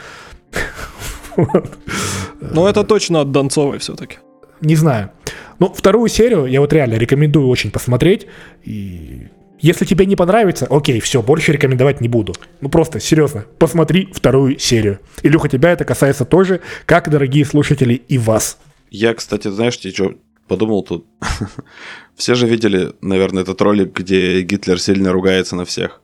Но 2.41 2.69
это 2.69 2.83
точно 2.83 3.21
от 3.21 3.31
Донцовой 3.31 3.79
все-таки. 3.79 4.17
Не 4.61 4.75
знаю. 4.75 5.11
Но 5.59 5.73
вторую 5.73 6.09
серию 6.09 6.45
я 6.45 6.61
вот 6.61 6.73
реально 6.73 6.95
рекомендую 6.95 7.47
очень 7.47 7.71
посмотреть. 7.71 8.27
И 8.63 9.27
если 9.59 9.85
тебе 9.85 10.05
не 10.05 10.15
понравится, 10.15 10.67
окей, 10.69 10.99
все, 10.99 11.21
больше 11.21 11.51
рекомендовать 11.53 12.01
не 12.01 12.09
буду. 12.09 12.33
Ну 12.61 12.69
просто, 12.69 12.99
серьезно, 12.99 13.45
посмотри 13.59 14.09
вторую 14.13 14.59
серию. 14.59 14.99
Илюха, 15.21 15.49
тебя 15.49 15.71
это 15.71 15.85
касается 15.85 16.25
тоже, 16.25 16.61
как, 16.85 17.09
дорогие 17.09 17.45
слушатели, 17.45 17.93
и 17.93 18.17
вас. 18.17 18.57
Я, 18.89 19.13
кстати, 19.13 19.47
знаешь, 19.47 19.77
я 19.77 19.91
что 19.91 20.15
подумал 20.47 20.83
тут? 20.83 21.05
Все 22.15 22.35
же 22.35 22.47
видели, 22.47 22.93
наверное, 23.01 23.43
этот 23.43 23.61
ролик, 23.61 23.97
где 23.97 24.41
Гитлер 24.41 24.79
сильно 24.79 25.11
ругается 25.11 25.55
на 25.55 25.65
всех. 25.65 26.01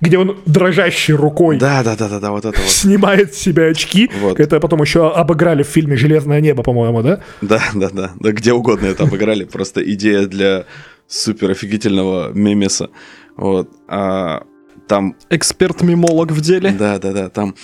Где 0.00 0.18
он 0.18 0.36
дрожащей 0.46 1.14
рукой 1.14 1.58
Да, 1.58 1.84
да, 1.84 1.94
да, 1.96 2.08
да, 2.08 2.18
да, 2.18 2.32
вот 2.32 2.44
это 2.44 2.58
вот. 2.58 2.68
снимает 2.68 3.34
с 3.34 3.38
себя 3.38 3.66
очки. 3.66 4.10
Вот. 4.20 4.40
Это 4.40 4.58
потом 4.58 4.82
еще 4.82 5.08
обыграли 5.12 5.62
в 5.62 5.68
фильме 5.68 5.96
«Железное 5.96 6.40
небо», 6.40 6.64
по-моему, 6.64 7.02
да? 7.02 7.20
Да, 7.40 7.62
да, 7.72 7.88
да. 7.88 8.10
Да 8.18 8.32
где 8.32 8.52
угодно 8.52 8.86
это 8.86 9.04
обыграли. 9.04 9.44
Просто 9.44 9.80
идея 9.92 10.26
для 10.26 10.66
супер 11.12 11.50
офигительного 11.50 12.32
мемеса. 12.32 12.90
Вот. 13.36 13.70
А 13.88 14.44
там 14.88 15.16
Эксперт-мимолог 15.30 16.32
в 16.32 16.40
деле. 16.40 16.72
Да, 16.72 16.98
да, 16.98 17.12
да. 17.12 17.28
Там, 17.28 17.54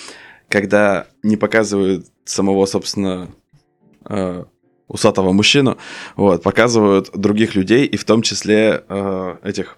когда 0.47 1.07
не 1.23 1.35
показывают 1.35 2.07
самого, 2.25 2.65
собственно, 2.65 3.29
э, 4.07 4.45
усатого 4.87 5.31
мужчину, 5.31 5.77
вот, 6.15 6.43
показывают 6.43 7.11
других 7.13 7.55
людей, 7.55 7.85
и 7.85 7.97
в 7.97 8.05
том 8.05 8.21
числе 8.21 8.83
э, 8.87 9.37
этих 9.43 9.77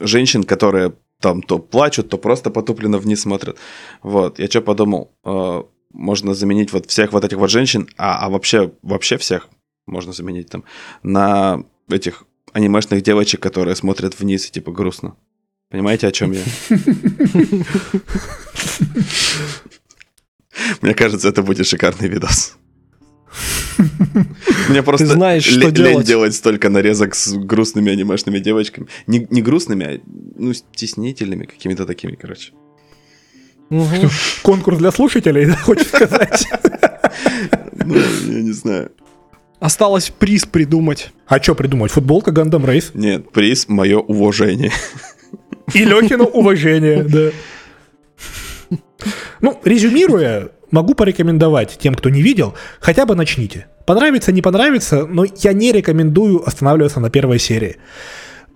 женщин, 0.00 0.44
которые 0.44 0.94
там 1.20 1.42
то 1.42 1.58
плачут, 1.58 2.08
то 2.08 2.18
просто 2.18 2.50
потупленно 2.50 2.98
вниз 2.98 3.22
смотрят. 3.22 3.58
Вот, 4.02 4.38
я 4.38 4.46
что 4.46 4.60
подумал, 4.60 5.10
э, 5.24 5.62
можно 5.92 6.34
заменить 6.34 6.72
вот 6.72 6.86
всех 6.86 7.12
вот 7.12 7.24
этих 7.24 7.38
вот 7.38 7.50
женщин, 7.50 7.88
а, 7.96 8.24
а 8.24 8.30
вообще, 8.30 8.72
вообще 8.82 9.16
всех 9.16 9.48
можно 9.88 10.12
заменить 10.12 10.48
там, 10.50 10.64
на 11.02 11.64
этих 11.88 12.24
анимешных 12.52 13.02
девочек, 13.02 13.40
которые 13.40 13.76
смотрят 13.76 14.18
вниз 14.18 14.46
и 14.48 14.52
типа 14.52 14.72
грустно. 14.72 15.16
Понимаете, 15.70 16.06
о 16.08 16.12
чем 16.12 16.32
я? 16.32 16.40
Мне 20.80 20.94
кажется, 20.94 21.28
это 21.28 21.42
будет 21.42 21.66
шикарный 21.66 22.08
видос. 22.08 22.56
Мне 24.68 24.82
просто 24.82 25.06
Ты 25.06 25.12
знаешь, 25.12 25.44
что 25.44 25.68
лень 25.68 25.74
делать. 25.74 26.06
делать 26.06 26.34
столько 26.34 26.68
нарезок 26.68 27.14
с 27.14 27.32
грустными 27.34 27.92
анимешными 27.92 28.38
девочками. 28.38 28.88
Не, 29.06 29.26
не 29.30 29.42
грустными, 29.42 29.86
а 29.86 30.00
ну, 30.36 30.52
стеснительными 30.52 31.44
какими-то 31.44 31.86
такими, 31.86 32.16
короче. 32.16 32.52
Мгм. 33.70 34.10
Конкурс 34.42 34.78
для 34.78 34.90
слушателей, 34.90 35.46
да, 35.50 35.56
хочешь 35.56 35.86
сказать? 35.86 36.48
Ну, 37.84 37.94
я 37.96 38.42
не 38.42 38.52
знаю. 38.52 38.90
Осталось 39.60 40.10
приз 40.10 40.44
придумать. 40.46 41.10
А 41.26 41.42
что 41.42 41.54
придумать? 41.54 41.90
Футболка 41.90 42.30
Гандам 42.30 42.64
Рейс. 42.64 42.92
Нет, 42.94 43.30
приз 43.32 43.68
мое 43.68 43.98
уважение. 43.98 44.70
И 45.74 45.84
Лехину 45.84 46.24
уважение, 46.32 47.02
да. 47.02 47.30
Ну, 49.40 49.60
резюмируя, 49.64 50.50
могу 50.70 50.94
порекомендовать 50.94 51.78
тем, 51.78 51.94
кто 51.94 52.08
не 52.08 52.22
видел, 52.22 52.54
хотя 52.80 53.06
бы 53.06 53.14
начните. 53.14 53.66
Понравится, 53.86 54.32
не 54.32 54.42
понравится, 54.42 55.06
но 55.06 55.24
я 55.24 55.52
не 55.52 55.72
рекомендую 55.72 56.46
останавливаться 56.46 57.00
на 57.00 57.10
первой 57.10 57.38
серии. 57.38 57.76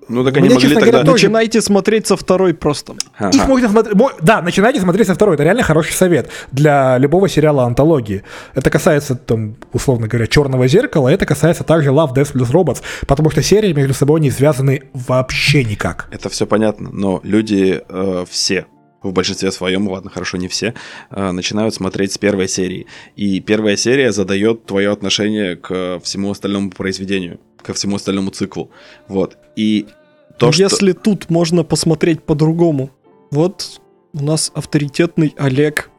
Ну 0.09 0.25
так 0.25 0.37
они 0.37 0.47
Мне, 0.47 0.55
могли 0.55 0.69
честно 0.69 0.81
тогда... 0.81 0.93
говоря, 0.99 1.05
тоже- 1.13 1.27
Начинайте 1.27 1.61
смотреть 1.61 2.07
со 2.07 2.17
второй 2.17 2.55
просто. 2.55 2.95
Ага. 3.17 3.31
Их 3.37 3.47
можно 3.49 3.69
смотреть... 3.69 3.95
мо- 3.95 4.13
Да, 4.21 4.43
начинайте 4.43 4.81
смотреть 4.81 5.07
со 5.07 5.15
второй. 5.15 5.35
Это 5.35 5.45
реально 5.45 5.63
хороший 5.63 5.93
совет 5.93 6.31
для 6.51 6.99
любого 6.99 7.29
сериала 7.29 7.65
антологии. 7.65 8.23
Это 8.55 8.71
касается, 8.71 9.15
там, 9.15 9.57
условно 9.73 10.09
говоря, 10.09 10.27
черного 10.27 10.67
зеркала, 10.69 11.09
это 11.09 11.27
касается 11.27 11.65
также 11.65 11.91
Love, 11.91 12.15
Death 12.15 12.33
plus 12.35 12.51
Robots, 12.53 12.83
потому 13.07 13.31
что 13.31 13.43
серии 13.43 13.73
между 13.73 13.95
собой 13.95 14.21
не 14.21 14.31
связаны 14.31 14.83
вообще 14.93 15.65
никак. 15.65 16.09
Это 16.11 16.29
все 16.29 16.47
понятно, 16.47 16.91
но 16.93 17.21
люди 17.23 17.81
э, 17.89 18.25
все, 18.29 18.67
в 19.03 19.13
большинстве 19.13 19.51
своем, 19.51 19.89
ладно, 19.89 20.11
хорошо, 20.11 20.37
не 20.37 20.49
все, 20.49 20.75
э, 21.11 21.31
начинают 21.33 21.75
смотреть 21.75 22.13
с 22.13 22.19
первой 22.19 22.49
серии. 22.49 22.87
И 23.17 23.41
первая 23.41 23.77
серия 23.77 24.13
задает 24.13 24.67
твое 24.67 24.91
отношение 24.93 25.57
к 25.57 26.01
всему 26.03 26.31
остальному 26.31 26.71
произведению, 26.71 27.41
ко 27.63 27.75
всему 27.75 27.97
остальному 27.97 28.31
циклу. 28.31 28.71
Вот. 29.09 29.37
И 29.57 29.87
то, 30.39 30.53
что... 30.53 30.63
Если 30.63 30.93
тут 30.93 31.31
можно 31.31 31.65
посмотреть 31.65 32.23
по-другому. 32.23 32.91
Вот 33.31 33.81
у 34.13 34.23
нас 34.23 34.53
авторитетный 34.55 35.35
Олег 35.39 35.91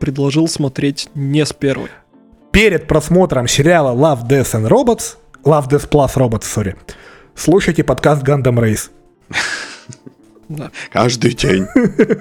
предложил 0.00 0.48
смотреть 0.48 1.08
не 1.14 1.44
с 1.44 1.52
первой. 1.52 1.88
Перед 2.50 2.88
просмотром 2.88 3.46
сериала 3.46 3.94
Love, 3.94 4.26
Death 4.26 4.60
and 4.60 4.68
Robots, 4.68 5.16
Love, 5.44 5.68
Death 5.68 5.88
plus 5.88 6.16
Robots, 6.16 6.44
сори, 6.44 6.76
слушайте 7.34 7.84
подкаст 7.84 8.24
Gundam 8.24 8.58
Race. 8.58 8.90
Да. 10.50 10.72
Каждый 10.90 11.32
день. 11.34 11.66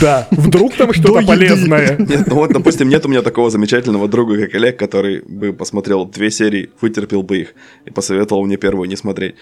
Да, 0.00 0.28
вдруг 0.30 0.74
там 0.76 0.92
что-то 0.92 1.26
полезное. 1.26 1.96
Нет, 1.98 2.28
ну 2.28 2.36
вот, 2.36 2.52
допустим, 2.52 2.88
нет 2.88 3.04
у 3.04 3.08
меня 3.08 3.22
такого 3.22 3.50
замечательного 3.50 4.06
друга, 4.06 4.38
как 4.38 4.54
Олег, 4.54 4.78
который 4.78 5.22
бы 5.22 5.52
посмотрел 5.52 6.04
две 6.04 6.30
серии, 6.30 6.70
вытерпел 6.80 7.24
бы 7.24 7.38
их 7.38 7.54
и 7.84 7.90
посоветовал 7.90 8.44
мне 8.46 8.56
первую 8.56 8.88
не 8.88 8.94
смотреть. 8.94 9.34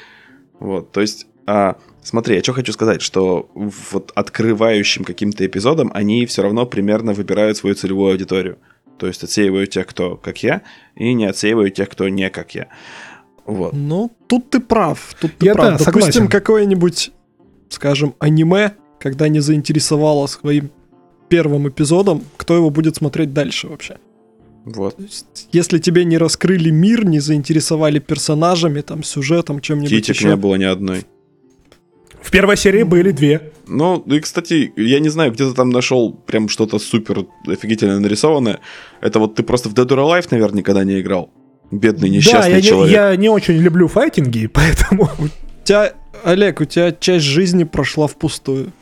Вот, 0.59 0.91
то 0.93 1.03
есть, 1.03 1.27
а, 1.47 1.77
смотри, 2.03 2.37
я 2.37 2.43
что 2.43 2.55
хочу 2.55 2.73
сказать, 2.73 3.03
что 3.03 3.51
вот 3.55 4.13
открывающим 4.15 5.05
каким-то 5.05 5.45
эпизодом 5.45 5.91
они 5.93 6.25
все 6.25 6.43
равно 6.43 6.65
примерно 6.65 7.13
выбирают 7.13 7.59
свою 7.59 7.77
целевую 7.77 8.13
аудиторию. 8.13 8.57
То 8.99 9.07
есть 9.07 9.23
отсеивают 9.23 9.71
тех, 9.71 9.87
кто 9.87 10.17
как 10.17 10.43
я, 10.43 10.63
и 10.95 11.13
не 11.13 11.27
отсеивают 11.27 11.75
тех, 11.75 11.91
кто 11.91 12.09
не 12.09 12.31
как 12.31 12.55
я. 12.55 12.69
Вот. 13.45 13.75
Ну, 13.75 14.11
тут 14.27 14.51
ты 14.51 14.61
прав. 14.61 15.15
Тут 15.21 15.37
ты 15.37 15.47
Я, 15.47 15.55
прав. 15.55 15.79
да, 15.79 15.85
Допустим, 15.85 16.29
какое-нибудь, 16.29 17.13
скажем, 17.69 18.15
аниме, 18.19 18.75
когда 18.99 19.29
не 19.29 19.41
заинтересовало 19.41 20.27
своим 20.27 20.71
первым 21.29 21.69
эпизодом, 21.69 22.23
кто 22.37 22.55
его 22.55 22.71
будет 22.71 22.97
смотреть 22.97 23.33
дальше 23.33 23.69
вообще? 23.69 23.97
Вот. 24.65 24.99
Есть, 24.99 25.49
если 25.53 25.79
тебе 25.79 26.05
не 26.05 26.19
раскрыли 26.19 26.71
мир, 26.71 27.05
не 27.05 27.21
заинтересовали 27.21 28.01
персонажами, 28.01 28.81
там, 28.81 29.05
сюжетом, 29.05 29.61
чем-нибудь 29.61 29.91
Титик 29.91 30.17
еще. 30.17 30.29
не 30.29 30.37
было 30.37 30.57
ни 30.57 30.65
одной. 30.65 31.05
В 32.21 32.33
первой 32.33 32.57
серии 32.57 32.83
были 32.83 33.13
две. 33.13 33.53
Ну, 33.69 34.01
и, 34.01 34.19
кстати, 34.19 34.73
я 34.77 34.99
не 34.99 35.09
знаю, 35.09 35.31
где 35.31 35.49
ты 35.49 35.55
там 35.55 35.71
нашел 35.71 36.13
прям 36.13 36.49
что-то 36.49 36.81
супер 36.81 37.27
офигительно 37.47 38.01
нарисованное. 38.01 38.59
Это 39.01 39.21
вот 39.21 39.37
ты 39.37 39.45
просто 39.45 39.69
в 39.69 39.75
Dead 39.75 39.87
or 39.87 39.99
Alive, 39.99 40.27
наверное, 40.33 40.59
никогда 40.59 40.83
не 40.83 41.01
играл. 41.01 41.31
Бедный 41.71 42.09
да, 42.09 42.17
несчастный 42.17 42.51
я, 42.51 42.57
не- 42.57 42.63
человек. 42.63 42.93
я 42.93 43.15
не 43.15 43.29
очень 43.29 43.55
люблю 43.55 43.87
файтинги, 43.87 44.47
поэтому... 44.53 45.09
У 45.19 45.29
тебя, 45.65 45.93
Олег, 46.25 46.61
у 46.61 46.65
тебя 46.65 46.93
часть 46.93 47.25
жизни 47.25 47.65
прошла 47.65 48.07
впустую. 48.07 48.73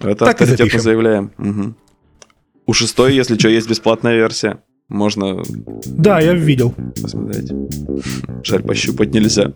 Это 0.00 0.24
Так 0.24 0.40
авторитетно 0.40 0.80
заявляем. 0.80 1.32
Мгм. 1.38 1.76
У 2.66 2.72
шестой, 2.72 3.14
если 3.14 3.38
что, 3.38 3.48
есть 3.48 3.68
бесплатная 3.68 4.14
версия. 4.16 4.58
Можно 4.88 5.42
Да, 5.86 6.20
я 6.20 6.32
видел. 6.34 6.74
посмотреть. 7.02 7.52
Жаль, 8.44 8.62
пощупать 8.62 9.12
нельзя. 9.12 9.52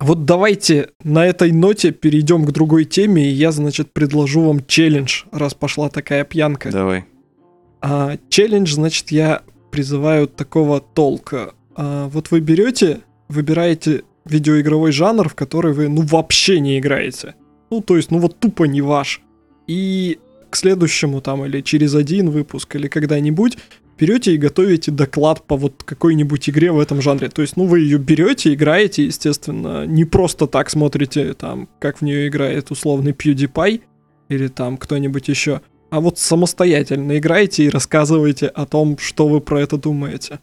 Вот 0.00 0.24
давайте 0.24 0.88
на 1.04 1.24
этой 1.26 1.52
ноте 1.52 1.92
перейдем 1.92 2.44
к 2.44 2.50
другой 2.50 2.84
теме, 2.84 3.28
и 3.28 3.32
я, 3.32 3.52
значит, 3.52 3.92
предложу 3.92 4.40
вам 4.42 4.64
челлендж, 4.66 5.22
раз 5.30 5.54
пошла 5.54 5.88
такая 5.88 6.24
пьянка. 6.24 6.70
Давай. 6.70 7.04
А, 7.80 8.16
челлендж, 8.28 8.74
значит, 8.74 9.10
я 9.10 9.42
призываю 9.70 10.28
такого 10.28 10.80
толка. 10.80 11.54
А, 11.74 12.08
вот 12.08 12.30
вы 12.30 12.40
берете, 12.40 13.00
выбираете 13.28 14.02
видеоигровой 14.24 14.92
жанр, 14.92 15.28
в 15.28 15.34
который 15.34 15.72
вы, 15.72 15.88
ну, 15.88 16.02
вообще 16.02 16.60
не 16.60 16.78
играете. 16.78 17.34
Ну, 17.70 17.80
то 17.80 17.96
есть, 17.96 18.10
ну, 18.10 18.18
вот 18.18 18.38
тупо 18.38 18.64
не 18.64 18.82
ваш. 18.82 19.22
И 19.66 20.18
к 20.50 20.56
следующему 20.56 21.20
там 21.20 21.44
или 21.44 21.60
через 21.60 21.94
один 21.94 22.30
выпуск 22.30 22.74
или 22.74 22.88
когда-нибудь 22.88 23.56
берете 23.98 24.34
и 24.34 24.38
готовите 24.38 24.90
доклад 24.90 25.42
по 25.42 25.56
вот 25.56 25.82
какой-нибудь 25.84 26.48
игре 26.48 26.72
в 26.72 26.80
этом 26.80 27.00
жанре. 27.02 27.28
То 27.28 27.42
есть, 27.42 27.56
ну, 27.56 27.66
вы 27.66 27.80
ее 27.80 27.98
берете, 27.98 28.52
играете, 28.54 29.04
естественно, 29.04 29.86
не 29.86 30.04
просто 30.04 30.46
так 30.46 30.70
смотрите, 30.70 31.34
там, 31.34 31.68
как 31.78 31.98
в 31.98 32.02
нее 32.02 32.28
играет 32.28 32.70
условный 32.70 33.12
PewDiePie 33.12 33.82
или 34.28 34.48
там 34.48 34.76
кто-нибудь 34.76 35.28
еще, 35.28 35.60
а 35.90 36.00
вот 36.00 36.18
самостоятельно 36.18 37.18
играете 37.18 37.64
и 37.64 37.68
рассказываете 37.68 38.46
о 38.46 38.66
том, 38.66 38.96
что 38.98 39.28
вы 39.28 39.40
про 39.40 39.60
это 39.60 39.76
думаете. 39.76 40.38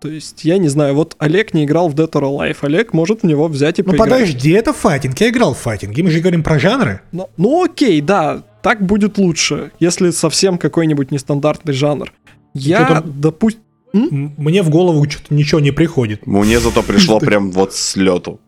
То 0.00 0.08
есть, 0.08 0.44
я 0.44 0.58
не 0.58 0.68
знаю, 0.68 0.94
вот 0.94 1.16
Олег 1.18 1.54
не 1.54 1.64
играл 1.64 1.88
в 1.88 1.94
Dead 1.94 2.10
or 2.10 2.22
Alive, 2.22 2.56
Олег 2.62 2.92
может 2.92 3.22
в 3.22 3.26
него 3.26 3.48
взять 3.48 3.80
и 3.80 3.82
Ну 3.82 3.90
поиграть. 3.90 4.10
подожди, 4.10 4.50
это 4.50 4.72
файтинг. 4.72 5.18
Я 5.20 5.30
играл 5.30 5.54
в 5.54 5.58
файтинги. 5.58 6.02
Мы 6.02 6.10
же 6.10 6.20
говорим 6.20 6.44
про 6.44 6.58
жанры. 6.58 7.00
Ну, 7.10 7.28
ну 7.36 7.64
окей, 7.64 8.00
да, 8.00 8.44
так 8.62 8.84
будет 8.84 9.18
лучше, 9.18 9.72
если 9.80 10.10
совсем 10.10 10.56
какой-нибудь 10.58 11.10
нестандартный 11.10 11.72
жанр. 11.72 12.12
Я, 12.54 13.02
допустим... 13.04 13.62
Мне 13.92 14.62
в 14.62 14.68
голову 14.68 15.08
что-то 15.08 15.34
ничего 15.34 15.60
не 15.60 15.70
приходит. 15.70 16.26
Мне 16.26 16.60
зато 16.60 16.82
пришло 16.82 17.18
прям 17.20 17.50
вот 17.50 17.74
с 17.74 17.96
лету. 17.96 18.38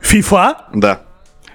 FIFA? 0.00 0.56
Да. 0.74 1.02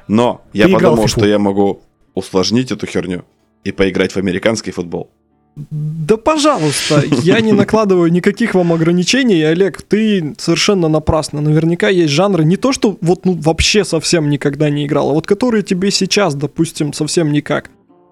Но 0.08 0.42
я 0.54 0.70
подумал, 0.70 1.08
что 1.08 1.26
я 1.26 1.40
могу 1.40 1.82
усложнить 2.14 2.72
эту 2.72 2.86
херню 2.86 3.26
и 3.64 3.72
поиграть 3.72 4.14
в 4.14 4.18
американский 4.18 4.72
футбол. 4.72 5.10
Да 5.56 6.16
пожалуйста, 6.16 7.04
я 7.24 7.42
не 7.42 7.52
накладываю 7.52 8.10
никаких 8.12 8.56
вам 8.56 8.72
ограничений, 8.72 9.42
Олег, 9.44 9.82
ты 9.82 10.34
совершенно 10.38 10.88
напрасно. 10.88 11.42
Наверняка 11.42 11.90
есть 11.90 12.14
жанры, 12.14 12.46
не 12.46 12.56
то 12.56 12.72
что 12.72 12.98
вот 13.02 13.26
ну, 13.26 13.34
вообще 13.34 13.84
совсем 13.84 14.30
никогда 14.30 14.70
не 14.70 14.86
играл, 14.86 15.10
а 15.10 15.14
вот 15.14 15.28
которые 15.28 15.64
тебе 15.64 15.92
сейчас, 15.92 16.36
допустим, 16.36 16.94
совсем 16.94 17.32
никак. 17.32 17.70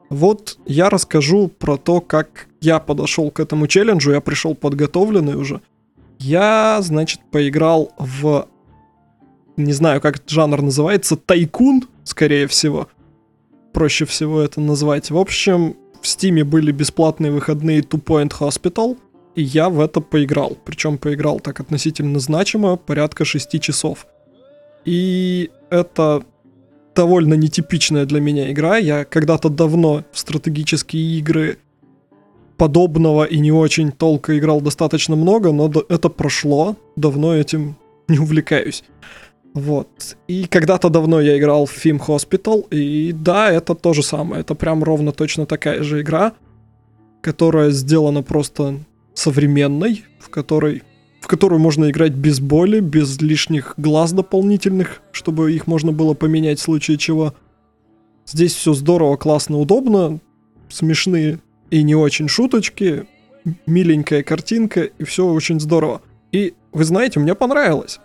Вот 0.10 0.58
я 0.66 0.89
расскажу 0.89 1.47
про 1.47 1.78
то, 1.78 2.02
как 2.02 2.47
я 2.62 2.80
подошел 2.80 3.32
к 3.32 3.39
этому 3.39 3.68
челленджу, 3.68 4.12
я 4.12 4.22
пришел 4.22 4.54
подготовленный 4.54 5.36
уже. 5.36 5.62
Я, 6.18 6.80
значит, 6.82 7.22
поиграл 7.32 7.93
в, 7.97 8.47
не 9.56 9.72
знаю, 9.72 10.02
как 10.02 10.18
этот 10.18 10.30
жанр 10.30 10.62
называется, 10.62 11.16
тайкун, 11.16 11.84
скорее 12.04 12.47
всего. 12.47 12.89
Проще 13.80 14.03
всего 14.03 14.41
это 14.41 14.59
назвать. 14.59 15.09
В 15.09 15.17
общем, 15.17 15.77
в 16.01 16.05
Стиме 16.05 16.43
были 16.43 16.73
бесплатные 16.73 17.32
выходные 17.32 17.80
Two 17.80 18.03
Point 18.03 18.34
Hospital, 18.38 18.97
и 19.36 19.41
я 19.41 19.69
в 19.69 19.80
это 19.80 20.01
поиграл. 20.01 20.57
Причем 20.65 20.97
поиграл 20.97 21.39
так 21.39 21.61
относительно 21.61 22.19
значимо, 22.19 22.75
порядка 22.75 23.23
6 23.23 23.61
часов. 23.61 24.05
И 24.84 25.49
это 25.69 26.23
довольно 26.93 27.36
нетипичная 27.36 28.03
для 28.03 28.19
меня 28.19 28.51
игра. 28.51 28.75
Я 28.75 29.05
когда-то 29.05 29.47
давно 29.47 30.03
в 30.11 30.19
стратегические 30.19 31.17
игры 31.17 31.57
подобного 32.57 33.23
и 33.23 33.39
не 33.39 33.53
очень 33.53 33.93
толка 33.93 34.38
играл 34.38 34.59
достаточно 34.59 35.15
много, 35.15 35.53
но 35.53 35.71
это 35.88 36.09
прошло. 36.09 36.75
Давно 36.97 37.34
этим 37.34 37.77
не 38.09 38.19
увлекаюсь. 38.19 38.84
Вот. 39.54 40.18
И 40.28 40.45
когда-то 40.45 40.89
давно 40.89 41.22
я 41.22 41.38
играл 41.38 41.66
в 41.66 41.74
Film 41.86 42.00
Hospital, 42.06 42.68
и 42.70 43.12
да, 43.12 43.52
это 43.52 43.76
то 43.76 43.93
же 43.93 44.04
самое. 44.04 44.41
Это 44.41 44.56
прям 44.56 44.84
ровно 44.84 45.12
точно 45.12 45.45
такая 45.45 45.84
же 45.84 46.02
игра, 46.02 46.34
которая 47.22 47.72
сделана 47.72 48.24
просто 48.24 48.80
современной, 49.14 50.06
в 50.20 50.30
которой 50.30 50.84
в 51.20 51.28
которую 51.28 51.60
можно 51.60 51.89
играть 51.89 52.14
без 52.14 52.39
боли, 52.39 52.80
без 52.80 53.20
лишних 53.22 53.74
глаз 53.76 54.14
дополнительных, 54.14 55.02
чтобы 55.12 55.52
их 55.52 55.68
можно 55.68 55.91
было 55.91 56.14
поменять 56.14 56.60
в 56.60 56.64
случае 56.64 56.97
чего. 56.97 57.34
Здесь 58.26 58.54
все 58.54 58.74
здорово, 58.74 59.18
классно, 59.18 59.60
удобно, 59.60 60.20
смешные 60.70 61.39
и 61.72 61.84
не 61.84 61.93
очень 61.93 62.30
шуточки, 62.30 63.06
миленькая 63.66 64.24
картинка, 64.24 64.84
и 64.84 65.04
все 65.04 65.26
очень 65.28 65.60
здорово. 65.60 66.02
И 66.32 66.54
вы 66.72 66.84
знаете, 66.84 67.20
мне 67.20 67.36
понравилось. 67.36 68.00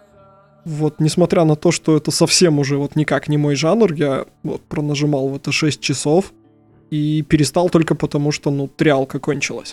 Вот, 0.64 1.00
несмотря 1.00 1.44
на 1.44 1.56
то, 1.56 1.70
что 1.72 1.96
это 1.96 2.10
совсем 2.10 2.58
уже 2.58 2.76
вот 2.76 2.96
никак 2.96 3.28
не 3.28 3.36
мой 3.36 3.54
жанр, 3.54 3.92
я 3.92 4.24
вот 4.42 4.62
пронажимал 4.62 5.28
в 5.28 5.36
это 5.36 5.52
6 5.52 5.80
часов 5.80 6.32
и 6.90 7.22
перестал 7.22 7.68
только 7.68 7.94
потому, 7.94 8.32
что, 8.32 8.50
ну, 8.50 8.68
триалка 8.68 9.18
кончилась. 9.18 9.72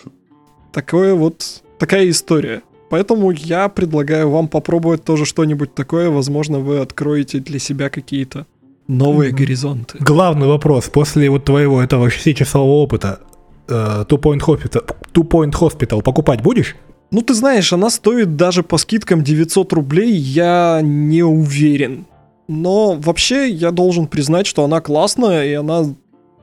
Такое 0.72 1.14
вот, 1.14 1.62
такая 1.78 2.08
история. 2.10 2.62
Поэтому 2.90 3.30
я 3.30 3.68
предлагаю 3.68 4.30
вам 4.30 4.48
попробовать 4.48 5.04
тоже 5.04 5.24
что-нибудь 5.24 5.74
такое. 5.74 6.10
Возможно, 6.10 6.58
вы 6.58 6.78
откроете 6.78 7.40
для 7.40 7.58
себя 7.58 7.88
какие-то 7.88 8.46
новые 8.86 9.32
горизонты. 9.32 9.98
Главный 10.00 10.46
вопрос. 10.46 10.88
После 10.88 11.30
вот 11.30 11.44
твоего 11.44 11.82
этого 11.82 12.08
6-часового 12.08 12.82
опыта 12.82 13.20
э, 13.68 14.04
Two 14.08 14.20
Point 14.20 14.40
Hospital, 14.40 14.94
Two 15.12 15.28
Point 15.28 15.52
Hospital 15.52 16.02
покупать 16.02 16.42
будешь? 16.42 16.76
Ну, 17.10 17.22
ты 17.22 17.34
знаешь, 17.34 17.72
она 17.72 17.90
стоит 17.90 18.36
даже 18.36 18.62
по 18.62 18.78
скидкам 18.78 19.22
900 19.22 19.72
рублей, 19.72 20.12
я 20.12 20.80
не 20.82 21.22
уверен. 21.22 22.06
Но 22.48 22.94
вообще 22.94 23.48
я 23.48 23.70
должен 23.70 24.06
признать, 24.06 24.46
что 24.46 24.64
она 24.64 24.80
классная 24.80 25.46
и 25.46 25.52
она, 25.52 25.84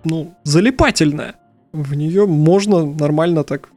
ну, 0.04 0.34
залипательная. 0.44 1.36
В 1.72 1.96
нее 1.96 2.26
можно 2.26 2.86
нормально 2.86 3.44
так 3.44 3.70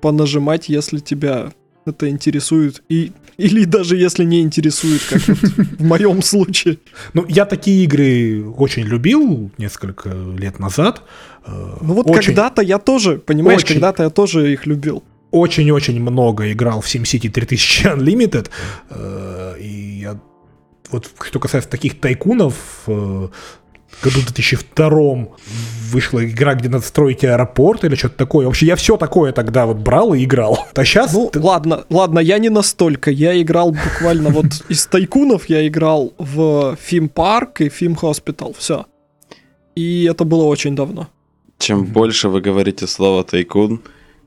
понажимать, 0.00 0.68
если 0.68 0.98
тебя 0.98 1.52
это 1.86 2.08
интересует. 2.08 2.82
И, 2.88 3.12
или 3.36 3.64
даже 3.64 3.96
если 3.96 4.24
не 4.24 4.40
интересует, 4.40 5.02
как 5.08 5.20
в 5.22 5.84
моем 5.84 6.22
случае. 6.22 6.78
Ну, 7.12 7.24
я 7.28 7.44
такие 7.44 7.84
игры 7.84 8.44
очень 8.56 8.84
любил 8.84 9.50
несколько 9.58 10.10
лет 10.38 10.58
назад. 10.58 11.02
Э, 11.46 11.76
Ну 11.80 11.94
вот 11.94 12.06
когда-то 12.14 12.62
я 12.62 12.78
тоже, 12.78 13.18
понимаешь, 13.18 13.64
когда-то 13.64 14.02
я 14.04 14.10
тоже 14.10 14.52
их 14.52 14.66
любил. 14.66 15.02
Очень-очень 15.34 16.00
много 16.00 16.52
играл 16.52 16.80
в 16.80 16.86
SimCity 16.86 17.28
3000 17.28 17.86
Unlimited. 17.86 18.50
э, 18.90 19.56
И 19.60 20.00
я, 20.02 20.20
вот 20.90 21.10
что 21.22 21.40
касается 21.40 21.68
таких 21.70 22.00
тайкунов, 22.00 22.54
э, 22.86 23.28
в 23.88 24.02
году 24.04 24.20
2002 24.26 25.28
вышла 25.90 26.24
игра, 26.24 26.54
где 26.54 26.68
надо 26.68 26.84
строить 26.84 27.24
аэропорт 27.24 27.84
или 27.84 27.94
что-то 27.94 28.16
такое. 28.16 28.46
Вообще, 28.46 28.66
я 28.66 28.76
все 28.76 28.96
такое 28.96 29.32
тогда 29.32 29.66
вот 29.66 29.76
брал 29.76 30.14
и 30.14 30.24
играл. 30.24 30.58
А 30.74 30.84
сейчас... 30.84 31.12
Ну, 31.12 31.30
ладно, 31.34 31.84
ладно, 31.90 32.18
я 32.18 32.38
не 32.38 32.48
настолько. 32.48 33.10
Я 33.10 33.40
играл 33.40 33.70
буквально 33.72 34.30
вот 34.30 34.46
из 34.68 34.86
тайкунов, 34.86 35.48
я 35.48 35.66
играл 35.66 36.12
в 36.18 36.76
Theme 36.80 37.08
Park 37.08 37.60
и 37.60 37.68
Theme 37.68 37.94
Hospital, 37.94 38.54
все. 38.58 38.86
И 39.76 40.04
это 40.10 40.24
было 40.24 40.44
очень 40.44 40.74
давно. 40.76 41.08
Чем 41.58 41.84
больше 41.84 42.28
вы 42.28 42.40
говорите 42.40 42.86
слово 42.86 43.22
тайкун, 43.24 43.80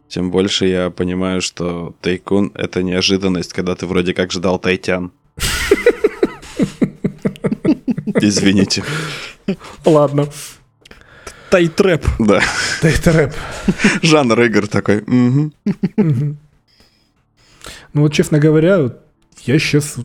тем 0.08 0.32
больше 0.32 0.66
я 0.68 0.90
понимаю, 0.90 1.42
что 1.42 1.96
тайкун 2.02 2.52
это 2.56 2.84
неожиданность, 2.84 3.54
когда 3.54 3.76
ты 3.76 3.86
вроде 3.86 4.14
как 4.14 4.32
ждал 4.32 4.60
тайтян. 4.60 5.12
Извините. 8.22 8.84
Ладно. 9.86 10.28
Тайтрэп. 11.50 12.06
Да. 12.20 12.42
Да 12.82 12.90
это 12.90 13.12
рэп. 13.12 13.34
Жанр 14.02 14.42
игр 14.42 14.68
такой. 14.68 15.04
Ну 17.94 18.02
вот, 18.04 18.14
честно 18.14 18.40
говоря, 18.40 18.92
я 19.46 19.60
сейчас 19.60 19.98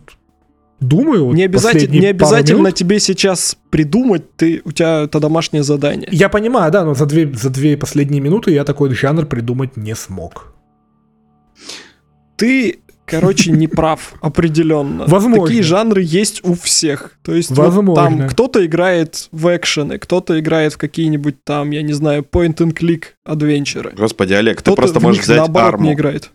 думаю... 0.83 1.26
вот 1.26 1.35
Не 1.35 1.45
обязательно, 1.45 1.93
не 1.93 2.07
обязательно 2.07 2.59
минут- 2.59 2.74
тебе 2.74 3.01
сейчас 3.01 3.57
придумать, 3.70 4.37
ты, 4.37 4.61
у 4.64 4.72
тебя 4.72 5.03
это 5.05 5.20
домашнее 5.20 5.62
задание. 5.62 6.09
Я 6.12 6.28
понимаю, 6.28 6.70
да, 6.72 6.85
но 6.85 6.95
за 6.95 7.07
две, 7.07 7.33
за 7.33 7.51
две 7.51 7.76
последние 7.76 8.20
минуты 8.20 8.51
я 8.51 8.64
такой 8.64 8.95
жанр 8.95 9.26
придумать 9.26 9.76
не 9.76 9.95
смог. 9.95 10.55
Ты, 12.37 12.80
короче, 13.07 13.53
не 13.53 13.68
прав 13.68 14.14
определенно. 14.20 15.05
Возможно. 15.07 15.47
Такие 15.47 15.62
жанры 15.62 16.03
есть 16.05 16.45
у 16.45 16.55
всех. 16.55 17.12
То 17.22 17.35
есть 17.35 17.51
вот 17.51 17.59
Возможно. 17.59 17.95
там 17.95 18.28
кто-то 18.28 18.64
играет 18.66 19.28
в 19.33 19.55
экшены, 19.57 19.99
кто-то 19.99 20.39
играет 20.41 20.72
в 20.72 20.78
какие-нибудь 20.78 21.45
там, 21.45 21.70
я 21.70 21.83
не 21.83 21.93
знаю, 21.93 22.22
point-and-click 22.30 23.05
адвенчеры. 23.24 23.93
Господи, 23.97 24.33
Олег, 24.35 24.62
ты 24.62 24.72
просто 24.74 24.99
в 24.99 25.03
можешь 25.03 25.18
них, 25.18 25.24
взять 25.24 25.39
наоборот, 25.39 25.80
не 25.80 25.89
арму. 25.89 25.93
играет. 25.93 26.30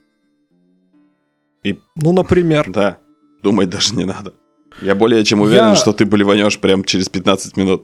И- 1.64 1.80
Ну, 1.96 2.14
например. 2.14 2.70
Да, 2.72 2.98
думать 3.44 3.70
даже 3.70 3.96
не 3.96 4.06
надо. 4.06 4.34
Я 4.82 4.96
более 4.96 5.24
чем 5.24 5.42
уверен, 5.42 5.70
Я- 5.70 5.76
что 5.76 5.92
ты 5.94 6.06
блеванешь 6.06 6.60
прям 6.60 6.84
через 6.84 7.10
15 7.10 7.58
минут. 7.58 7.84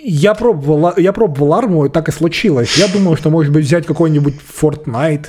Я 0.00 0.34
пробовал, 0.34 0.92
я 0.96 1.12
пробовал 1.12 1.54
арму, 1.54 1.86
и 1.86 1.88
так 1.88 2.08
и 2.08 2.12
случилось. 2.12 2.76
Я 2.76 2.88
думаю, 2.88 3.16
что 3.16 3.30
может 3.30 3.52
быть 3.52 3.64
взять 3.64 3.86
какой-нибудь 3.86 4.34
Fortnite. 4.60 5.26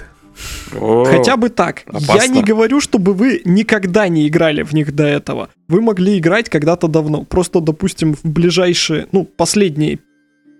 О, 0.79 1.03
Хотя 1.05 1.35
бы 1.37 1.49
так. 1.49 1.83
Я 1.91 1.97
опасно. 1.97 2.31
не 2.33 2.43
говорю, 2.43 2.79
чтобы 2.79 3.13
вы 3.13 3.41
никогда 3.45 4.07
не 4.07 4.27
играли 4.27 4.61
в 4.63 4.73
них 4.73 4.93
до 4.93 5.03
этого. 5.03 5.49
Вы 5.67 5.81
могли 5.81 6.17
играть 6.19 6.49
когда-то 6.49 6.87
давно. 6.87 7.23
Просто, 7.23 7.59
допустим, 7.59 8.13
в 8.15 8.23
ближайшие, 8.23 9.07
ну, 9.11 9.23
последние, 9.25 9.99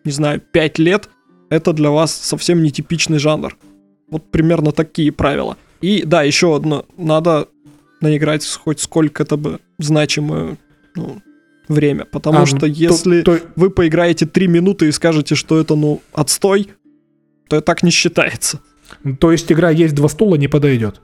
не 0.03 0.11
знаю, 0.11 0.41
пять 0.51 0.79
лет 0.79 1.09
это 1.49 1.73
для 1.73 1.91
вас 1.91 2.11
совсем 2.15 2.63
нетипичный 2.63 3.19
жанр. 3.19 3.55
Вот 4.09 4.29
примерно 4.31 4.71
такие 4.71 5.11
правила. 5.11 5.57
И 5.81 6.03
да, 6.05 6.23
еще 6.23 6.55
одно. 6.55 6.85
Надо 6.97 7.47
наиграть 8.01 8.45
хоть 8.45 8.79
сколько-то 8.79 9.37
бы 9.37 9.59
значимое 9.79 10.57
ну, 10.95 11.21
время. 11.67 12.05
Потому 12.05 12.39
А, 12.39 12.45
что 12.45 12.59
то- 12.59 12.65
если 12.67 13.21
то- 13.21 13.39
вы 13.55 13.69
поиграете 13.69 14.25
три 14.25 14.47
минуты 14.47 14.87
и 14.87 14.91
скажете, 14.91 15.35
что 15.35 15.59
это, 15.59 15.75
ну, 15.75 16.01
отстой, 16.13 16.69
то 17.49 17.55
это 17.57 17.65
так 17.65 17.83
не 17.83 17.91
считается. 17.91 18.59
то 19.19 19.31
есть 19.31 19.51
игра 19.51 19.69
есть 19.69 19.95
два 19.95 20.09
стула 20.09 20.35
не 20.35 20.47
подойдет. 20.47 21.01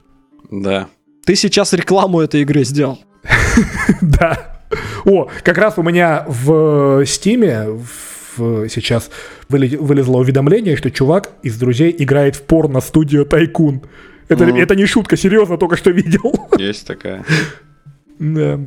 Да. 0.50 0.88
Ты 1.26 1.36
сейчас 1.36 1.72
рекламу 1.72 2.20
этой 2.20 2.42
игры 2.42 2.64
сделал. 2.64 2.98
Да. 4.00 4.60
О, 5.04 5.28
как 5.42 5.58
раз 5.58 5.74
у 5.76 5.82
меня 5.82 6.24
в 6.26 7.04
Стиме 7.06 7.66
сейчас 8.36 9.10
вылезло 9.48 10.18
уведомление, 10.18 10.76
что 10.76 10.90
чувак 10.90 11.30
из 11.42 11.56
друзей 11.58 11.94
играет 11.96 12.36
в 12.36 12.42
порно-студию 12.42 13.24
Тайкун. 13.26 13.82
Это, 14.28 14.46
Мгм. 14.46 14.56
это 14.56 14.74
не 14.74 14.86
шутка, 14.86 15.16
серьезно, 15.16 15.58
только 15.58 15.76
что 15.76 15.90
видел. 15.90 16.48
Есть 16.58 16.86
такая. 16.86 17.24
Да. 18.18 18.60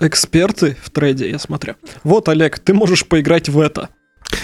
Эксперты 0.00 0.76
в 0.82 0.90
трейде, 0.90 1.30
я 1.30 1.38
смотрю. 1.38 1.74
Вот, 2.02 2.28
Олег, 2.28 2.58
ты 2.58 2.74
можешь 2.74 3.06
поиграть 3.06 3.48
в 3.48 3.60
это. 3.60 3.90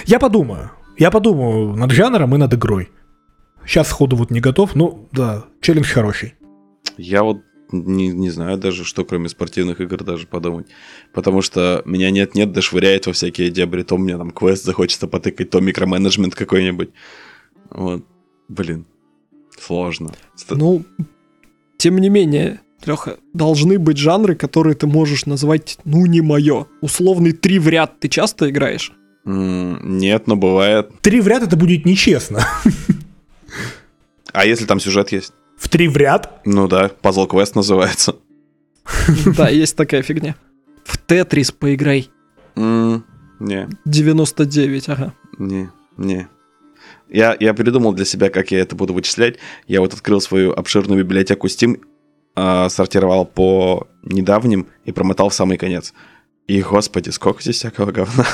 Я 0.06 0.18
подумаю. 0.18 0.70
Я 0.98 1.11
подумаю 1.11 1.74
над 1.76 1.90
жанром 1.92 2.34
и 2.34 2.38
над 2.38 2.54
игрой. 2.54 2.90
Сейчас 3.66 3.88
сходу 3.88 4.16
вот 4.16 4.30
не 4.30 4.40
готов, 4.40 4.74
ну 4.74 5.08
да, 5.12 5.44
челлендж 5.61 5.92
хороший. 5.92 6.34
Я 6.96 7.22
вот 7.22 7.38
не, 7.72 8.08
не 8.08 8.30
знаю 8.30 8.58
даже, 8.58 8.84
что 8.84 9.04
кроме 9.04 9.28
спортивных 9.28 9.80
игр 9.80 10.02
даже 10.04 10.26
подумать. 10.26 10.66
Потому 11.12 11.40
что 11.42 11.82
меня 11.84 12.11
нет-нет, 12.11 12.52
да 12.52 12.61
швыряет 12.62 13.06
во 13.06 13.12
всякие 13.12 13.50
дебри. 13.50 13.82
То 13.82 13.96
мне 13.96 14.16
там 14.18 14.30
квест 14.30 14.64
захочется 14.64 15.06
потыкать, 15.06 15.50
то 15.50 15.61
микроменеджмент 15.61 16.34
какой-нибудь. 16.34 16.90
Вот. 17.70 18.04
Блин. 18.48 18.86
Сложно. 19.61 20.12
Ну, 20.48 20.84
тем 21.76 21.98
не 21.98 22.08
менее, 22.08 22.61
Леха, 22.84 23.18
должны 23.34 23.78
быть 23.78 23.98
жанры, 23.98 24.34
которые 24.34 24.74
ты 24.74 24.86
можешь 24.86 25.26
назвать, 25.26 25.78
ну, 25.84 26.06
не 26.06 26.20
мое. 26.20 26.66
Условный 26.80 27.32
три 27.32 27.58
в 27.58 27.68
ряд 27.68 28.00
ты 28.00 28.08
часто 28.08 28.48
играешь? 28.50 28.92
Нет, 29.24 30.26
но 30.26 30.36
бывает. 30.36 30.90
Три 31.02 31.20
в 31.20 31.28
ряд 31.28 31.42
это 31.42 31.56
будет 31.56 31.84
нечестно. 31.84 32.46
А 34.32 34.46
если 34.46 34.64
там 34.64 34.80
сюжет 34.80 35.12
есть? 35.12 35.32
В 35.58 35.68
три 35.68 35.88
в 35.88 35.96
ряд? 35.96 36.40
Ну 36.44 36.68
да, 36.68 36.90
пазл 37.02 37.26
квест 37.26 37.54
называется. 37.54 38.16
Да, 39.36 39.48
есть 39.48 39.76
такая 39.76 40.02
фигня. 40.02 40.36
В 40.84 40.98
Тетрис 40.98 41.52
поиграй. 41.52 42.08
Не, 42.56 43.68
99, 43.84 44.88
ага. 44.88 45.14
не, 45.38 45.70
не. 45.96 46.28
Я, 47.11 47.36
я 47.40 47.54
придумал 47.54 47.92
для 47.92 48.04
себя, 48.04 48.30
как 48.30 48.50
я 48.52 48.61
это 48.61 48.76
буду 48.76 48.94
вычислять. 48.94 49.36
Я 49.66 49.80
вот 49.80 49.92
открыл 49.94 50.20
свою 50.20 50.52
обширную 50.52 51.00
библиотеку 51.04 51.46
Steam, 51.48 51.80
а, 52.36 52.68
сортировал 52.68 53.24
по 53.26 53.88
недавним 54.02 54.66
и 54.84 54.92
промотал 54.92 55.28
в 55.30 55.34
самый 55.34 55.58
конец. 55.58 55.92
И, 56.46 56.62
господи, 56.62 57.11
сколько 57.11 57.42
здесь 57.42 57.56
всякого 57.56 57.90
говна. 57.92 58.26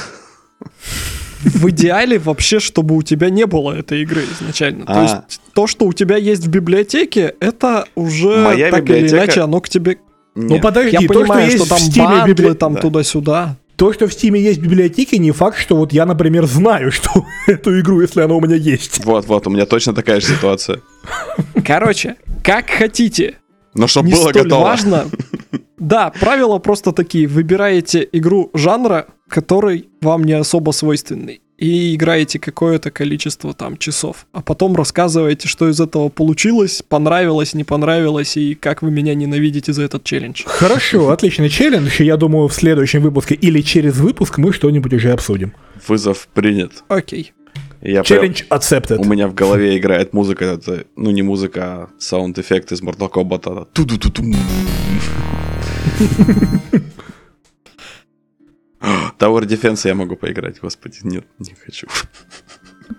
В 1.41 1.69
идеале 1.71 2.19
вообще, 2.19 2.61
чтобы 2.61 2.97
у 2.97 3.03
тебя 3.03 3.31
не 3.31 3.47
было 3.47 3.73
этой 3.73 4.03
игры 4.03 4.23
изначально. 4.41 4.87
То 4.87 4.93
А. 4.95 5.03
есть 5.03 5.41
то, 5.55 5.67
что 5.67 5.87
у 5.87 5.93
тебя 5.93 6.17
есть 6.17 6.45
в 6.45 6.49
библиотеке, 6.49 7.35
это 7.41 7.87
уже 7.95 8.43
Моя 8.43 8.71
так 8.71 8.85
или 8.89 8.95
библиотека- 9.03 9.17
иначе, 9.25 9.41
оно 9.43 9.61
к 9.61 9.69
тебе... 9.69 9.99
Ну 10.35 10.55
Нет. 10.55 10.63
подожди, 10.63 10.97
Я 11.01 11.01
то, 11.09 11.15
понимаю, 11.15 11.51
что 11.51 11.65
что, 11.65 11.69
там 11.95 12.07
бандлы, 12.07 12.35
библи- 12.35 12.55
там 12.55 12.75
Да. 12.75 12.81
туда-сюда. 12.81 13.57
То, 13.77 13.93
что 13.93 14.07
в 14.07 14.13
Стиме 14.13 14.41
есть 14.41 14.59
в 14.59 14.63
библиотеке, 14.63 15.19
не 15.19 15.33
факт, 15.33 15.59
что 15.59 15.77
вот 15.77 15.93
я, 15.93 16.07
например, 16.07 16.47
знаю, 16.47 16.91
что 16.93 17.27
эту 17.47 17.79
игру, 17.81 18.01
если 18.01 18.23
она 18.23 18.35
у 18.35 18.41
меня 18.41 18.57
есть. 18.57 19.05
Вот, 19.05 19.27
вот, 19.27 19.47
у 19.47 19.51
меня 19.51 19.67
точно 19.67 19.95
такая 19.95 20.21
же 20.21 20.29
ситуация. 20.29 20.81
Короче, 21.65 22.17
как 22.43 22.71
хотите. 22.71 23.37
Но 23.75 23.87
чтобы 23.87 24.09
не 24.09 24.15
было 24.15 24.31
столь 24.31 24.43
готово. 24.45 24.63
важно. 24.63 25.07
Да, 25.79 26.11
правила 26.19 26.59
просто 26.59 26.93
такие. 26.93 27.27
Выбираете 27.27 28.09
игру 28.13 28.51
жанра, 28.55 29.09
который 29.29 29.91
вам 30.01 30.25
не 30.25 30.33
особо 30.33 30.71
свойственный. 30.71 31.43
И 31.59 31.95
играете 31.95 32.39
какое-то 32.39 32.91
количество 32.91 33.55
там 33.55 33.79
часов. 33.79 34.27
А 34.33 34.43
потом 34.43 34.77
рассказываете, 34.77 35.49
что 35.49 35.71
из 35.71 35.81
этого 35.81 36.11
получилось, 36.11 36.83
понравилось, 36.87 37.55
не 37.55 37.65
понравилось, 37.65 38.37
и 38.37 38.55
как 38.55 38.83
вы 38.83 38.91
меня 38.91 39.15
ненавидите 39.15 39.73
за 39.73 39.85
этот 39.85 40.05
челлендж. 40.05 40.43
Хорошо, 40.45 41.09
отличный 41.11 41.49
челлендж. 41.49 42.01
и 42.01 42.05
Я 42.05 42.19
думаю, 42.19 42.49
в 42.49 42.55
следующем 42.55 43.01
выпуске 43.01 43.35
или 43.35 43.63
через 43.63 43.97
выпуск 43.97 44.37
мы 44.37 44.53
что-нибудь 44.53 44.93
уже 44.93 45.13
обсудим. 45.13 45.55
Вызов 45.89 46.29
принят. 46.35 46.85
Окей. 46.89 47.33
Я 47.81 48.03
прям- 48.03 48.05
Challenge 48.05 48.43
accepted. 48.51 48.99
У 48.99 49.05
меня 49.05 49.29
в 49.29 49.35
голове 49.35 49.79
играет 49.79 50.13
музыка, 50.13 50.45
это, 50.45 50.85
ну 50.97 51.11
не 51.11 51.23
музыка, 51.23 51.63
а 51.65 51.89
sound 51.99 52.32
effect 52.32 52.73
из 52.73 52.83
Mortal 52.83 53.11
Kombat. 53.11 53.69
Ту-ду-ту-тум. 53.73 54.35
Tower 59.19 59.43
Defense 59.47 59.89
я 59.89 59.95
могу 59.95 60.17
поиграть, 60.17 60.61
господи, 60.63 60.99
нет, 61.03 61.25
не 61.39 61.55
хочу. 61.65 61.87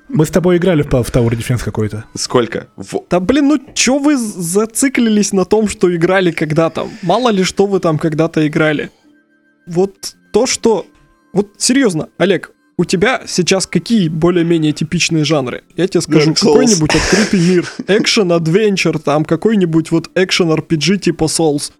Мы 0.10 0.26
с 0.26 0.30
тобой 0.30 0.58
играли 0.58 0.82
в, 0.82 0.88
в 0.88 1.10
Tower 1.12 1.30
Defense 1.32 1.64
какой-то. 1.64 2.04
Сколько? 2.16 2.68
В- 2.76 3.04
Да 3.10 3.20
блин, 3.20 3.48
ну 3.48 3.60
чё 3.74 4.00
вы 4.00 4.18
зациклились 4.18 5.34
на 5.34 5.46
том, 5.46 5.68
что 5.70 5.96
играли 5.96 6.32
когда-то? 6.32 6.88
Мало 7.04 7.30
ли 7.30 7.44
что 7.44 7.66
вы 7.68 7.80
там 7.80 7.98
когда-то 7.98 8.46
играли. 8.48 8.90
Вот 9.66 10.16
то, 10.34 10.46
что... 10.46 10.86
Вот 11.34 11.52
серьезно, 11.58 12.10
Олег, 12.18 12.52
у 12.78 12.86
тебя 12.86 13.22
сейчас 13.28 13.66
какие 13.68 14.08
более-менее 14.10 14.72
типичные 14.72 15.24
жанры? 15.24 15.64
Я 15.76 15.88
тебе 15.88 16.02
скажу, 16.02 16.34
какой-нибудь 16.34 16.96
открытый 16.96 17.40
мир, 17.40 17.66
экшен, 17.88 18.32
адвенчер, 18.32 19.00
там 19.00 19.26
какой-нибудь 19.26 19.92
вот 19.92 20.10
экшен 20.16 20.52
RPG 20.52 20.98
типа 21.00 21.26
Souls. 21.26 21.72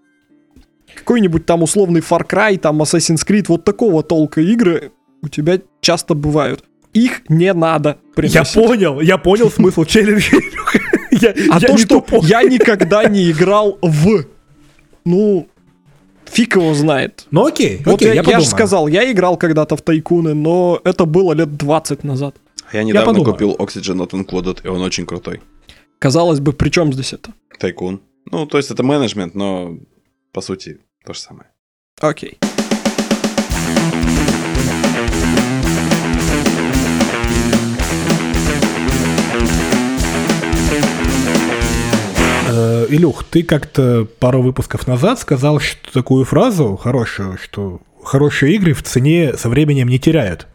Какой-нибудь 1.08 1.46
там 1.46 1.64
условный 1.64 2.02
Far 2.02 2.28
Cry, 2.28 2.58
там 2.58 2.82
Assassin's 2.82 3.26
Creed, 3.26 3.46
вот 3.48 3.64
такого 3.64 4.04
толка 4.04 4.42
игры 4.42 4.92
у 5.22 5.30
тебя 5.30 5.62
часто 5.80 6.16
бывают. 6.16 6.66
Их 6.92 7.22
не 7.30 7.54
надо 7.54 7.92
Я 8.10 8.14
приносить. 8.14 8.54
понял, 8.54 9.00
я 9.00 9.18
понял 9.18 9.50
смысл 9.50 9.86
челленджа. 9.86 10.36
Я, 11.12 11.30
А 11.50 11.60
я 11.62 11.68
то, 11.68 11.72
не 11.72 11.78
что 11.78 12.02
тупой. 12.02 12.20
я 12.28 12.44
никогда 12.44 13.06
не 13.06 13.32
играл 13.32 13.80
в... 13.82 14.26
Ну, 15.06 15.48
фиг 16.26 16.58
его 16.58 16.74
знает. 16.74 17.26
Ну 17.32 17.46
окей, 17.46 17.82
Вот 17.86 17.96
окей, 17.96 18.10
я, 18.10 18.14
я, 18.16 18.24
я 18.24 18.40
же 18.42 18.46
сказал, 18.46 18.90
я 18.90 19.10
играл 19.10 19.38
когда-то 19.38 19.78
в 19.78 19.82
тайкуны, 19.82 20.34
но 20.34 20.82
это 20.84 21.06
было 21.06 21.32
лет 21.32 21.56
20 21.56 22.04
назад. 22.04 22.36
Я 22.74 22.84
недавно 22.84 23.14
подумаю. 23.14 23.32
купил 23.32 23.56
Oxygen 23.56 23.96
Not 24.06 24.10
Included, 24.10 24.60
и 24.66 24.68
он 24.68 24.82
очень 24.82 25.06
крутой. 25.06 25.40
Казалось 26.00 26.42
бы, 26.42 26.52
при 26.52 26.70
чем 26.70 26.92
здесь 26.92 27.14
это? 27.14 27.32
Тайкун. 27.60 28.02
Ну, 28.30 28.46
то 28.46 28.58
есть 28.58 28.72
это 28.72 28.84
менеджмент, 28.84 29.36
но 29.36 29.78
по 30.34 30.42
сути 30.42 30.80
то 31.08 31.14
же 31.14 31.22
самое. 31.22 31.50
Окей. 32.02 32.38
Э, 42.50 42.88
Илюх, 42.90 43.24
ты 43.24 43.44
как-то 43.44 44.06
пару 44.20 44.42
выпусков 44.42 44.86
назад 44.86 45.20
сказал 45.20 45.62
что, 45.62 45.94
такую 45.94 46.26
фразу 46.26 46.76
хорошую, 46.76 47.38
что 47.38 47.80
хорошие 48.04 48.56
игры 48.56 48.74
в 48.74 48.84
цене 48.84 49.38
со 49.38 49.48
временем 49.48 49.88
не 49.88 50.00
теряют. 50.00 50.48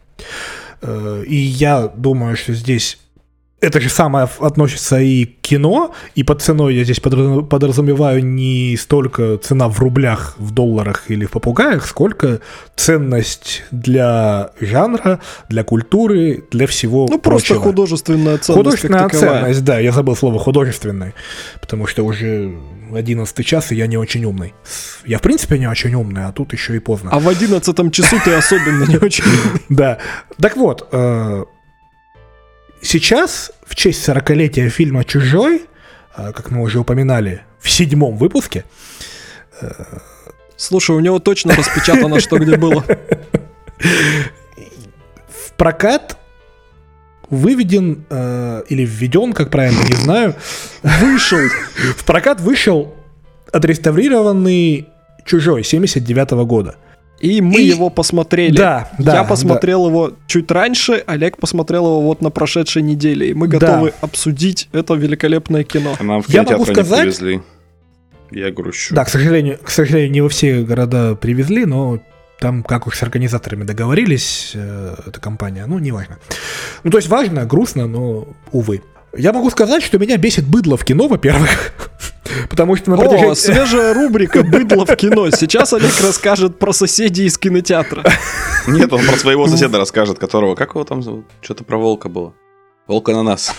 Э, 0.83 1.23
И 1.25 1.35
я 1.35 1.87
думаю, 1.87 2.37
что 2.37 2.53
здесь 2.53 2.99
это 3.63 3.79
же 3.79 3.89
самое 3.89 4.27
относится 4.39 4.99
и 4.99 5.25
к 5.25 5.41
кино, 5.41 5.93
и 6.15 6.23
под 6.23 6.41
ценой 6.41 6.75
я 6.75 6.83
здесь 6.83 6.99
подразу- 6.99 7.43
подразумеваю 7.43 8.23
не 8.23 8.77
столько 8.77 9.37
цена 9.37 9.67
в 9.69 9.79
рублях, 9.79 10.35
в 10.37 10.51
долларах 10.51 11.05
или 11.09 11.25
в 11.25 11.31
попугаях, 11.31 11.85
сколько 11.87 12.39
ценность 12.75 13.63
для 13.71 14.51
жанра, 14.59 15.19
для 15.49 15.63
культуры, 15.63 16.43
для 16.51 16.67
всего 16.67 17.07
Ну, 17.09 17.19
просто 17.19 17.47
прочего. 17.53 17.63
художественная 17.63 18.37
ценность 18.37 18.57
Художественная 18.57 19.09
ценность, 19.09 19.63
да, 19.63 19.79
я 19.79 19.91
забыл 19.91 20.15
слово 20.15 20.39
художественный, 20.39 21.13
потому 21.61 21.87
что 21.87 22.03
уже 22.03 22.53
11 22.93 23.45
час, 23.45 23.71
и 23.71 23.75
я 23.75 23.87
не 23.87 23.97
очень 23.97 24.25
умный. 24.25 24.53
Я, 25.05 25.17
в 25.17 25.21
принципе, 25.21 25.57
не 25.57 25.67
очень 25.67 25.93
умный, 25.95 26.25
а 26.25 26.31
тут 26.31 26.53
еще 26.53 26.75
и 26.75 26.79
поздно. 26.79 27.09
А 27.11 27.19
в 27.19 27.27
одиннадцатом 27.27 27.91
часу 27.91 28.17
ты 28.23 28.33
особенно 28.33 28.85
не 28.85 28.97
очень... 28.97 29.23
Да. 29.69 29.97
Так 30.39 30.57
вот, 30.57 30.87
э, 30.91 31.43
сейчас, 32.83 33.51
в 33.65 33.75
честь 33.75 34.07
40-летия 34.07 34.69
фильма 34.69 35.03
«Чужой», 35.03 35.63
э, 36.15 36.31
как 36.33 36.51
мы 36.51 36.61
уже 36.61 36.79
упоминали 36.79 37.41
в 37.59 37.69
седьмом 37.71 38.17
выпуске, 38.17 38.65
Слушай, 40.55 40.95
у 40.95 40.99
него 40.99 41.19
точно 41.19 41.55
распечатано, 41.55 42.19
что 42.19 42.37
где 42.37 42.57
было. 42.57 42.85
в 45.27 45.51
прокат 45.57 46.17
выведен 47.29 48.05
э, 48.09 48.63
или 48.69 48.85
введен, 48.85 49.33
как 49.33 49.49
правильно, 49.49 49.81
не 49.83 49.95
знаю, 49.95 50.35
Вышел. 50.83 51.39
в 51.97 52.05
прокат 52.05 52.39
вышел 52.39 52.95
отреставрированный 53.51 54.87
«Чужой» 55.25 55.63
79 55.63 56.31
года. 56.45 56.75
И 57.23 57.39
мы 57.39 57.61
И- 57.61 57.67
его 57.67 57.89
посмотрели. 57.89 58.55
Да, 58.57 58.89
да, 58.99 59.15
Я 59.15 59.23
посмотрел 59.23 59.87
его 59.87 60.11
чуть 60.27 60.51
раньше, 60.51 61.03
Олег 61.07 61.37
посмотрел 61.37 61.85
его 61.85 62.01
вот 62.01 62.21
на 62.21 62.29
прошедшей 62.31 62.81
неделе. 62.81 63.29
И 63.29 63.33
мы 63.33 63.47
Да. 63.47 63.59
готовы 63.59 63.93
обсудить 64.01 64.67
это 64.73 64.93
великолепное 64.95 65.63
кино. 65.63 65.95
А 65.97 66.03
нам 66.03 66.21
в 66.21 66.29
Я 66.29 66.43
могу 66.43 66.65
сказать- 66.65 67.01
привезли. 67.17 67.41
Я 68.29 68.51
грущу. 68.51 68.93
Да, 68.93 69.05
к 69.05 69.09
сожалению, 69.09 69.57
к 69.63 69.69
сожалению, 69.69 70.11
не 70.11 70.19
во 70.21 70.27
все 70.27 70.63
города 70.63 71.15
привезли, 71.15 71.65
но 71.65 71.99
там 72.39 72.61
как 72.61 72.87
уж 72.87 72.97
с 72.97 73.03
организаторами 73.03 73.63
договорились, 73.63 74.51
э, 74.55 74.95
эта 75.07 75.21
компания, 75.21 75.63
ну, 75.65 75.79
неважно. 75.79 76.17
Ну, 76.83 76.91
то 76.91 76.97
есть 76.97 77.07
важно, 77.07 77.45
грустно, 77.45 77.87
но, 77.87 78.27
увы. 78.51 78.81
Я 79.15 79.31
могу 79.31 79.49
сказать, 79.49 79.81
что 79.81 79.97
меня 79.97 80.17
бесит 80.17 80.45
быдло 80.45 80.75
в 80.75 80.83
кино, 80.83 81.07
во-первых, 81.07 81.73
потому 82.49 82.75
что 82.75 82.91
на 82.91 82.97
О, 82.97 82.99
протяжении... 82.99 83.33
свежая 83.33 83.93
рубрика 83.93 84.43
«Быдло 84.43 84.85
в 84.85 84.95
кино». 84.95 85.29
Сейчас 85.31 85.73
Олег 85.73 85.91
расскажет 86.01 86.59
про 86.59 86.73
соседей 86.73 87.25
из 87.25 87.37
кинотеатра. 87.37 88.03
Нет, 88.67 88.91
он 88.93 89.01
про 89.05 89.17
своего 89.17 89.47
соседа 89.47 89.77
расскажет, 89.77 90.19
которого... 90.19 90.55
Как 90.55 90.69
его 90.75 90.83
там 90.83 91.01
зовут? 91.03 91.25
Что-то 91.41 91.63
про 91.63 91.77
волка 91.77 92.09
было. 92.09 92.33
Волк 92.87 93.09
ананас. 93.09 93.53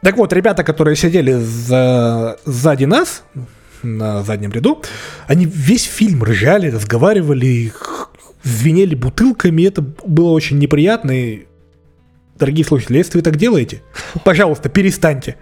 Так 0.00 0.16
вот, 0.16 0.32
ребята, 0.32 0.62
которые 0.62 0.96
сидели 0.96 1.32
за... 1.32 2.38
сзади 2.44 2.84
нас, 2.84 3.24
на 3.82 4.22
заднем 4.22 4.52
ряду, 4.52 4.82
они 5.26 5.44
весь 5.44 5.84
фильм 5.84 6.22
ржали, 6.22 6.70
разговаривали, 6.70 7.72
звенели 8.42 8.94
бутылками, 8.94 9.64
это 9.64 9.82
было 9.82 10.30
очень 10.30 10.58
неприятно. 10.58 11.10
И, 11.10 11.47
дорогие 12.38 12.64
слушатели, 12.64 12.98
если 12.98 13.18
вы 13.18 13.22
так 13.22 13.36
делаете, 13.36 13.82
пожалуйста, 14.24 14.68
перестаньте. 14.68 15.36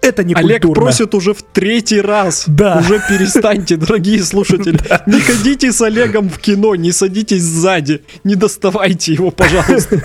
Это 0.00 0.22
не 0.22 0.34
Олег 0.34 0.62
культурно. 0.62 0.74
просит 0.74 1.14
уже 1.14 1.34
в 1.34 1.42
третий 1.42 2.00
раз. 2.00 2.44
Да. 2.46 2.78
Уже 2.78 3.02
перестаньте, 3.08 3.76
дорогие 3.78 4.22
слушатели. 4.22 4.78
Не 5.06 5.20
ходите 5.20 5.72
с 5.72 5.82
Олегом 5.82 6.28
в 6.28 6.38
кино, 6.38 6.76
не 6.76 6.92
садитесь 6.92 7.42
сзади. 7.42 8.02
Не 8.22 8.36
доставайте 8.36 9.12
его, 9.14 9.30
пожалуйста. 9.32 10.00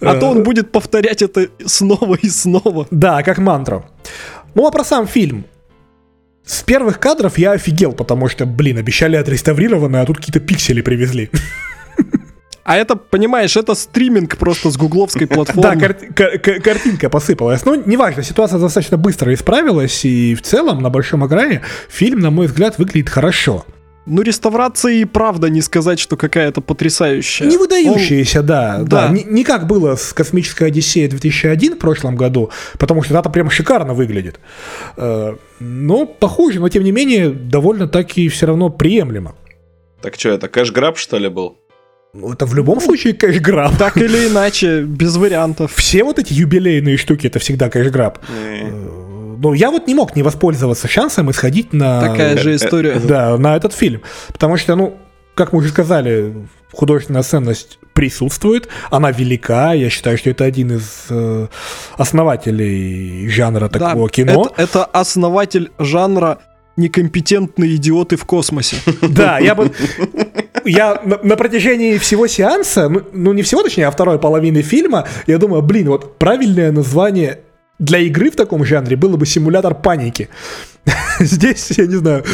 А 0.00 0.14
то 0.14 0.30
он 0.30 0.42
будет 0.42 0.72
повторять 0.72 1.22
это 1.22 1.48
снова 1.64 2.16
и 2.16 2.28
снова. 2.28 2.86
Да, 2.90 3.22
как 3.22 3.38
мантру. 3.38 3.86
Ну 4.54 4.66
а 4.66 4.70
про 4.70 4.84
сам 4.84 5.06
фильм. 5.06 5.46
С 6.44 6.62
первых 6.62 7.00
кадров 7.00 7.38
я 7.38 7.52
офигел, 7.52 7.92
потому 7.92 8.28
что, 8.28 8.46
блин, 8.46 8.78
обещали 8.78 9.16
отреставрированное, 9.16 10.02
а 10.02 10.06
тут 10.06 10.18
какие-то 10.18 10.38
пиксели 10.40 10.80
привезли. 10.80 11.30
А 12.66 12.76
это, 12.76 12.96
понимаешь, 12.96 13.56
это 13.56 13.76
стриминг 13.76 14.36
просто 14.36 14.70
с 14.70 14.76
гугловской 14.76 15.26
Да, 15.28 15.34
платформы. 15.36 15.80
кар- 16.14 16.38
картинка 16.60 17.08
посыпалась. 17.08 17.64
Ну, 17.64 17.80
неважно, 17.86 18.24
ситуация 18.24 18.58
достаточно 18.58 18.96
быстро 18.96 19.32
исправилась, 19.32 20.04
и 20.04 20.34
в 20.34 20.42
целом 20.42 20.82
на 20.82 20.90
большом 20.90 21.24
экране 21.24 21.62
фильм, 21.88 22.18
на 22.18 22.30
мой 22.32 22.48
взгляд, 22.48 22.76
выглядит 22.78 23.08
хорошо. 23.08 23.64
Ну, 24.04 24.22
реставрация 24.22 24.94
и 24.94 25.04
правда 25.04 25.48
не 25.48 25.60
сказать, 25.62 26.00
что 26.00 26.16
какая-то 26.16 26.60
потрясающая. 26.60 27.46
Не 27.46 27.56
выдающаяся, 27.56 28.40
Он... 28.40 28.46
да. 28.46 28.78
Да. 28.82 29.06
да. 29.06 29.08
Не, 29.14 29.22
не 29.22 29.44
как 29.44 29.68
было 29.68 29.94
с 29.94 30.12
«Космической 30.12 30.64
Одиссеей 30.64 31.08
2001» 31.08 31.76
в 31.76 31.78
прошлом 31.78 32.16
году, 32.16 32.50
потому 32.78 33.02
что 33.04 33.16
это 33.16 33.30
прям 33.30 33.48
шикарно 33.48 33.94
выглядит. 33.94 34.40
Э, 34.96 35.36
но 35.60 36.06
похуже, 36.06 36.58
но 36.58 36.68
тем 36.68 36.82
не 36.82 36.90
менее 36.92 37.30
довольно-таки 37.30 38.28
все 38.28 38.46
равно 38.46 38.70
приемлемо. 38.70 39.36
Так 40.02 40.14
что, 40.16 40.30
это 40.30 40.48
кэш-граб, 40.48 40.98
что 40.98 41.18
ли, 41.18 41.28
был? 41.28 41.58
Ну, 42.14 42.32
это 42.32 42.46
в 42.46 42.54
любом 42.54 42.80
случае 42.80 43.14
кэш-граб. 43.14 43.76
Так 43.78 43.96
или 43.98 44.28
иначе, 44.28 44.82
без 44.82 45.16
вариантов. 45.16 45.74
Все 45.74 46.04
вот 46.04 46.18
эти 46.18 46.32
юбилейные 46.32 46.96
штуки, 46.96 47.26
это 47.26 47.38
всегда 47.38 47.68
кэш-граб. 47.68 48.18
Э. 48.28 48.70
Ну, 49.38 49.52
я 49.52 49.70
вот 49.70 49.86
не 49.86 49.94
мог 49.94 50.16
не 50.16 50.22
воспользоваться 50.22 50.88
шансом 50.88 51.28
и 51.30 51.32
сходить 51.32 51.72
на... 51.72 52.00
Такая 52.00 52.38
же 52.38 52.54
история. 52.54 52.98
Да, 52.98 53.36
на 53.36 53.54
этот 53.56 53.74
фильм. 53.74 54.02
Потому 54.28 54.56
что, 54.56 54.76
ну, 54.76 54.96
как 55.34 55.52
мы 55.52 55.58
уже 55.58 55.68
сказали, 55.68 56.34
художественная 56.72 57.22
ценность 57.22 57.78
присутствует, 57.92 58.68
она 58.90 59.10
велика, 59.10 59.74
я 59.74 59.90
считаю, 59.90 60.18
что 60.18 60.30
это 60.30 60.44
один 60.44 60.76
из 60.76 61.06
э, 61.10 61.48
основателей 61.96 63.28
жанра 63.28 63.68
такого 63.68 64.08
да, 64.08 64.12
кино. 64.12 64.52
Это, 64.56 64.62
это 64.62 64.84
основатель 64.84 65.70
жанра 65.78 66.38
некомпетентные 66.76 67.76
идиоты 67.76 68.16
в 68.16 68.24
космосе. 68.24 68.76
Да, 69.08 69.38
я 69.38 69.54
бы... 69.54 69.72
Я 70.66 71.00
на, 71.04 71.18
на 71.22 71.36
протяжении 71.36 71.98
всего 71.98 72.26
сеанса, 72.26 72.88
ну, 72.88 73.02
ну 73.12 73.32
не 73.32 73.42
всего, 73.42 73.62
точнее, 73.62 73.86
а 73.86 73.90
второй 73.90 74.18
половины 74.18 74.62
фильма, 74.62 75.06
я 75.26 75.38
думаю, 75.38 75.62
блин, 75.62 75.88
вот 75.88 76.18
правильное 76.18 76.72
название 76.72 77.40
для 77.78 77.98
игры 77.98 78.30
в 78.30 78.36
таком 78.36 78.64
жанре 78.64 78.96
было 78.96 79.16
бы 79.16 79.26
симулятор 79.26 79.74
паники. 79.74 80.28
Здесь, 81.20 81.70
я 81.76 81.86
не 81.86 81.96
знаю, 81.96 82.24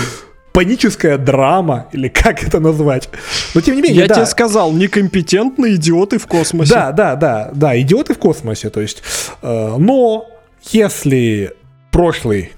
паническая 0.53 1.19
драма, 1.19 1.89
или 1.93 2.09
как 2.09 2.43
это 2.43 2.61
назвать. 2.61 3.09
Но 3.55 3.61
тем 3.61 3.77
не 3.77 3.83
менее, 3.83 4.03
Я 4.03 4.09
да. 4.09 4.15
тебе 4.17 4.27
сказал, 4.27 4.73
некомпетентные 4.73 5.75
идиоты 5.77 6.19
в 6.19 6.27
космосе. 6.27 6.73
Да, 6.73 6.93
да, 6.93 7.17
да, 7.17 7.51
да, 7.55 7.81
идиоты 7.81 8.15
в 8.15 8.19
космосе, 8.19 8.71
то 8.71 8.81
есть. 8.81 9.03
Э, 9.43 9.77
но 9.79 10.29
если 10.71 11.55
прошлый, 11.91 12.53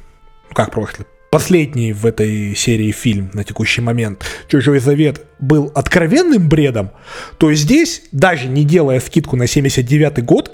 ну 0.50 0.54
как 0.54 0.70
прошлый, 0.70 1.06
последний 1.34 1.92
в 1.92 2.06
этой 2.06 2.54
серии 2.54 2.92
фильм 2.92 3.28
на 3.34 3.42
текущий 3.42 3.80
момент 3.80 4.24
«Чужой 4.46 4.78
завет» 4.78 5.22
был 5.40 5.72
откровенным 5.74 6.48
бредом, 6.48 6.92
то 7.38 7.52
здесь, 7.54 8.02
даже 8.12 8.46
не 8.46 8.62
делая 8.62 9.00
скидку 9.00 9.34
на 9.34 9.48
79 9.48 10.24
год, 10.24 10.52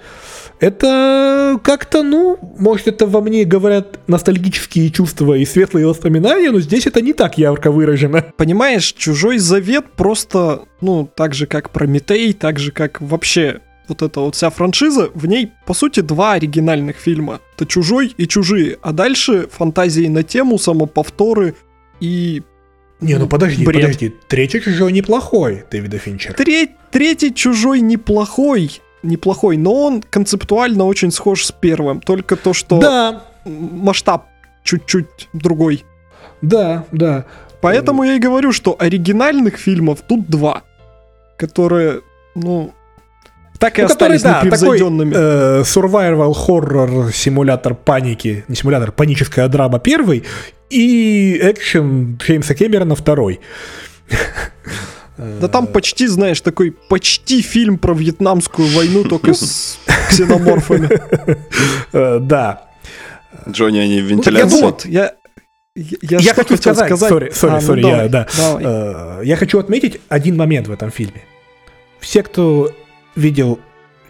это 0.58 1.60
как-то, 1.62 2.02
ну, 2.02 2.38
может, 2.58 2.88
это 2.88 3.06
во 3.06 3.20
мне 3.20 3.44
говорят 3.44 3.98
ностальгические 4.06 4.88
чувства 4.88 5.34
и 5.34 5.44
светлые 5.44 5.86
воспоминания, 5.86 6.50
но 6.50 6.60
здесь 6.60 6.86
это 6.86 7.02
не 7.02 7.12
так 7.12 7.36
ярко 7.36 7.70
выражено. 7.70 8.24
Понимаешь, 8.38 8.94
«Чужой 8.96 9.36
завет» 9.36 9.84
просто, 9.98 10.62
ну, 10.80 11.06
так 11.14 11.34
же, 11.34 11.46
как 11.46 11.68
«Прометей», 11.68 12.32
так 12.32 12.58
же, 12.58 12.72
как 12.72 13.02
вообще 13.02 13.60
вот 13.90 14.02
эта 14.02 14.20
вот 14.20 14.34
вся 14.34 14.48
франшиза, 14.50 15.10
в 15.14 15.26
ней, 15.26 15.52
по 15.66 15.74
сути, 15.74 16.00
два 16.00 16.32
оригинальных 16.32 16.96
фильма. 16.96 17.40
Это 17.56 17.66
«Чужой» 17.66 18.14
и 18.16 18.26
«Чужие». 18.26 18.78
А 18.80 18.92
дальше 18.92 19.48
фантазии 19.50 20.06
на 20.08 20.22
тему, 20.22 20.58
самоповторы 20.58 21.54
и... 22.00 22.42
Не, 23.00 23.16
ну 23.16 23.26
подожди, 23.26 23.64
бред. 23.64 23.82
подожди. 23.82 24.14
Третий 24.28 24.60
чужой 24.60 24.92
неплохой, 24.92 25.64
Дэвида 25.70 25.98
Финчера. 25.98 26.34
Треть, 26.34 26.70
третий 26.90 27.34
«Чужой» 27.34 27.80
неплохой, 27.80 28.80
неплохой, 29.02 29.56
но 29.56 29.84
он 29.84 30.02
концептуально 30.02 30.84
очень 30.84 31.10
схож 31.10 31.44
с 31.44 31.52
первым. 31.52 32.00
Только 32.00 32.36
то, 32.36 32.52
что 32.52 32.78
Да, 32.78 33.24
масштаб 33.44 34.26
чуть-чуть 34.64 35.28
другой. 35.32 35.84
да, 36.42 36.84
да. 36.92 37.24
Поэтому 37.62 38.04
я 38.04 38.14
и 38.14 38.18
говорю, 38.18 38.52
что 38.52 38.74
оригинальных 38.78 39.56
фильмов 39.58 40.00
тут 40.06 40.28
два, 40.30 40.62
которые, 41.36 42.00
ну, 42.34 42.72
так 43.60 43.78
и 43.78 43.82
Ну, 43.82 43.88
который, 43.88 44.16
остались 44.16 44.22
да, 44.22 44.32
такой 44.40 44.46
непревзойденными. 44.46 45.14
э, 45.14 45.60
survival 45.62 46.34
horror 46.34 47.12
симулятор 47.12 47.74
паники, 47.74 48.44
не 48.48 48.56
симулятор, 48.56 48.90
паническая 48.90 49.46
драма 49.48 49.78
первый 49.78 50.24
и 50.70 51.38
экшен 51.40 52.16
Джеймса 52.16 52.54
Кэмерона 52.56 52.96
второй. 52.96 53.38
Да 55.18 55.48
там 55.48 55.66
почти, 55.66 56.06
знаешь, 56.06 56.40
такой 56.40 56.70
почти 56.70 57.42
фильм 57.42 57.76
про 57.78 57.92
вьетнамскую 57.92 58.68
войну, 58.68 59.04
только 59.04 59.34
с 59.34 59.78
ксеноморфами. 60.08 60.88
Э, 61.92 62.18
Да. 62.20 62.62
Джонни, 63.48 63.78
они 63.78 64.00
в 64.00 64.04
Ну, 64.04 64.08
вентиляции. 64.16 64.60
вот, 64.62 64.84
я... 64.86 65.12
Я, 65.76 66.18
я 66.18 66.34
хочу 66.34 66.56
хотел 66.56 66.74
сказать, 66.74 66.98
сори, 67.08 67.30
сори, 67.30 67.50
А, 67.52 67.54
ну 67.54 67.60
сори, 67.60 67.82
давай, 67.82 68.02
я, 68.04 68.08
да. 68.08 68.26
давай. 68.36 68.64
Э, 68.66 69.20
Я 69.24 69.36
хочу 69.36 69.58
отметить 69.58 70.00
один 70.08 70.36
момент 70.36 70.66
в 70.68 70.72
этом 70.72 70.90
фильме. 70.90 71.22
Все, 72.00 72.22
кто 72.22 72.70
видел 73.20 73.60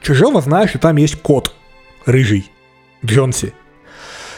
Чужого, 0.01 0.41
знают, 0.41 0.71
что 0.71 0.79
там 0.79 0.97
есть 0.97 1.17
кот 1.21 1.55
рыжий, 2.07 2.51
Джонси. 3.05 3.53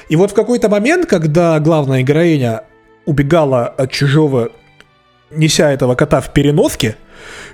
И 0.09 0.17
вот 0.17 0.33
в 0.33 0.35
какой-то 0.35 0.69
момент, 0.69 1.07
когда 1.07 1.59
главная 1.61 2.03
героиня 2.03 2.65
убегала 3.07 3.67
от 3.67 3.93
Чужого, 3.93 4.51
неся 5.31 5.71
этого 5.71 5.95
кота 5.95 6.21
в 6.21 6.33
переноске, 6.33 6.97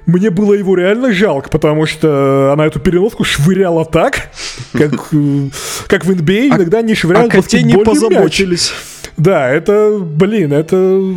мне 0.06 0.30
было 0.30 0.54
его 0.54 0.74
реально 0.74 1.12
жалко, 1.12 1.50
потому 1.50 1.84
что 1.84 2.50
она 2.52 2.64
эту 2.66 2.80
переноску 2.80 3.24
швыряла 3.24 3.84
так, 3.84 4.30
как, 4.72 4.94
э, 5.12 5.48
как 5.86 6.06
в 6.06 6.10
NBA 6.10 6.48
А- 6.52 6.56
иногда 6.56 6.80
не 6.80 6.94
швыряют 6.94 7.30
коте 7.32 7.62
не 7.62 7.74
баскетбольный 7.74 8.00
мяч. 8.00 8.10
позаботились. 8.14 8.72
Да, 9.18 9.50
это, 9.50 9.98
блин, 10.00 10.52
это... 10.54 11.14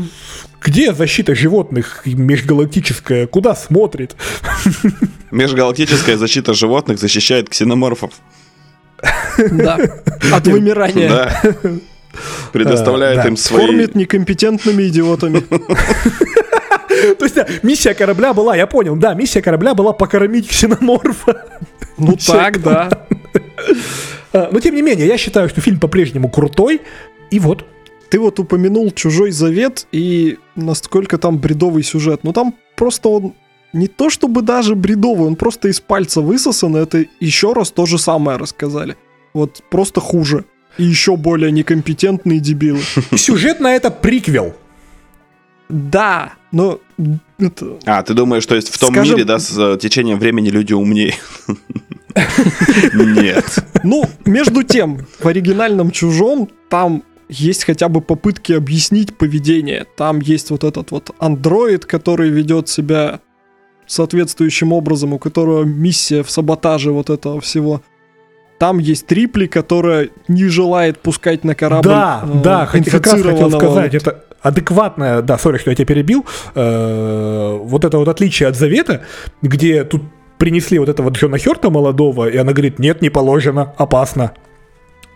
Где 0.62 0.94
защита 0.94 1.36
животных 1.36 2.02
межгалактическая? 2.06 3.28
Куда 3.28 3.56
смотрит? 3.56 4.16
Межгалактическая 5.32 6.18
защита 6.18 6.54
животных 6.54 7.00
защищает 7.00 7.50
ксеноморфов. 7.50 8.14
Да, 9.52 9.80
от 10.32 10.48
вымирания. 10.48 11.10
Да. 11.10 11.42
Предоставляет 12.54 13.18
да. 13.18 13.28
им 13.28 13.38
свои... 13.38 13.66
Кормит 13.66 13.96
некомпетентными 13.96 14.88
идиотами. 14.88 15.40
То 17.18 17.26
есть 17.26 17.36
да, 17.36 17.48
миссия 17.64 17.94
корабля 17.94 18.34
была, 18.34 18.56
я 18.56 18.68
понял, 18.68 18.96
да, 18.96 19.14
миссия 19.14 19.42
корабля 19.42 19.74
была 19.74 19.94
покормить 19.94 20.48
ксеноморфа. 20.50 21.46
Ну 21.98 22.18
так, 22.28 22.62
да. 22.62 22.90
А, 24.34 24.50
Но 24.52 24.60
тем 24.60 24.76
не 24.76 24.82
менее, 24.82 25.08
я 25.08 25.18
считаю, 25.18 25.50
что 25.50 25.62
фильм 25.62 25.80
по-прежнему 25.80 26.30
крутой. 26.30 26.82
И 27.30 27.40
вот. 27.40 27.66
Ты 28.12 28.20
вот 28.20 28.40
упомянул 28.40 28.92
«Чужой 28.92 29.32
завет» 29.32 29.88
и 29.94 30.38
насколько 30.58 31.18
там 31.18 31.38
бредовый 31.40 31.82
сюжет. 31.82 32.20
Ну 32.24 32.34
там 32.34 32.54
просто 32.76 33.08
он 33.08 33.34
не 33.72 33.88
то 33.88 34.10
чтобы 34.10 34.42
даже 34.42 34.76
бредовый, 34.76 35.28
он 35.28 35.38
просто 35.38 35.70
из 35.70 35.80
пальца 35.80 36.20
высосан, 36.20 36.76
и 36.76 36.82
это 36.82 37.06
еще 37.22 37.54
раз 37.54 37.72
то 37.72 37.86
же 37.86 37.98
самое 37.98 38.38
рассказали. 38.38 38.98
Вот 39.34 39.64
просто 39.70 40.02
хуже. 40.02 40.44
И 40.78 40.84
еще 40.84 41.16
более 41.16 41.54
некомпетентные 41.54 42.42
дебилы. 42.42 42.82
Сюжет 43.16 43.62
на 43.62 43.74
это 43.74 43.90
приквел. 43.90 44.56
Да, 45.70 46.34
но 46.52 46.82
это... 47.40 47.80
А, 47.86 48.04
ты 48.04 48.14
думаешь, 48.14 48.44
что 48.44 48.56
есть 48.56 48.74
в 48.74 48.78
том 48.78 48.94
Скажем- 48.94 49.16
мире, 49.16 49.24
да, 49.24 49.40
с 49.40 49.58
э, 49.58 49.78
течением 49.82 50.20
времени 50.20 50.50
люди 50.50 50.74
умнее? 50.74 51.16
Нет. 52.94 53.64
Ну, 53.86 54.04
между 54.26 54.64
тем, 54.64 55.08
в 55.18 55.26
оригинальном 55.26 55.92
«Чужом» 55.92 56.50
там 56.70 57.04
есть 57.32 57.64
хотя 57.64 57.88
бы 57.88 58.02
попытки 58.02 58.52
объяснить 58.52 59.18
поведение. 59.18 59.86
Там 59.96 60.20
есть 60.20 60.52
вот 60.52 60.64
этот 60.64 60.92
вот 60.92 61.12
андроид, 61.18 61.86
который 61.86 62.30
ведет 62.30 62.68
себя 62.68 63.22
соответствующим 63.88 64.74
образом, 64.74 65.14
у 65.14 65.20
которого 65.20 65.64
миссия 65.64 66.24
в 66.24 66.30
саботаже 66.30 66.92
вот 66.92 67.10
этого 67.10 67.40
всего. 67.40 67.82
Там 68.60 68.78
есть 68.78 69.08
Трипли, 69.08 69.48
которая 69.48 70.10
не 70.28 70.46
желает 70.46 71.00
пускать 71.00 71.44
на 71.44 71.56
корабль 71.56 71.88
Да, 71.90 72.22
э, 72.24 72.42
да, 72.44 72.66
как 72.68 73.08
раз 73.08 73.22
хотел 73.22 73.50
сказать, 73.50 73.96
это 73.96 74.24
адекватное, 74.42 75.22
да, 75.22 75.38
сори, 75.38 75.58
что 75.58 75.70
я 75.72 75.76
тебя 75.76 75.86
перебил, 75.86 76.26
э, 76.54 77.58
вот 77.62 77.86
это 77.86 77.98
вот 77.98 78.08
отличие 78.08 78.50
от 78.50 78.56
Завета, 78.56 79.04
где 79.42 79.84
тут 79.84 80.04
принесли 80.38 80.80
вот 80.80 80.90
этого 80.90 81.10
Джона 81.10 81.38
Хёрта 81.38 81.70
молодого, 81.70 82.28
и 82.28 82.38
она 82.38 82.52
говорит, 82.52 82.78
нет, 82.78 83.02
не 83.02 83.10
положено, 83.10 83.74
опасно. 83.78 84.34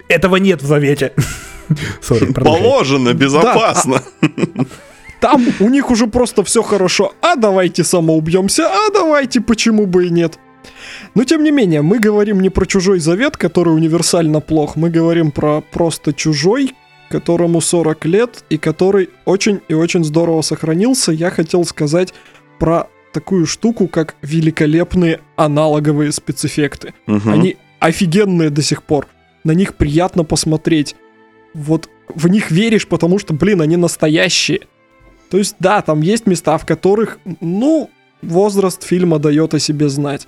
Этого 0.07 0.37
нет 0.37 0.61
в 0.61 0.65
Завете. 0.65 1.13
Продолжай. 2.07 2.33
Положено, 2.33 3.13
безопасно. 3.13 4.01
Там 5.19 5.45
у 5.59 5.69
них 5.69 5.91
уже 5.91 6.07
просто 6.07 6.43
все 6.43 6.61
хорошо. 6.61 7.13
А 7.21 7.35
давайте 7.35 7.83
самоубьемся, 7.83 8.67
а 8.67 8.91
давайте 8.91 9.41
почему 9.41 9.85
бы 9.85 10.07
и 10.07 10.09
нет. 10.09 10.37
Но 11.13 11.23
тем 11.23 11.43
не 11.43 11.51
менее, 11.51 11.81
мы 11.81 11.99
говорим 11.99 12.41
не 12.41 12.49
про 12.49 12.65
чужой 12.65 12.99
завет, 12.99 13.37
который 13.37 13.73
универсально 13.73 14.41
плох, 14.41 14.75
мы 14.75 14.89
говорим 14.89 15.31
про 15.31 15.61
просто 15.61 16.13
чужой, 16.13 16.73
которому 17.09 17.61
40 17.61 18.05
лет 18.05 18.43
и 18.49 18.57
который 18.57 19.09
очень 19.25 19.61
и 19.67 19.73
очень 19.73 20.03
здорово 20.03 20.41
сохранился. 20.41 21.11
Я 21.11 21.29
хотел 21.31 21.65
сказать 21.65 22.13
про 22.59 22.87
такую 23.13 23.45
штуку, 23.45 23.87
как 23.87 24.15
великолепные 24.21 25.21
аналоговые 25.37 26.11
спецэффекты. 26.11 26.93
Мгм. 27.07 27.31
Они 27.31 27.57
офигенные 27.79 28.49
до 28.49 28.61
сих 28.61 28.83
пор. 28.83 29.07
На 29.43 29.51
них 29.51 29.75
приятно 29.75 30.23
посмотреть. 30.23 30.95
Вот 31.55 31.89
в 32.13 32.27
них 32.27 32.51
веришь, 32.51 32.85
потому 32.87 33.17
что, 33.19 33.33
блин, 33.33 33.61
они 33.61 33.77
настоящие. 33.77 34.59
То 35.29 35.37
есть, 35.37 35.55
да, 35.59 35.81
там 35.81 36.01
есть 36.01 36.27
места, 36.27 36.57
в 36.57 36.65
которых, 36.65 37.17
ну, 37.41 37.89
возраст 38.21 38.83
фильма 38.83 39.19
дает 39.19 39.53
о 39.53 39.59
себе 39.59 39.87
знать. 39.89 40.27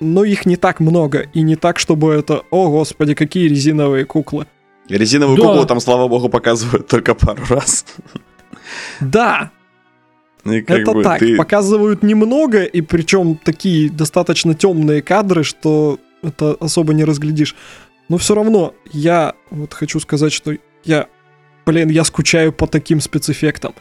Но 0.00 0.24
их 0.24 0.46
не 0.46 0.56
так 0.56 0.80
много, 0.80 1.26
и 1.34 1.42
не 1.42 1.56
так, 1.56 1.78
чтобы 1.78 2.12
это, 2.12 2.42
о 2.50 2.70
господи, 2.70 3.14
какие 3.14 3.48
резиновые 3.48 4.04
куклы. 4.04 4.46
Резиновую 4.88 5.36
Да. 5.38 5.42
куклу 5.48 5.66
там, 5.66 5.80
слава 5.80 6.08
богу, 6.08 6.28
показывают 6.28 6.88
только 6.88 7.14
пару 7.14 7.42
раз. 7.48 7.84
Да, 9.00 9.50
И 10.44 10.60
как 10.62 10.78
это 10.80 10.92
бы 10.92 11.02
так, 11.02 11.20
ты- 11.20 11.36
показывают 11.36 12.02
немного, 12.02 12.64
и 12.64 12.80
причем 12.80 13.36
такие 13.42 13.90
достаточно 13.90 14.54
темные 14.54 15.00
кадры, 15.02 15.42
что 15.44 15.98
это 16.22 16.56
особо 16.60 16.92
не 16.94 17.04
разглядишь. 17.04 17.54
Но 18.08 18.18
все 18.18 18.34
равно, 18.34 18.74
я 18.92 19.34
вот 19.50 19.72
хочу 19.74 19.98
сказать, 20.00 20.32
что 20.32 20.52
я, 20.84 21.06
блин, 21.66 21.88
я 21.88 22.04
скучаю 22.04 22.52
по 22.52 22.66
таким 22.66 23.00
спецэффектам. 23.00 23.74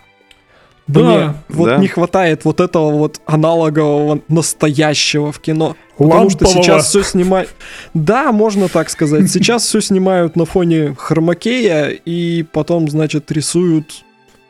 Мне 0.88 1.34
вот 1.48 1.66
Да. 1.68 1.78
не 1.78 1.88
хватает 1.88 2.44
вот 2.44 2.60
этого 2.60 2.92
вот 2.92 3.22
аналогового 3.26 4.20
настоящего 4.28 5.32
в 5.32 5.40
кино. 5.40 5.78
Потому 5.98 6.30
что 6.30 6.44
Лампового. 6.46 6.64
сейчас 6.64 6.88
все 6.90 7.04
снимают... 7.04 7.50
Да, 7.94 8.32
можно 8.34 8.68
так 8.68 8.90
сказать. 8.90 9.30
Сейчас 9.32 9.64
все 9.64 9.80
снимают 9.80 10.36
на 10.36 10.46
фоне 10.46 10.96
хромакея, 10.98 11.88
и 11.88 12.44
потом, 12.44 12.90
значит, 12.90 13.32
рисуют 13.32 14.04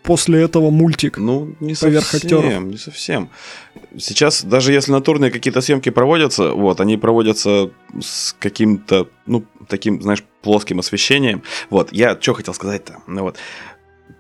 после 0.04 0.42
этого 0.42 0.70
мультик. 0.70 1.18
Ну, 1.18 1.56
не 1.60 1.74
поверх 1.74 2.06
совсем, 2.06 2.40
актеров. 2.40 2.64
не 2.64 2.78
совсем. 2.78 3.30
Сейчас, 3.98 4.44
даже 4.44 4.74
если 4.74 4.92
натурные 4.92 5.32
какие-то 5.32 5.62
съемки 5.62 5.90
проводятся, 5.90 6.52
вот, 6.52 6.82
они 6.82 6.98
проводятся 6.98 7.72
с 8.00 8.36
каким-то, 8.38 9.08
ну, 9.26 9.46
таким, 9.68 10.02
знаешь, 10.02 10.24
плоским 10.42 10.80
освещением. 10.80 11.42
Вот, 11.70 11.92
я 11.94 12.18
что 12.20 12.34
хотел 12.34 12.54
сказать-то? 12.54 12.98
Ну 13.08 13.24
вот, 13.24 13.38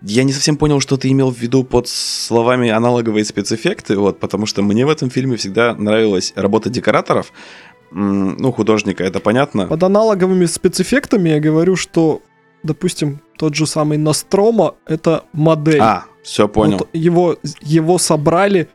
я 0.02 0.24
не 0.24 0.34
совсем 0.34 0.58
понял, 0.58 0.80
что 0.80 0.98
ты 0.98 1.10
имел 1.10 1.32
в 1.32 1.38
виду 1.38 1.64
под 1.64 1.88
словами 1.88 2.70
аналоговые 2.70 3.26
спецэффекты, 3.26 3.98
вот, 3.98 4.20
потому 4.20 4.46
что 4.46 4.62
мне 4.62 4.86
в 4.86 4.90
этом 4.90 5.10
фильме 5.10 5.38
всегда 5.38 5.76
нравилась 5.76 6.34
работа 6.36 6.70
декораторов, 6.70 7.32
ну, 7.92 8.52
художника, 8.52 9.04
это 9.04 9.20
понятно. 9.20 9.68
Под 9.68 9.84
аналоговыми 9.84 10.46
спецэффектами 10.46 11.30
я 11.30 11.40
говорю, 11.40 11.76
что, 11.76 12.22
допустим, 12.64 13.22
тот 13.38 13.56
же 13.56 13.66
самый 13.68 13.98
Настрома— 13.98 14.76
это 14.86 15.24
модель. 15.34 15.80
А, 15.82 16.06
все 16.24 16.48
понял. 16.48 16.78
Вот 16.80 16.90
его, 16.94 17.38
его 17.62 17.98
собрали 17.98 18.70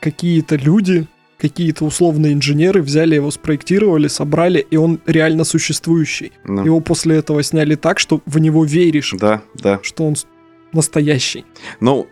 какие-то 0.00 0.56
люди, 0.56 1.06
какие-то 1.38 1.84
условные 1.84 2.32
инженеры, 2.34 2.82
взяли 2.82 3.16
его, 3.16 3.30
спроектировали, 3.30 4.08
собрали, 4.08 4.60
и 4.70 4.76
он 4.76 5.00
реально 5.06 5.44
существующий. 5.44 6.32
Ну, 6.44 6.64
Его 6.64 6.80
после 6.80 7.16
этого 7.16 7.42
сняли 7.42 7.74
так, 7.74 7.98
что 7.98 8.20
в 8.26 8.38
него 8.38 8.64
веришь, 8.64 9.14
Да, 9.18 9.42
да. 9.54 9.80
что 9.82 10.04
он 10.06 10.14
настоящий. 10.72 11.44
Ну, 11.80 12.06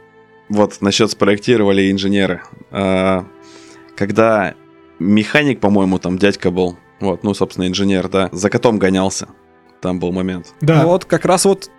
вот 0.48 0.78
насчет 0.80 1.10
спроектировали 1.12 1.90
инженеры. 1.92 2.42
А, 2.72 3.24
Когда 3.96 4.54
механик, 4.98 5.60
по-моему, 5.60 5.98
там 5.98 6.18
дядька 6.18 6.50
был, 6.50 6.76
вот, 7.00 7.22
ну, 7.22 7.32
собственно, 7.34 7.66
инженер, 7.68 8.08
да, 8.08 8.28
за 8.32 8.50
котом 8.50 8.78
гонялся. 8.78 9.28
Там 9.80 9.98
был 10.00 10.12
момент. 10.12 10.52
Да. 10.60 10.84
Вот 10.86 11.04
как 11.04 11.24
раз 11.24 11.44
вот 11.46 11.70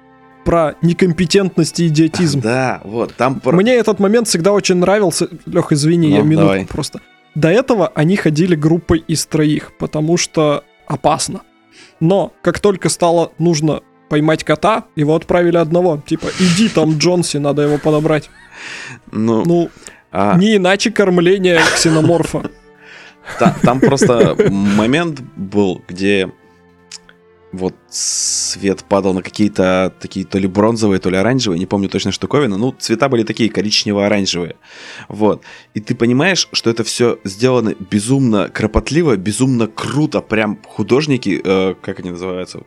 про 0.43 0.75
некомпетентность 0.81 1.79
и 1.79 1.87
идиотизм. 1.87 2.41
Да, 2.43 2.81
вот, 2.83 3.13
там... 3.15 3.39
про- 3.39 3.51
Мне 3.55 3.73
этот 3.75 3.99
момент 3.99 4.27
всегда 4.27 4.51
очень 4.53 4.75
нравился. 4.75 5.27
Лех, 5.45 5.71
извини, 5.71 6.09
Ну, 6.09 6.15
я 6.15 6.21
минутку 6.21 6.47
давай. 6.47 6.65
просто. 6.65 7.01
До 7.35 7.49
этого 7.49 7.91
они 7.95 8.15
ходили 8.17 8.55
группой 8.55 8.99
из 9.07 9.25
троих, 9.25 9.71
потому 9.77 10.17
что 10.17 10.63
опасно. 10.87 11.41
Но 11.99 12.33
как 12.41 12.59
только 12.59 12.89
стало 12.89 13.31
нужно 13.39 13.81
поймать 14.09 14.43
кота, 14.43 14.83
его 14.97 15.15
отправили 15.15 15.57
одного. 15.57 16.01
Типа, 16.05 16.27
иди 16.39 16.67
там, 16.69 16.93
Джонси, 16.97 17.37
надо 17.37 17.61
его 17.61 17.77
подобрать. 17.77 18.29
Ну, 19.11 19.43
Ну, 19.45 19.69
а, 20.11 20.35
не 20.37 20.57
иначе 20.57 20.91
кормление 20.91 21.59
ксеноморфа. 21.73 22.49
та- 23.39 23.55
там 23.61 23.79
просто 23.79 24.35
момент 24.49 25.21
был, 25.37 25.81
где 25.87 26.29
вот 27.51 27.75
свет 27.89 28.83
падал 28.83 29.13
на 29.13 29.21
какие-то 29.21 29.93
такие 29.99 30.25
то 30.25 30.37
ли 30.37 30.47
бронзовые, 30.47 30.99
то 30.99 31.09
ли 31.09 31.17
оранжевые, 31.17 31.59
не 31.59 31.65
помню 31.65 31.89
точно 31.89 32.11
штуковины. 32.11 32.57
Ну, 32.57 32.73
цвета 32.77 33.09
были 33.09 33.23
такие 33.23 33.49
коричнево-оранжевые. 33.49 34.55
Вот. 35.09 35.43
И 35.73 35.79
ты 35.81 35.95
понимаешь, 35.95 36.47
что 36.51 36.69
это 36.69 36.83
все 36.83 37.19
сделано 37.23 37.75
безумно 37.91 38.49
кропотливо, 38.49 39.17
безумно 39.17 39.67
круто. 39.67 40.21
Прям 40.21 40.59
художники, 40.65 41.41
э, 41.43 41.75
как 41.81 41.99
они 41.99 42.11
называются? 42.11 42.63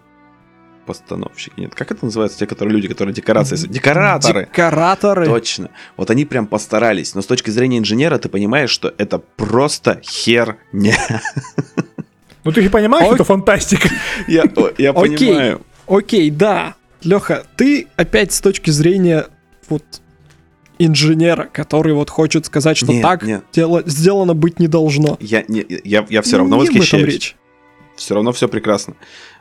Постановщики. 0.87 1.61
Нет, 1.61 1.74
как 1.74 1.91
это 1.93 2.05
называется? 2.05 2.39
Те, 2.39 2.47
которые 2.47 2.74
люди, 2.74 2.89
которые 2.89 3.14
декорации... 3.14 3.57
Декораторы! 3.57 4.45
Декораторы. 4.45 5.24
Точно. 5.24 5.70
Вот 5.97 6.11
они 6.11 6.26
прям 6.26 6.47
постарались. 6.47 7.14
Но 7.14 7.22
с 7.22 7.26
точки 7.26 7.49
зрения 7.49 7.78
инженера 7.78 8.18
ты 8.18 8.28
понимаешь, 8.28 8.70
что 8.70 8.93
это 8.99 9.18
просто 9.18 10.03
херня. 10.03 11.22
Ну 12.45 12.53
ты 12.53 12.63
же 12.63 12.71
понимаешь, 12.71 13.07
Ок. 13.09 13.15
это 13.15 13.25
фантастика. 13.25 13.89
Я, 14.29 14.45
я 14.79 14.93
понимаю. 14.93 15.63
Окей, 15.87 16.31
да. 16.31 16.75
Леха, 17.03 17.45
ты 17.57 17.89
опять 17.97 18.33
с 18.33 18.41
точки 18.41 18.71
зрения 18.71 19.27
вот 19.69 19.83
инженера, 20.79 21.49
который 21.53 21.93
вот 21.95 22.11
хочет 22.11 22.47
сказать, 22.47 22.77
что 22.77 22.87
Нет, 22.93 23.03
так 23.03 23.23
нет. 23.23 23.45
дело- 23.53 23.83
сделано 23.87 24.35
быть 24.35 24.59
не 24.59 24.69
должно. 24.69 25.17
Я, 25.21 25.45
не, 25.49 25.65
я, 25.85 26.07
я 26.09 26.23
все 26.23 26.39
равно 26.39 26.57
Не 26.57 26.63
восхищаюсь. 26.63 27.05
речь. 27.07 27.37
Все 27.97 28.15
равно 28.15 28.33
все 28.33 28.49
прекрасно. 28.49 28.95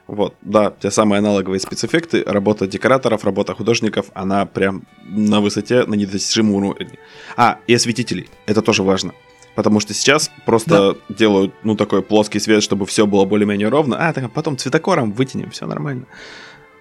Вот, 0.05 0.35
да, 0.41 0.73
те 0.81 0.91
самые 0.91 1.19
аналоговые 1.19 1.59
спецэффекты, 1.61 2.23
работа 2.25 2.67
декораторов, 2.67 3.23
работа 3.23 3.55
художников, 3.55 4.07
она 4.13 4.45
прям 4.45 4.83
на 5.05 5.39
высоте, 5.39 5.85
на 5.85 5.93
недостижимом 5.95 6.55
уровне. 6.65 6.99
А, 7.37 7.57
и 7.67 7.73
осветителей, 7.73 8.29
это 8.45 8.61
тоже 8.61 8.83
важно. 8.83 9.13
Потому 9.55 9.79
что 9.79 9.93
сейчас 9.93 10.31
просто 10.45 10.97
делают, 11.09 11.53
ну, 11.63 11.75
такой 11.75 12.01
плоский 12.01 12.39
свет, 12.39 12.63
чтобы 12.63 12.85
все 12.85 13.05
было 13.05 13.25
более-менее 13.25 13.69
ровно. 13.69 13.97
А, 13.97 14.11
так 14.13 14.31
потом 14.31 14.57
цветокором 14.57 15.11
вытянем, 15.11 15.51
все 15.51 15.67
нормально. 15.67 16.05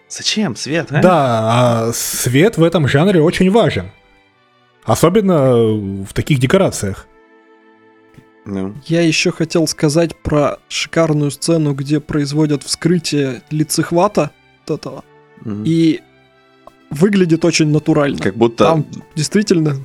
Зачем 0.09 0.57
свет, 0.57 0.89
а? 0.91 1.01
Да, 1.03 1.89
а 1.89 1.93
свет 1.93 2.57
в 2.57 2.63
этом 2.63 2.89
жанре 2.89 3.21
очень 3.21 3.51
важен. 3.51 3.91
Особенно 4.85 5.55
в 6.05 6.13
таких 6.13 6.39
декорациях. 6.39 7.07
Ну, 8.45 8.75
Я 8.87 9.03
еще 9.03 9.31
хотел 9.31 9.67
сказать 9.69 10.17
про 10.17 10.59
шикарную 10.69 11.31
сцену, 11.31 11.75
где 11.75 12.01
производят 12.01 12.63
вскрытие 12.65 13.43
лицехвата 13.51 14.33
вот 14.67 14.81
этого. 14.81 15.05
мгм. 15.43 15.63
И 15.65 16.01
выглядит 16.91 17.45
очень 17.45 17.69
натурально. 17.69 18.19
Как 18.19 18.37
будто... 18.37 18.65
Там 18.65 18.87
действительно 19.15 19.77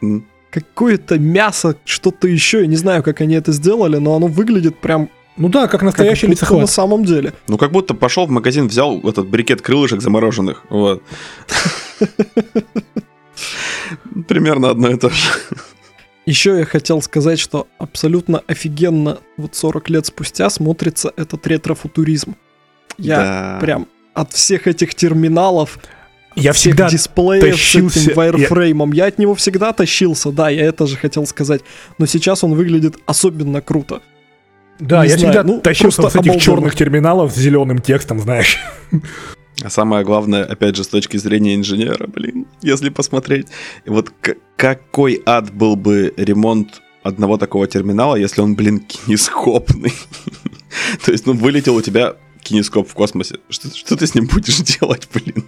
м, 0.00 0.26
какое-то 0.52 1.18
мясо, 1.18 1.74
что-то 1.84 2.28
еще. 2.28 2.60
Я 2.60 2.66
не 2.68 2.76
знаю, 2.76 3.02
как 3.02 3.20
они 3.22 3.34
это 3.34 3.50
сделали, 3.52 3.96
но 3.96 4.14
оно 4.14 4.26
выглядит 4.28 4.78
прям 4.78 5.08
Ну 5.36 5.48
да, 5.48 5.62
как 5.62 5.72
как 5.72 5.82
настоящий 5.82 6.26
на 6.26 6.32
лицехват. 6.32 6.70
самом 6.70 7.04
деле. 7.04 7.32
Ну, 7.48 7.56
как 7.58 7.72
будто 7.72 7.94
пошел 7.94 8.26
в 8.26 8.30
магазин, 8.30 8.68
взял 8.68 9.00
этот 9.00 9.26
брикет 9.28 9.62
крылышек 9.62 10.00
замороженных. 10.02 10.64
Вот. 10.68 11.02
Примерно 14.28 14.70
одно 14.70 14.90
и 14.90 14.96
то 14.96 15.08
же. 15.10 15.30
Еще 16.26 16.58
я 16.58 16.64
хотел 16.64 17.02
сказать, 17.02 17.40
что 17.40 17.66
абсолютно 17.78 18.42
офигенно 18.46 19.18
вот 19.36 19.54
40 19.56 19.90
лет 19.90 20.06
спустя 20.06 20.50
смотрится 20.50 21.12
этот 21.16 21.46
ретро-футуризм. 21.46 22.36
Я 22.98 23.16
Да. 23.16 23.58
прям 23.60 23.88
от 24.14 24.32
всех 24.32 24.66
этих 24.68 24.94
терминалов, 24.94 25.78
Я 26.36 26.52
всегда 26.52 26.88
дисплеев 26.88 27.42
тащился- 27.44 27.98
с 27.98 28.06
этим 28.06 28.14
вайрфреймом, 28.16 28.92
я... 28.92 29.06
от 29.06 29.18
него 29.18 29.34
всегда 29.34 29.72
тащился, 29.72 30.30
да, 30.32 30.48
я 30.48 30.64
это 30.64 30.86
же 30.86 30.96
хотел 30.96 31.26
сказать. 31.26 31.62
Но 31.98 32.06
сейчас 32.06 32.44
он 32.44 32.54
выглядит 32.54 32.96
особенно 33.06 33.60
круто. 33.60 34.00
Да, 34.78 35.04
Не 35.04 35.10
я 35.10 35.18
знаю, 35.18 35.32
всегда 35.34 35.42
ну, 35.44 35.60
тащился 35.60 36.08
с 36.08 36.16
этих 36.16 36.40
черных 36.40 36.74
терминалов 36.74 37.32
с 37.32 37.36
зеленым 37.36 37.78
текстом, 37.80 38.18
знаешь. 38.20 38.58
А 39.62 39.70
самое 39.70 40.04
главное, 40.04 40.44
опять 40.44 40.76
же, 40.76 40.82
с 40.82 40.88
точки 40.88 41.18
зрения 41.18 41.54
инженера, 41.54 42.06
блин, 42.08 42.46
если 42.62 42.88
посмотреть, 42.88 43.46
вот 43.86 44.10
к- 44.20 44.36
какой 44.56 45.22
ад 45.24 45.52
был 45.52 45.76
бы 45.76 46.12
ремонт 46.16 46.82
одного 47.04 47.36
такого 47.36 47.66
терминала, 47.68 48.16
если 48.16 48.40
он, 48.40 48.56
блин, 48.56 48.80
кинескопный. 48.80 49.92
То 51.04 51.12
есть, 51.12 51.26
ну, 51.26 51.34
вылетел 51.34 51.76
у 51.76 51.82
тебя 51.82 52.14
кинескоп 52.42 52.88
в 52.88 52.94
космосе. 52.94 53.36
Что, 53.50 53.68
что 53.76 53.96
ты 53.96 54.06
с 54.06 54.14
ним 54.14 54.26
будешь 54.26 54.58
делать, 54.78 55.08
блин? 55.12 55.44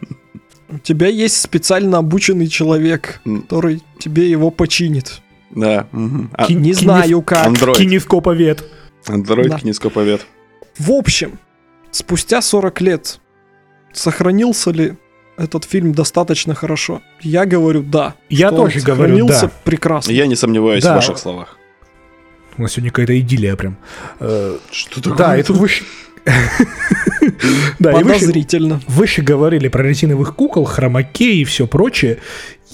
У 0.75 0.79
тебя 0.79 1.07
есть 1.09 1.41
специально 1.41 1.99
обученный 1.99 2.49
человек, 2.49 3.20
который 3.49 3.83
тебе 3.99 4.29
его 4.31 4.51
починит. 4.51 5.20
Да. 5.51 5.87
мгм. 5.93 6.31
А, 6.33 6.47
Ки- 6.47 6.53
Не 6.55 6.72
кинес- 6.72 6.81
знаю 6.81 7.22
как. 7.22 7.47
Андроид. 7.47 7.79
Кинескоповед. 7.79 8.64
Андроид 9.07 9.51
Да. 9.51 9.59
кинескоповед. 9.61 10.27
В 10.79 10.91
общем, 10.91 11.39
спустя 11.93 12.43
40 12.43 12.81
лет 12.81 13.20
сохранился 13.93 14.70
ли 14.72 14.95
этот 15.37 15.64
фильм 15.64 15.93
достаточно 15.93 16.55
хорошо? 16.55 17.03
Я 17.20 17.45
говорю 17.47 17.83
да. 17.83 18.14
Я 18.29 18.51
тоже 18.51 18.81
говорю 18.81 19.18
сохранился 19.18 19.47
да. 19.47 19.53
прекрасно. 19.64 20.11
Я 20.12 20.27
не 20.27 20.35
сомневаюсь 20.37 20.83
Да. 20.83 20.93
в 20.93 20.97
ваших 20.97 21.18
словах. 21.18 21.57
У 22.57 22.62
нас 22.62 22.72
сегодня 22.72 22.91
какая-то 22.91 23.18
идиллия 23.20 23.57
прям. 23.57 23.77
Э, 24.20 24.59
Что 24.70 25.01
такое? 25.03 25.18
Да, 25.18 25.37
и 25.37 25.43
тут 25.43 25.57
вы... 25.57 25.68
Да, 27.79 27.93
и 28.01 28.03
выше, 28.03 28.27
выше 28.87 29.22
говорили 29.22 29.68
про 29.68 29.83
резиновых 29.83 30.35
кукол, 30.35 30.64
хромакей 30.64 31.41
и 31.41 31.45
все 31.45 31.66
прочее. 31.66 32.18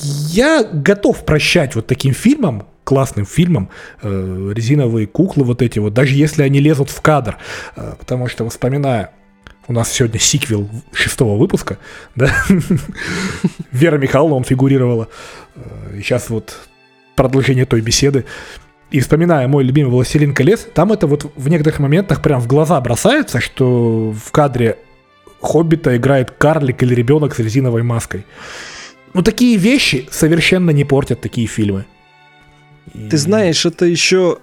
Я 0.03 0.65
готов 0.65 1.25
прощать 1.25 1.75
вот 1.75 1.87
таким 1.87 2.15
фильмам, 2.15 2.67
классным 2.85 3.27
фильмам, 3.27 3.71
э, 4.03 4.53
резиновые 4.55 5.07
куклы 5.07 5.45
вот 5.45 5.63
эти 5.63 5.79
вот, 5.79 5.95
даже 5.95 6.15
если 6.15 6.43
они 6.43 6.59
лезут 6.61 6.91
в 6.91 7.01
кадр. 7.01 7.39
Э, 7.77 7.95
потому 7.99 8.29
что, 8.29 8.49
вспоминая, 8.49 9.13
у 9.69 9.73
нас 9.73 9.93
сегодня 9.93 10.19
сиквел 10.19 10.69
шестого 10.93 11.39
выпуска, 11.39 11.79
да, 12.17 12.35
Вера 13.71 13.99
Михайловна, 13.99 14.37
он 14.37 14.45
фигурировала. 14.45 15.09
Э, 15.55 15.97
И 15.99 16.03
сейчас 16.03 16.31
вот 16.31 16.57
продолжение 17.15 17.67
той 17.67 17.81
беседы. 17.81 18.25
И 18.91 18.99
вспоминая 19.01 19.47
мой 19.47 19.62
любимый 19.62 19.91
«Властелин 19.91 20.34
колец», 20.34 20.66
там 20.74 20.93
это 20.93 21.07
вот 21.07 21.30
в 21.36 21.49
некоторых 21.49 21.78
моментах 21.78 22.22
прям 22.22 22.41
в 22.41 22.49
глаза 22.49 22.80
бросается, 22.80 23.41
что 23.41 24.12
в 24.12 24.32
кадре 24.32 24.78
Хоббита 25.41 25.97
играет 25.97 26.32
карлик 26.32 26.82
или 26.82 26.95
ребенок 26.95 27.34
с 27.34 27.38
резиновой 27.38 27.82
маской. 27.82 28.24
Ну, 29.14 29.22
такие 29.22 29.57
вещи 29.57 30.09
совершенно 30.11 30.70
не 30.70 30.84
портят 30.84 31.20
такие 31.20 31.47
фильмы. 31.47 31.84
Ты 32.93 33.16
знаешь, 33.16 33.64
это 33.64 33.84
еще 33.84 34.38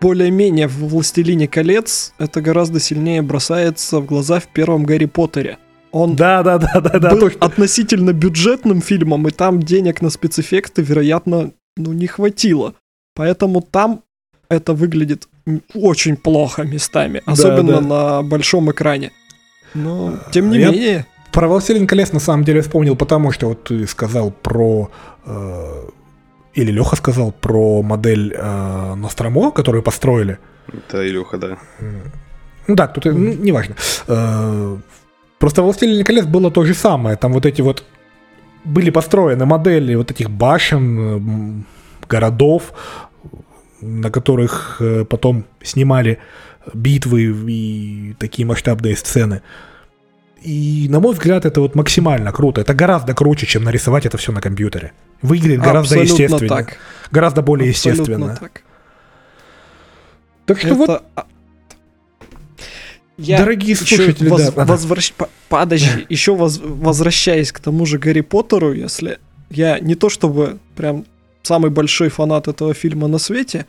более-менее 0.00 0.66
в 0.66 0.88
«Властелине 0.88 1.46
колец» 1.46 2.14
это 2.18 2.40
гораздо 2.40 2.80
сильнее 2.80 3.20
бросается 3.20 4.00
в 4.00 4.06
глаза 4.06 4.40
в 4.40 4.46
первом 4.46 4.84
Гарри 4.84 5.04
Поттере. 5.04 5.58
Он 5.92 6.16
Да, 6.16 6.42
да, 6.42 6.58
да, 6.58 6.80
да, 6.80 6.98
да. 6.98 7.10
был 7.10 7.20
точно. 7.20 7.46
относительно 7.46 8.12
бюджетным 8.12 8.80
фильмом, 8.80 9.26
и 9.28 9.30
там 9.30 9.62
денег 9.62 10.00
на 10.00 10.08
спецэффекты, 10.08 10.82
вероятно, 10.82 11.52
ну, 11.76 11.92
не 11.92 12.06
хватило. 12.06 12.74
Поэтому 13.24 13.60
там 13.60 14.00
это 14.48 14.72
выглядит 14.72 15.28
очень 15.74 16.16
плохо 16.16 16.62
местами, 16.62 17.20
Да, 17.26 17.32
особенно 17.32 17.80
да. 17.80 17.80
на 17.80 18.22
большом 18.22 18.70
экране. 18.70 19.10
Но, 19.74 20.14
тем 20.32 20.48
не 20.50 20.58
Я- 20.58 20.70
менее, 20.70 21.04
Про 21.32 21.48
«Властелин 21.48 21.86
колец» 21.86 22.12
на 22.12 22.20
самом 22.20 22.44
деле 22.44 22.60
вспомнил, 22.62 22.96
потому 22.96 23.30
что 23.32 23.48
вот 23.48 23.64
ты 23.64 23.86
сказал 23.86 24.30
про... 24.30 24.88
э, 25.26 25.82
или 26.54 26.72
Леха 26.72 26.96
сказал 26.96 27.30
про 27.32 27.82
модель 27.82 28.32
э, 28.34 28.94
Ностромо, 28.94 29.50
которую 29.52 29.82
построили. 29.82 30.38
Это 30.72 31.06
Илюха, 31.06 31.36
да. 31.38 31.56
Ну 32.68 32.74
да, 32.74 32.86
кто-то, 32.86 33.12
ну, 33.12 33.34
неважно. 33.34 33.74
Э, 34.08 34.76
Просто 35.38 35.60
в 35.62 35.64
«Властелине 35.66 36.04
колец» 36.04 36.24
было 36.26 36.50
то 36.50 36.64
же 36.64 36.72
самое. 36.74 37.16
Там 37.16 37.32
вот 37.32 37.44
эти 37.46 37.60
вот 37.62 37.84
были 38.64 38.90
построены 38.90 39.44
модели 39.44 39.94
вот 39.96 40.10
этих 40.10 40.30
башен, 40.30 40.98
м, 40.98 41.66
городов, 42.08 42.72
на 43.80 44.10
которых 44.10 44.76
э, 44.80 45.04
потом 45.04 45.44
снимали 45.62 46.18
битвы 46.74 47.22
и 47.48 48.14
такие 48.18 48.46
масштабные 48.46 48.96
сцены. 48.96 49.42
И, 50.42 50.86
на 50.90 51.00
мой 51.00 51.12
взгляд, 51.12 51.44
это 51.44 51.60
вот 51.60 51.74
максимально 51.74 52.32
круто. 52.32 52.60
Это 52.62 52.72
гораздо 52.74 53.14
круче, 53.14 53.46
чем 53.46 53.64
нарисовать 53.64 54.06
это 54.06 54.16
все 54.16 54.32
на 54.32 54.40
компьютере. 54.40 54.92
Выглядит 55.22 55.60
гораздо 55.60 55.96
абсолютно 56.00 56.22
естественно. 56.24 56.48
так. 56.56 56.76
Гораздо 57.10 57.42
более 57.42 57.70
Абсолютно 57.70 58.02
естественно. 58.02 58.36
так. 58.40 58.62
Так 60.46 60.58
что 60.60 60.74
вот, 60.74 60.88
Это, 60.90 61.02
а, 61.14 61.26
Я 63.18 63.38
дорогие 63.38 63.76
слушатели, 63.76 64.28
воз- 64.28 64.50
да, 64.52 64.64
возвращ- 64.64 65.12
по- 65.16 65.28
Подожди, 65.48 66.06
еще 66.08 66.34
воз- 66.34 66.60
возвращаясь 66.62 67.52
к 67.52 67.60
тому 67.60 67.84
же 67.86 67.98
Гарри 67.98 68.22
Поттеру, 68.22 68.72
если 68.72 69.18
я 69.50 69.78
не 69.78 69.94
то 69.94 70.08
чтобы 70.08 70.58
прям 70.76 71.04
самый 71.50 71.70
большой 71.72 72.10
фанат 72.10 72.46
этого 72.46 72.74
фильма 72.74 73.08
на 73.08 73.18
свете, 73.18 73.66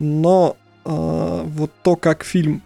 но 0.00 0.56
а, 0.84 1.44
вот 1.44 1.70
то, 1.84 1.94
как 1.94 2.24
фильм 2.24 2.62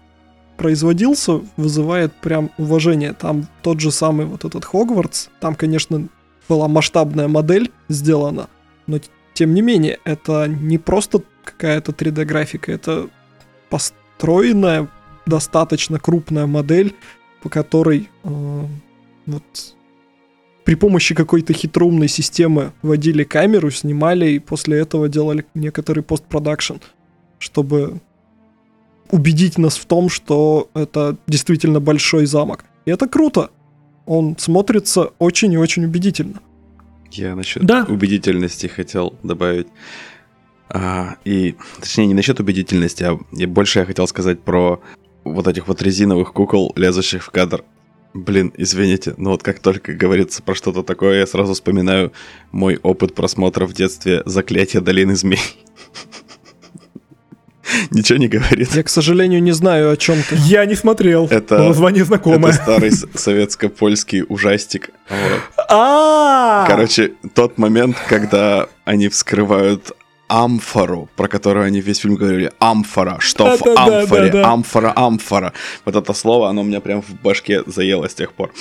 производился, 0.56 1.40
вызывает 1.58 2.14
прям 2.14 2.50
уважение. 2.56 3.12
Там 3.12 3.48
тот 3.62 3.80
же 3.80 3.90
самый 3.90 4.24
вот 4.24 4.46
этот 4.46 4.64
Хогвартс, 4.64 5.28
там, 5.40 5.54
конечно, 5.54 6.08
была 6.48 6.68
масштабная 6.68 7.28
модель 7.28 7.70
сделана, 7.90 8.48
но 8.86 8.98
тем 9.34 9.52
не 9.52 9.60
менее, 9.60 9.98
это 10.04 10.48
не 10.48 10.78
просто 10.78 11.20
какая-то 11.44 11.92
3D-графика, 11.92 12.72
это 12.72 13.10
построенная 13.68 14.88
достаточно 15.26 15.98
крупная 15.98 16.46
модель, 16.46 16.94
по 17.42 17.50
которой 17.50 18.08
э, 18.24 18.64
вот 19.26 19.75
при 20.66 20.74
помощи 20.74 21.14
какой-то 21.14 21.52
хитроумной 21.52 22.08
системы 22.08 22.72
водили 22.82 23.22
камеру, 23.22 23.70
снимали 23.70 24.30
и 24.32 24.38
после 24.40 24.80
этого 24.80 25.08
делали 25.08 25.46
некоторый 25.54 26.00
постпродакшн, 26.02 26.74
чтобы 27.38 28.00
убедить 29.12 29.58
нас 29.58 29.76
в 29.76 29.86
том, 29.86 30.08
что 30.08 30.68
это 30.74 31.16
действительно 31.28 31.78
большой 31.78 32.26
замок. 32.26 32.64
И 32.84 32.90
это 32.90 33.06
круто. 33.06 33.50
Он 34.06 34.36
смотрится 34.38 35.12
очень 35.20 35.52
и 35.52 35.56
очень 35.56 35.84
убедительно. 35.84 36.40
Я 37.12 37.36
насчет 37.36 37.64
Да. 37.64 37.86
убедительности 37.88 38.66
хотел 38.66 39.14
добавить. 39.22 39.68
А, 40.68 41.14
и, 41.24 41.54
точнее, 41.78 42.06
не 42.06 42.14
насчет 42.14 42.40
убедительности, 42.40 43.04
а 43.04 43.18
больше 43.46 43.78
я 43.78 43.84
хотел 43.84 44.08
сказать 44.08 44.40
про 44.40 44.80
вот 45.22 45.46
этих 45.46 45.68
вот 45.68 45.80
резиновых 45.80 46.32
кукол, 46.32 46.72
лезущих 46.74 47.22
в 47.22 47.30
кадр. 47.30 47.62
Блин, 48.16 48.52
извините, 48.56 49.12
но 49.18 49.30
вот 49.30 49.42
как 49.42 49.58
только 49.60 49.92
говорится 49.92 50.42
про 50.42 50.54
что-то 50.54 50.82
такое, 50.82 51.20
я 51.20 51.26
сразу 51.26 51.52
вспоминаю 51.52 52.12
мой 52.50 52.78
опыт 52.82 53.14
просмотра 53.14 53.66
в 53.66 53.74
детстве 53.74 54.22
«Заклятие 54.24 54.80
долины 54.80 55.14
змей». 55.16 55.40
Ничего 57.90 58.18
не 58.18 58.28
говорит. 58.28 58.74
Я, 58.74 58.82
к 58.84 58.88
сожалению, 58.88 59.42
не 59.42 59.50
знаю, 59.52 59.90
о 59.90 59.96
чем 59.96 60.22
ты. 60.22 60.36
Я 60.46 60.64
не 60.66 60.76
смотрел. 60.76 61.26
Это- 61.30 61.58
название 61.58 62.02
Это 62.02 62.08
знакомое. 62.08 62.52
старый 62.52 62.90
с- 62.92 63.06
советско-польский 63.14 64.24
ужастик. 64.28 64.90
Вот. 65.10 65.40
А, 65.68 66.64
Короче, 66.68 67.12
тот 67.34 67.58
момент, 67.58 67.96
когда 68.08 68.68
они 68.84 69.08
вскрывают 69.08 69.92
амфору, 70.28 71.08
про 71.16 71.28
которую 71.28 71.66
они 71.66 71.80
весь 71.80 71.98
фильм 71.98 72.16
говорили, 72.16 72.52
амфора, 72.58 73.18
что 73.20 73.56
в 73.56 73.60
Да-да-да, 73.62 74.00
амфоре, 74.00 74.30
да-да. 74.30 74.52
амфора, 74.52 74.92
амфора. 74.96 75.52
Вот 75.84 75.96
это 75.96 76.12
слово, 76.14 76.48
оно 76.48 76.62
у 76.62 76.64
меня 76.64 76.80
прям 76.80 77.02
в 77.02 77.10
башке 77.22 77.62
заело 77.66 78.08
с 78.08 78.14
тех 78.14 78.32
пор. 78.32 78.52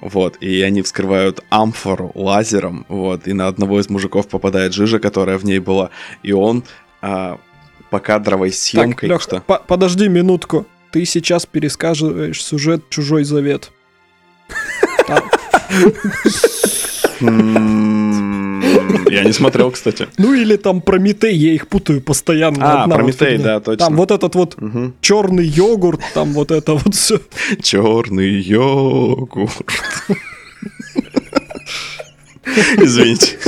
Вот, 0.00 0.36
и 0.40 0.62
они 0.62 0.82
вскрывают 0.82 1.40
амфору 1.50 2.12
лазером, 2.14 2.86
вот, 2.88 3.26
и 3.26 3.32
на 3.32 3.48
одного 3.48 3.80
из 3.80 3.90
мужиков 3.90 4.28
попадает 4.28 4.72
жижа, 4.72 4.98
которая 5.00 5.38
в 5.38 5.44
ней 5.44 5.58
была, 5.58 5.90
и 6.22 6.32
он 6.32 6.62
а, 7.02 7.38
по 7.90 7.98
кадровой 7.98 8.50
Так, 8.50 8.58
съемкой, 8.58 9.08
Лёх, 9.08 9.22
что... 9.22 9.40
по- 9.40 9.58
подожди 9.66 10.08
минутку. 10.08 10.66
Ты 10.90 11.04
сейчас 11.04 11.44
пересказываешь 11.46 12.42
сюжет 12.42 12.88
«Чужой 12.88 13.24
завет». 13.24 13.70
Я 19.10 19.24
не 19.24 19.32
смотрел, 19.32 19.70
кстати. 19.70 20.08
Ну 20.18 20.34
или 20.34 20.56
там 20.56 20.80
Прометей, 20.80 21.36
я 21.36 21.52
их 21.52 21.68
путаю 21.68 22.00
постоянно. 22.00 22.84
А, 22.84 22.88
Прометей, 22.88 23.38
да, 23.38 23.60
точно. 23.60 23.86
Там 23.86 23.96
вот 23.96 24.10
этот 24.10 24.34
вот 24.34 24.56
черный 25.00 25.46
йогурт, 25.46 26.00
там 26.14 26.32
вот 26.32 26.50
это 26.50 26.74
вот 26.74 26.94
все. 26.94 27.20
Черный 27.62 28.40
йогурт. 28.40 29.52
Извините. 32.76 33.38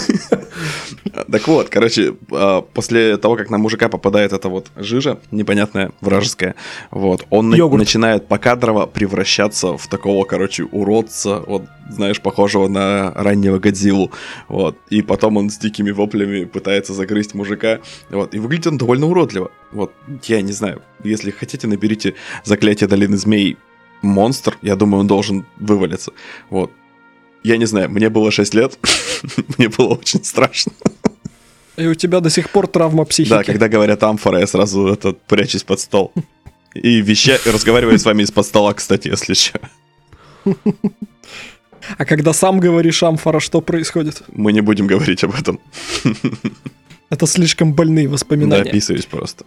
Так 1.31 1.49
вот, 1.49 1.69
короче, 1.69 2.15
а, 2.31 2.61
после 2.61 3.17
того, 3.17 3.37
как 3.37 3.51
на 3.51 3.59
мужика 3.59 3.89
попадает 3.89 4.33
эта 4.33 4.49
вот 4.49 4.69
жижа 4.77 5.21
непонятная, 5.31 5.93
вражеская, 6.01 6.55
вот, 6.91 7.27
он 7.31 7.55
Йогурт. 7.55 7.81
начинает 7.81 8.29
покадрово 8.29 8.87
превращаться 8.87 9.77
в 9.77 9.89
такого, 9.89 10.25
короче, 10.25 10.65
уродца, 10.65 11.43
вот, 11.47 11.65
знаешь, 11.89 12.21
похожего 12.21 12.69
на 12.69 13.13
раннего 13.15 13.59
Годзиллу, 13.59 14.11
вот, 14.49 14.77
и 14.89 15.03
потом 15.03 15.37
он 15.37 15.51
с 15.51 15.59
дикими 15.59 15.91
воплями 15.91 16.45
пытается 16.45 16.95
загрызть 16.95 17.35
мужика, 17.35 17.81
вот, 18.11 18.35
и 18.35 18.39
выглядит 18.39 18.69
он 18.69 18.79
довольно 18.79 19.07
уродливо, 19.07 19.51
вот, 19.73 19.93
я 20.25 20.43
не 20.43 20.53
знаю, 20.53 20.83
если 21.03 21.31
хотите, 21.31 21.67
наберите 21.67 22.15
«Заклятие 22.45 22.89
долины 22.89 23.17
змей» 23.17 23.57
монстр, 24.03 24.57
я 24.63 24.77
думаю, 24.77 25.01
он 25.01 25.07
должен 25.07 25.47
вывалиться, 25.59 26.13
вот. 26.51 26.71
Я 27.43 27.57
не 27.57 27.67
знаю, 27.67 27.91
мне 27.91 28.09
было 28.11 28.31
6 28.31 28.55
лет, 28.55 28.79
мне 29.59 29.69
было 29.69 29.95
очень 29.95 30.23
страшно. 30.25 30.73
И 31.77 31.87
у 31.87 31.95
тебя 31.95 32.21
до 32.21 32.29
сих 32.31 32.51
пор 32.51 32.67
травма 32.67 33.05
психики. 33.05 33.31
Да, 33.31 33.43
когда 33.43 33.69
говорят 33.69 34.03
амфора, 34.03 34.41
я 34.41 34.47
сразу 34.47 34.87
это, 34.89 35.13
прячусь 35.13 35.63
под 35.63 35.81
стол. 35.81 36.13
И 36.75 37.01
веща... 37.01 37.39
разговариваю 37.47 37.99
с 37.99 38.05
вами 38.05 38.23
из-под 38.23 38.47
стола, 38.47 38.75
кстати, 38.75 39.09
если 39.09 39.35
что. 39.35 39.61
А 41.97 42.05
когда 42.05 42.33
сам 42.33 42.61
говоришь 42.61 43.03
амфора, 43.03 43.41
что 43.41 43.61
происходит? 43.61 44.23
Мы 44.33 44.53
не 44.53 44.61
будем 44.61 44.87
говорить 44.87 45.25
об 45.25 45.35
этом. 45.35 45.59
Это 47.09 47.27
слишком 47.27 47.73
больные 47.73 48.07
Да, 48.07 48.13
воспоминания. 48.13 48.71
описываюсь 48.71 49.07
просто. 49.07 49.45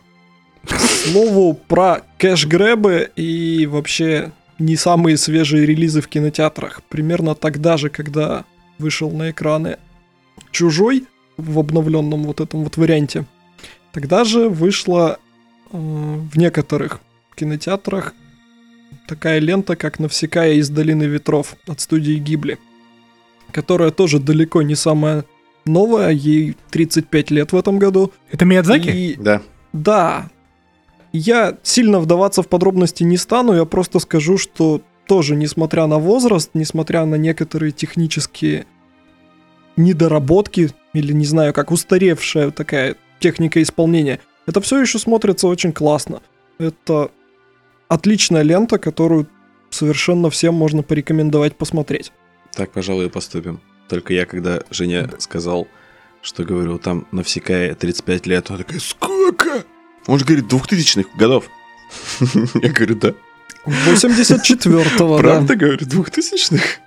К 0.67 0.79
слову, 0.79 1.53
про 1.53 2.01
кэш-грэбы 2.17 3.11
и 3.15 3.65
вообще 3.67 4.31
не 4.59 4.75
самые 4.75 5.17
свежие 5.17 5.65
релизы 5.65 6.01
в 6.01 6.07
кинотеатрах. 6.07 6.81
Примерно 6.89 7.35
тогда 7.35 7.77
же, 7.77 7.89
когда 7.89 8.45
вышел 8.77 9.11
на 9.11 9.31
экраны 9.31 9.77
«Чужой» 10.51 11.05
в 11.37 11.59
обновленном 11.59 12.23
вот 12.23 12.41
этом 12.41 12.63
вот 12.63 12.77
варианте, 12.77 13.25
тогда 13.91 14.23
же 14.23 14.49
вышло 14.49 15.17
э, 15.71 15.77
в 15.77 16.37
некоторых 16.37 16.99
кинотеатрах 17.35 18.13
такая 19.07 19.39
лента, 19.39 19.75
как 19.75 19.99
«Навсекая 19.99 20.53
из 20.53 20.69
долины 20.69 21.03
ветров» 21.03 21.55
от 21.67 21.79
студии 21.79 22.15
Гибли, 22.15 22.57
которая 23.51 23.91
тоже 23.91 24.19
далеко 24.19 24.61
не 24.61 24.75
самая 24.75 25.25
новая, 25.65 26.11
ей 26.11 26.55
35 26.71 27.31
лет 27.31 27.51
в 27.51 27.57
этом 27.57 27.79
году. 27.79 28.11
Это 28.31 28.45
Миядзаки? 28.45 28.89
И 28.89 29.15
Да. 29.15 29.41
да, 29.71 30.29
я 31.13 31.57
сильно 31.61 31.99
вдаваться 31.99 32.41
в 32.41 32.47
подробности 32.47 33.03
не 33.03 33.17
стану, 33.17 33.53
я 33.53 33.65
просто 33.65 33.99
скажу, 33.99 34.37
что 34.37 34.81
тоже, 35.07 35.35
несмотря 35.35 35.85
на 35.85 35.99
возраст, 35.99 36.49
несмотря 36.53 37.05
на 37.05 37.15
некоторые 37.15 37.71
технические 37.71 38.65
недоработки, 39.75 40.71
или 40.93 41.13
не 41.13 41.25
знаю, 41.25 41.53
как 41.53 41.71
устаревшая 41.71 42.51
такая 42.51 42.95
техника 43.19 43.61
исполнения, 43.61 44.19
это 44.45 44.59
все 44.59 44.81
еще 44.81 44.99
смотрится 44.99 45.47
очень 45.47 45.71
классно. 45.71 46.21
Это 46.57 47.11
отличная 47.87 48.41
лента, 48.41 48.77
которую 48.77 49.27
совершенно 49.69 50.29
всем 50.29 50.53
можно 50.55 50.83
порекомендовать 50.83 51.55
посмотреть. 51.55 52.11
Так, 52.53 52.71
пожалуй, 52.71 53.05
и 53.05 53.09
поступим. 53.09 53.61
Только 53.89 54.13
я, 54.13 54.25
когда 54.25 54.61
Женя 54.69 55.09
сказал, 55.19 55.67
что 56.21 56.43
говорю, 56.43 56.77
там 56.77 57.07
навсекая 57.11 57.75
35 57.75 58.27
лет, 58.27 58.51
он 58.51 58.57
такой, 58.57 58.79
сколько? 58.79 59.63
Он 60.07 60.19
же 60.19 60.25
говорит, 60.25 60.45
2000-х 60.45 61.09
годов. 61.17 61.49
Я 62.61 62.69
говорю, 62.69 62.95
да. 62.95 63.13
84-го, 63.65 65.17
да. 65.17 65.21
Правда, 65.21 65.55
говорю, 65.55 65.85
2000-х? 65.85 66.81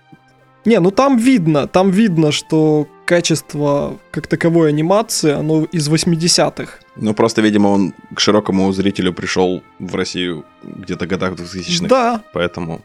Не, 0.66 0.80
ну 0.80 0.90
там 0.90 1.16
видно, 1.16 1.68
там 1.68 1.93
видно, 1.93 2.32
что 2.32 2.88
качество 3.05 3.98
как 4.10 4.26
таковой 4.26 4.68
анимации, 4.70 5.30
оно 5.30 5.64
из 5.64 5.88
80-х. 5.88 6.80
Ну, 6.97 7.14
просто, 7.14 7.40
видимо, 7.40 7.68
он 7.68 7.94
к 8.12 8.18
широкому 8.18 8.72
зрителю 8.72 9.12
пришел 9.12 9.62
в 9.78 9.94
Россию 9.94 10.44
где-то 10.64 11.06
годах 11.06 11.34
2000-х. 11.34 11.86
Да, 11.88 12.24
Поэтому 12.32 12.80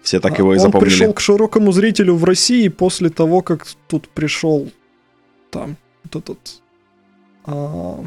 все 0.00 0.20
так 0.20 0.38
его 0.38 0.54
и 0.54 0.58
он 0.58 0.62
запомнили. 0.62 0.90
пришел 0.90 1.12
к 1.12 1.20
широкому 1.20 1.72
зрителю 1.72 2.14
в 2.14 2.24
России 2.24 2.68
после 2.68 3.10
того, 3.10 3.42
как 3.42 3.66
тут 3.88 4.08
пришел 4.08 4.70
там 5.50 5.76
вот 6.04 6.22
этот... 6.22 6.38
а, 7.46 8.04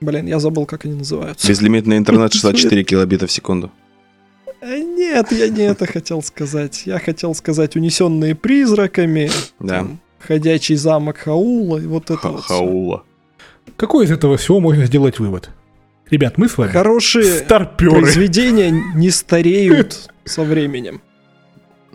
блин, 0.00 0.26
я 0.26 0.38
забыл, 0.38 0.66
как 0.66 0.84
они 0.84 0.94
называются. 0.94 1.46
Безлимитный 1.48 1.96
интернет 1.98 2.32
64 2.32 2.84
килобита 2.84 3.26
в 3.26 3.32
секунду. 3.32 3.70
Э, 4.60 4.78
Нет, 4.78 5.30
я 5.32 5.48
не 5.48 5.62
это 5.62 5.86
хотел 5.86 6.22
сказать. 6.22 6.82
Я 6.86 6.98
хотел 6.98 7.34
сказать 7.34 7.76
унесенные 7.76 8.34
призраками, 8.34 9.30
Да. 9.60 9.78
там, 9.78 10.00
ходячий 10.18 10.74
замок 10.76 11.18
Хаула 11.18 11.78
и 11.78 11.86
вот 11.86 12.04
это 12.10 12.16
Ха- 12.16 12.30
вот. 12.30 12.42
Хаула. 12.44 13.04
Какой 13.76 14.06
из 14.06 14.10
этого 14.10 14.36
всего 14.36 14.58
можно 14.60 14.84
сделать 14.86 15.18
вывод? 15.20 15.50
Ребят, 16.10 16.38
мы 16.38 16.48
с 16.48 16.56
вами 16.58 16.70
Хорошие 16.72 17.24
старперы. 17.44 18.00
произведения 18.00 18.70
не 18.96 19.10
стареют 19.10 20.10
со 20.24 20.42
временем. 20.42 21.02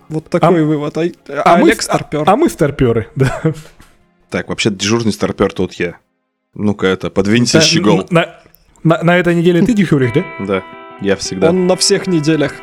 Вот 0.08 0.30
такой 0.30 0.64
вывод. 0.64 0.96
А, 0.98 1.02
а 1.02 1.42
А 1.46 1.58
мы, 1.58 1.64
Олег 1.70 1.82
с- 1.82 1.86
старпер. 1.86 2.24
а 2.26 2.36
мы 2.36 2.50
старперы, 2.50 3.08
да. 3.16 3.42
Так, 4.30 4.50
вообще 4.50 4.70
дежурный 4.70 5.12
старпер 5.12 5.52
тут 5.52 5.74
я. 5.74 5.98
Ну-ка 6.54 6.88
это, 6.88 7.10
подвинься, 7.10 7.62
щегол. 7.62 8.06
На, 8.10 8.40
на- 8.84 9.02
на 9.04 9.18
этой 9.18 9.36
неделе 9.36 9.62
ты 9.66 9.74
дежуришь, 9.74 10.12
да? 10.14 10.24
Да, 10.40 10.64
я 11.02 11.16
всегда. 11.16 11.50
Он 11.50 11.68
на 11.68 11.76
всех 11.76 12.08
неделях. 12.08 12.54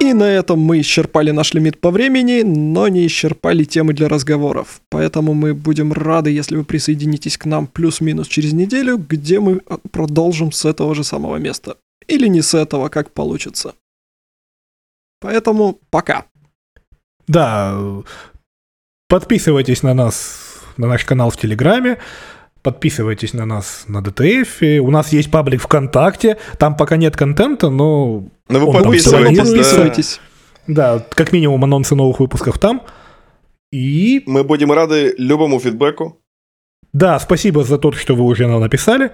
И 0.00 0.14
на 0.14 0.22
этом 0.22 0.60
мы 0.60 0.80
исчерпали 0.80 1.32
наш 1.32 1.54
лимит 1.54 1.80
по 1.80 1.90
времени, 1.90 2.42
но 2.42 2.86
не 2.88 3.04
исчерпали 3.06 3.64
темы 3.64 3.94
для 3.94 4.08
разговоров. 4.08 4.80
Поэтому 4.90 5.34
мы 5.34 5.54
будем 5.54 5.92
рады, 5.92 6.30
если 6.30 6.56
вы 6.56 6.62
присоединитесь 6.64 7.36
к 7.36 7.46
нам 7.46 7.66
плюс-минус 7.66 8.28
через 8.28 8.52
неделю, 8.52 8.96
где 8.96 9.40
мы 9.40 9.60
а, 9.66 9.78
продолжим 9.90 10.52
с 10.52 10.64
этого 10.64 10.94
же 10.94 11.02
самого 11.02 11.36
места. 11.38 11.76
Или 12.06 12.28
не 12.28 12.42
с 12.42 12.54
этого, 12.54 12.88
как 12.88 13.10
получится. 13.10 13.74
Поэтому 15.20 15.78
пока. 15.90 16.24
Да. 17.28 17.78
Подписывайтесь 19.08 19.82
на 19.82 19.94
нас, 19.94 20.60
на 20.76 20.86
наш 20.86 21.04
канал 21.04 21.30
в 21.30 21.36
Телеграме. 21.36 21.98
Подписывайтесь 22.62 23.32
на 23.34 23.46
нас 23.46 23.84
на 23.86 24.02
ДТФ. 24.02 24.60
У 24.82 24.90
нас 24.90 25.12
есть 25.12 25.30
паблик 25.30 25.62
ВКонтакте. 25.62 26.38
Там 26.58 26.76
пока 26.76 26.96
нет 26.96 27.16
контента, 27.16 27.70
но 27.70 28.24
Ну 28.48 28.58
вы 28.58 28.66
Он 28.66 28.72
там 28.74 28.82
подписывайтесь, 28.84 29.36
да. 29.38 29.44
Подписывайтесь. 29.44 30.20
да, 30.66 31.06
как 31.10 31.32
минимум 31.32 31.62
анонсы 31.64 31.94
новых 31.94 32.20
выпусков 32.20 32.58
там. 32.58 32.82
И 33.72 34.22
Мы 34.26 34.44
будем 34.44 34.72
рады 34.72 35.14
любому 35.18 35.60
фидбэку. 35.60 36.20
да, 36.92 37.18
спасибо 37.20 37.64
за 37.64 37.78
то, 37.78 37.92
что 37.92 38.14
вы 38.16 38.24
уже 38.24 38.46
нам 38.48 38.60
написали. 38.60 39.12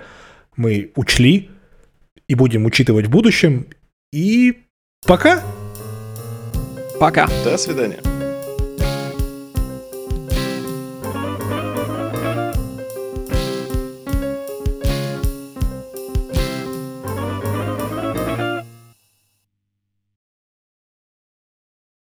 Мы 0.56 0.92
учли 0.96 1.50
и 2.28 2.34
будем 2.34 2.64
учитывать 2.64 3.06
в 3.06 3.10
будущем. 3.10 3.66
И 4.12 4.62
пока! 5.06 5.42
Пока. 6.98 7.28
До 7.44 7.56
свидания. 7.58 8.13